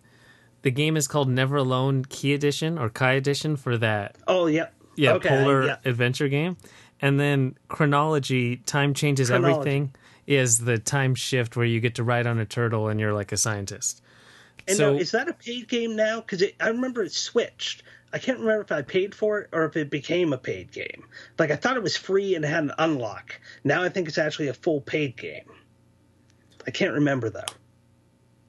the 0.63 0.71
game 0.71 0.97
is 0.97 1.09
called 1.09 1.29
Never 1.29 1.57
Alone 1.57 2.05
Ki 2.05 2.35
Edition 2.35 2.79
or 2.79 2.89
Kai 2.89 3.13
Edition 3.13 3.57
for 3.57 3.77
that. 3.79 4.17
Oh, 4.27 4.47
yep. 4.47 4.75
Yeah, 4.97 5.15
Okay, 5.15 5.29
polar 5.29 5.67
yeah. 5.67 5.77
adventure 5.85 6.29
game. 6.29 6.57
And 7.01 7.19
then 7.19 7.57
chronology, 7.69 8.57
time 8.59 8.95
changes 8.95 9.29
Chronology. 9.29 9.53
everything, 9.59 9.95
is 10.27 10.59
the 10.65 10.79
time 10.79 11.15
shift 11.15 11.57
where 11.57 11.67
you 11.67 11.81
get 11.81 11.97
to 11.97 12.05
ride 12.05 12.27
on 12.27 12.39
a 12.39 12.45
turtle 12.45 12.89
and 12.89 13.01
you're 13.01 13.13
like 13.13 13.33
a 13.33 13.37
scientist. 13.37 14.03
And 14.69 14.77
so 14.77 14.93
now, 14.93 14.99
is 14.99 15.11
that 15.11 15.29
a 15.29 15.33
paid 15.33 15.67
game 15.69 15.97
now? 15.97 16.21
Because 16.21 16.45
I 16.61 16.69
remember 16.69 17.03
it 17.03 17.13
switched. 17.13 17.83
I 18.13 18.19
can't 18.19 18.39
remember 18.39 18.63
if 18.63 18.71
I 18.71 18.83
paid 18.83 19.15
for 19.15 19.41
it 19.41 19.49
or 19.53 19.65
if 19.65 19.77
it 19.77 19.91
became 19.91 20.33
a 20.33 20.39
paid 20.39 20.71
game. 20.71 21.07
Like 21.39 21.51
I 21.51 21.57
thought 21.57 21.77
it 21.77 21.83
was 21.83 21.97
free 21.97 22.35
and 22.37 22.45
had 22.45 22.63
an 22.65 22.73
unlock. 22.79 23.41
Now 23.65 23.83
I 23.83 23.89
think 23.89 24.07
it's 24.07 24.19
actually 24.19 24.49
a 24.49 24.55
full 24.55 24.81
paid 24.81 25.17
game. 25.17 25.51
I 26.67 26.71
can't 26.71 26.93
remember 26.93 27.31
though. 27.31 27.41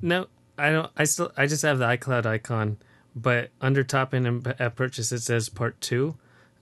No, 0.03 0.27
I 0.57 0.71
don't. 0.71 0.91
I 0.97 1.05
still. 1.05 1.31
I 1.37 1.47
just 1.47 1.61
have 1.61 1.79
the 1.79 1.85
iCloud 1.85 2.25
icon, 2.25 2.77
but 3.15 3.51
under 3.61 3.83
top 3.83 4.13
in 4.13 4.45
app 4.59 4.75
purchase 4.75 5.13
it 5.13 5.21
says 5.21 5.47
part 5.47 5.79
two. 5.79 6.15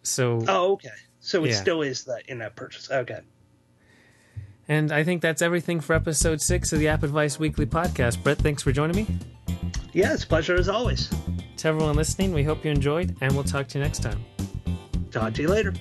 So. 0.04 0.44
Oh, 0.48 0.74
okay. 0.74 0.90
So 1.20 1.44
it 1.44 1.50
yeah. 1.50 1.56
still 1.56 1.82
is 1.82 2.04
the 2.04 2.22
in-app 2.28 2.56
purchase. 2.56 2.90
Okay. 2.90 3.20
And 4.68 4.92
I 4.92 5.04
think 5.04 5.22
that's 5.22 5.42
everything 5.42 5.80
for 5.80 5.94
episode 5.94 6.40
six 6.42 6.72
of 6.72 6.80
the 6.80 6.88
App 6.88 7.04
Advice 7.04 7.38
Weekly 7.40 7.66
podcast. 7.66 8.24
Brett, 8.24 8.38
thanks 8.38 8.64
for 8.64 8.72
joining 8.72 8.96
me. 8.96 9.08
Yeah, 9.92 10.14
it's 10.14 10.24
a 10.24 10.28
pleasure 10.28 10.56
as 10.56 10.70
always. 10.70 11.12
To 11.58 11.68
everyone 11.68 11.96
listening, 11.96 12.34
we 12.34 12.44
hope 12.44 12.64
you 12.64 12.72
enjoyed, 12.72 13.16
and 13.22 13.34
we'll 13.34 13.44
talk 13.44 13.68
to 13.70 13.78
you 13.78 13.84
next 13.84 14.02
time. 14.02 14.24
Talk 15.12 15.34
to 15.34 15.42
you 15.42 15.48
later. 15.48 15.74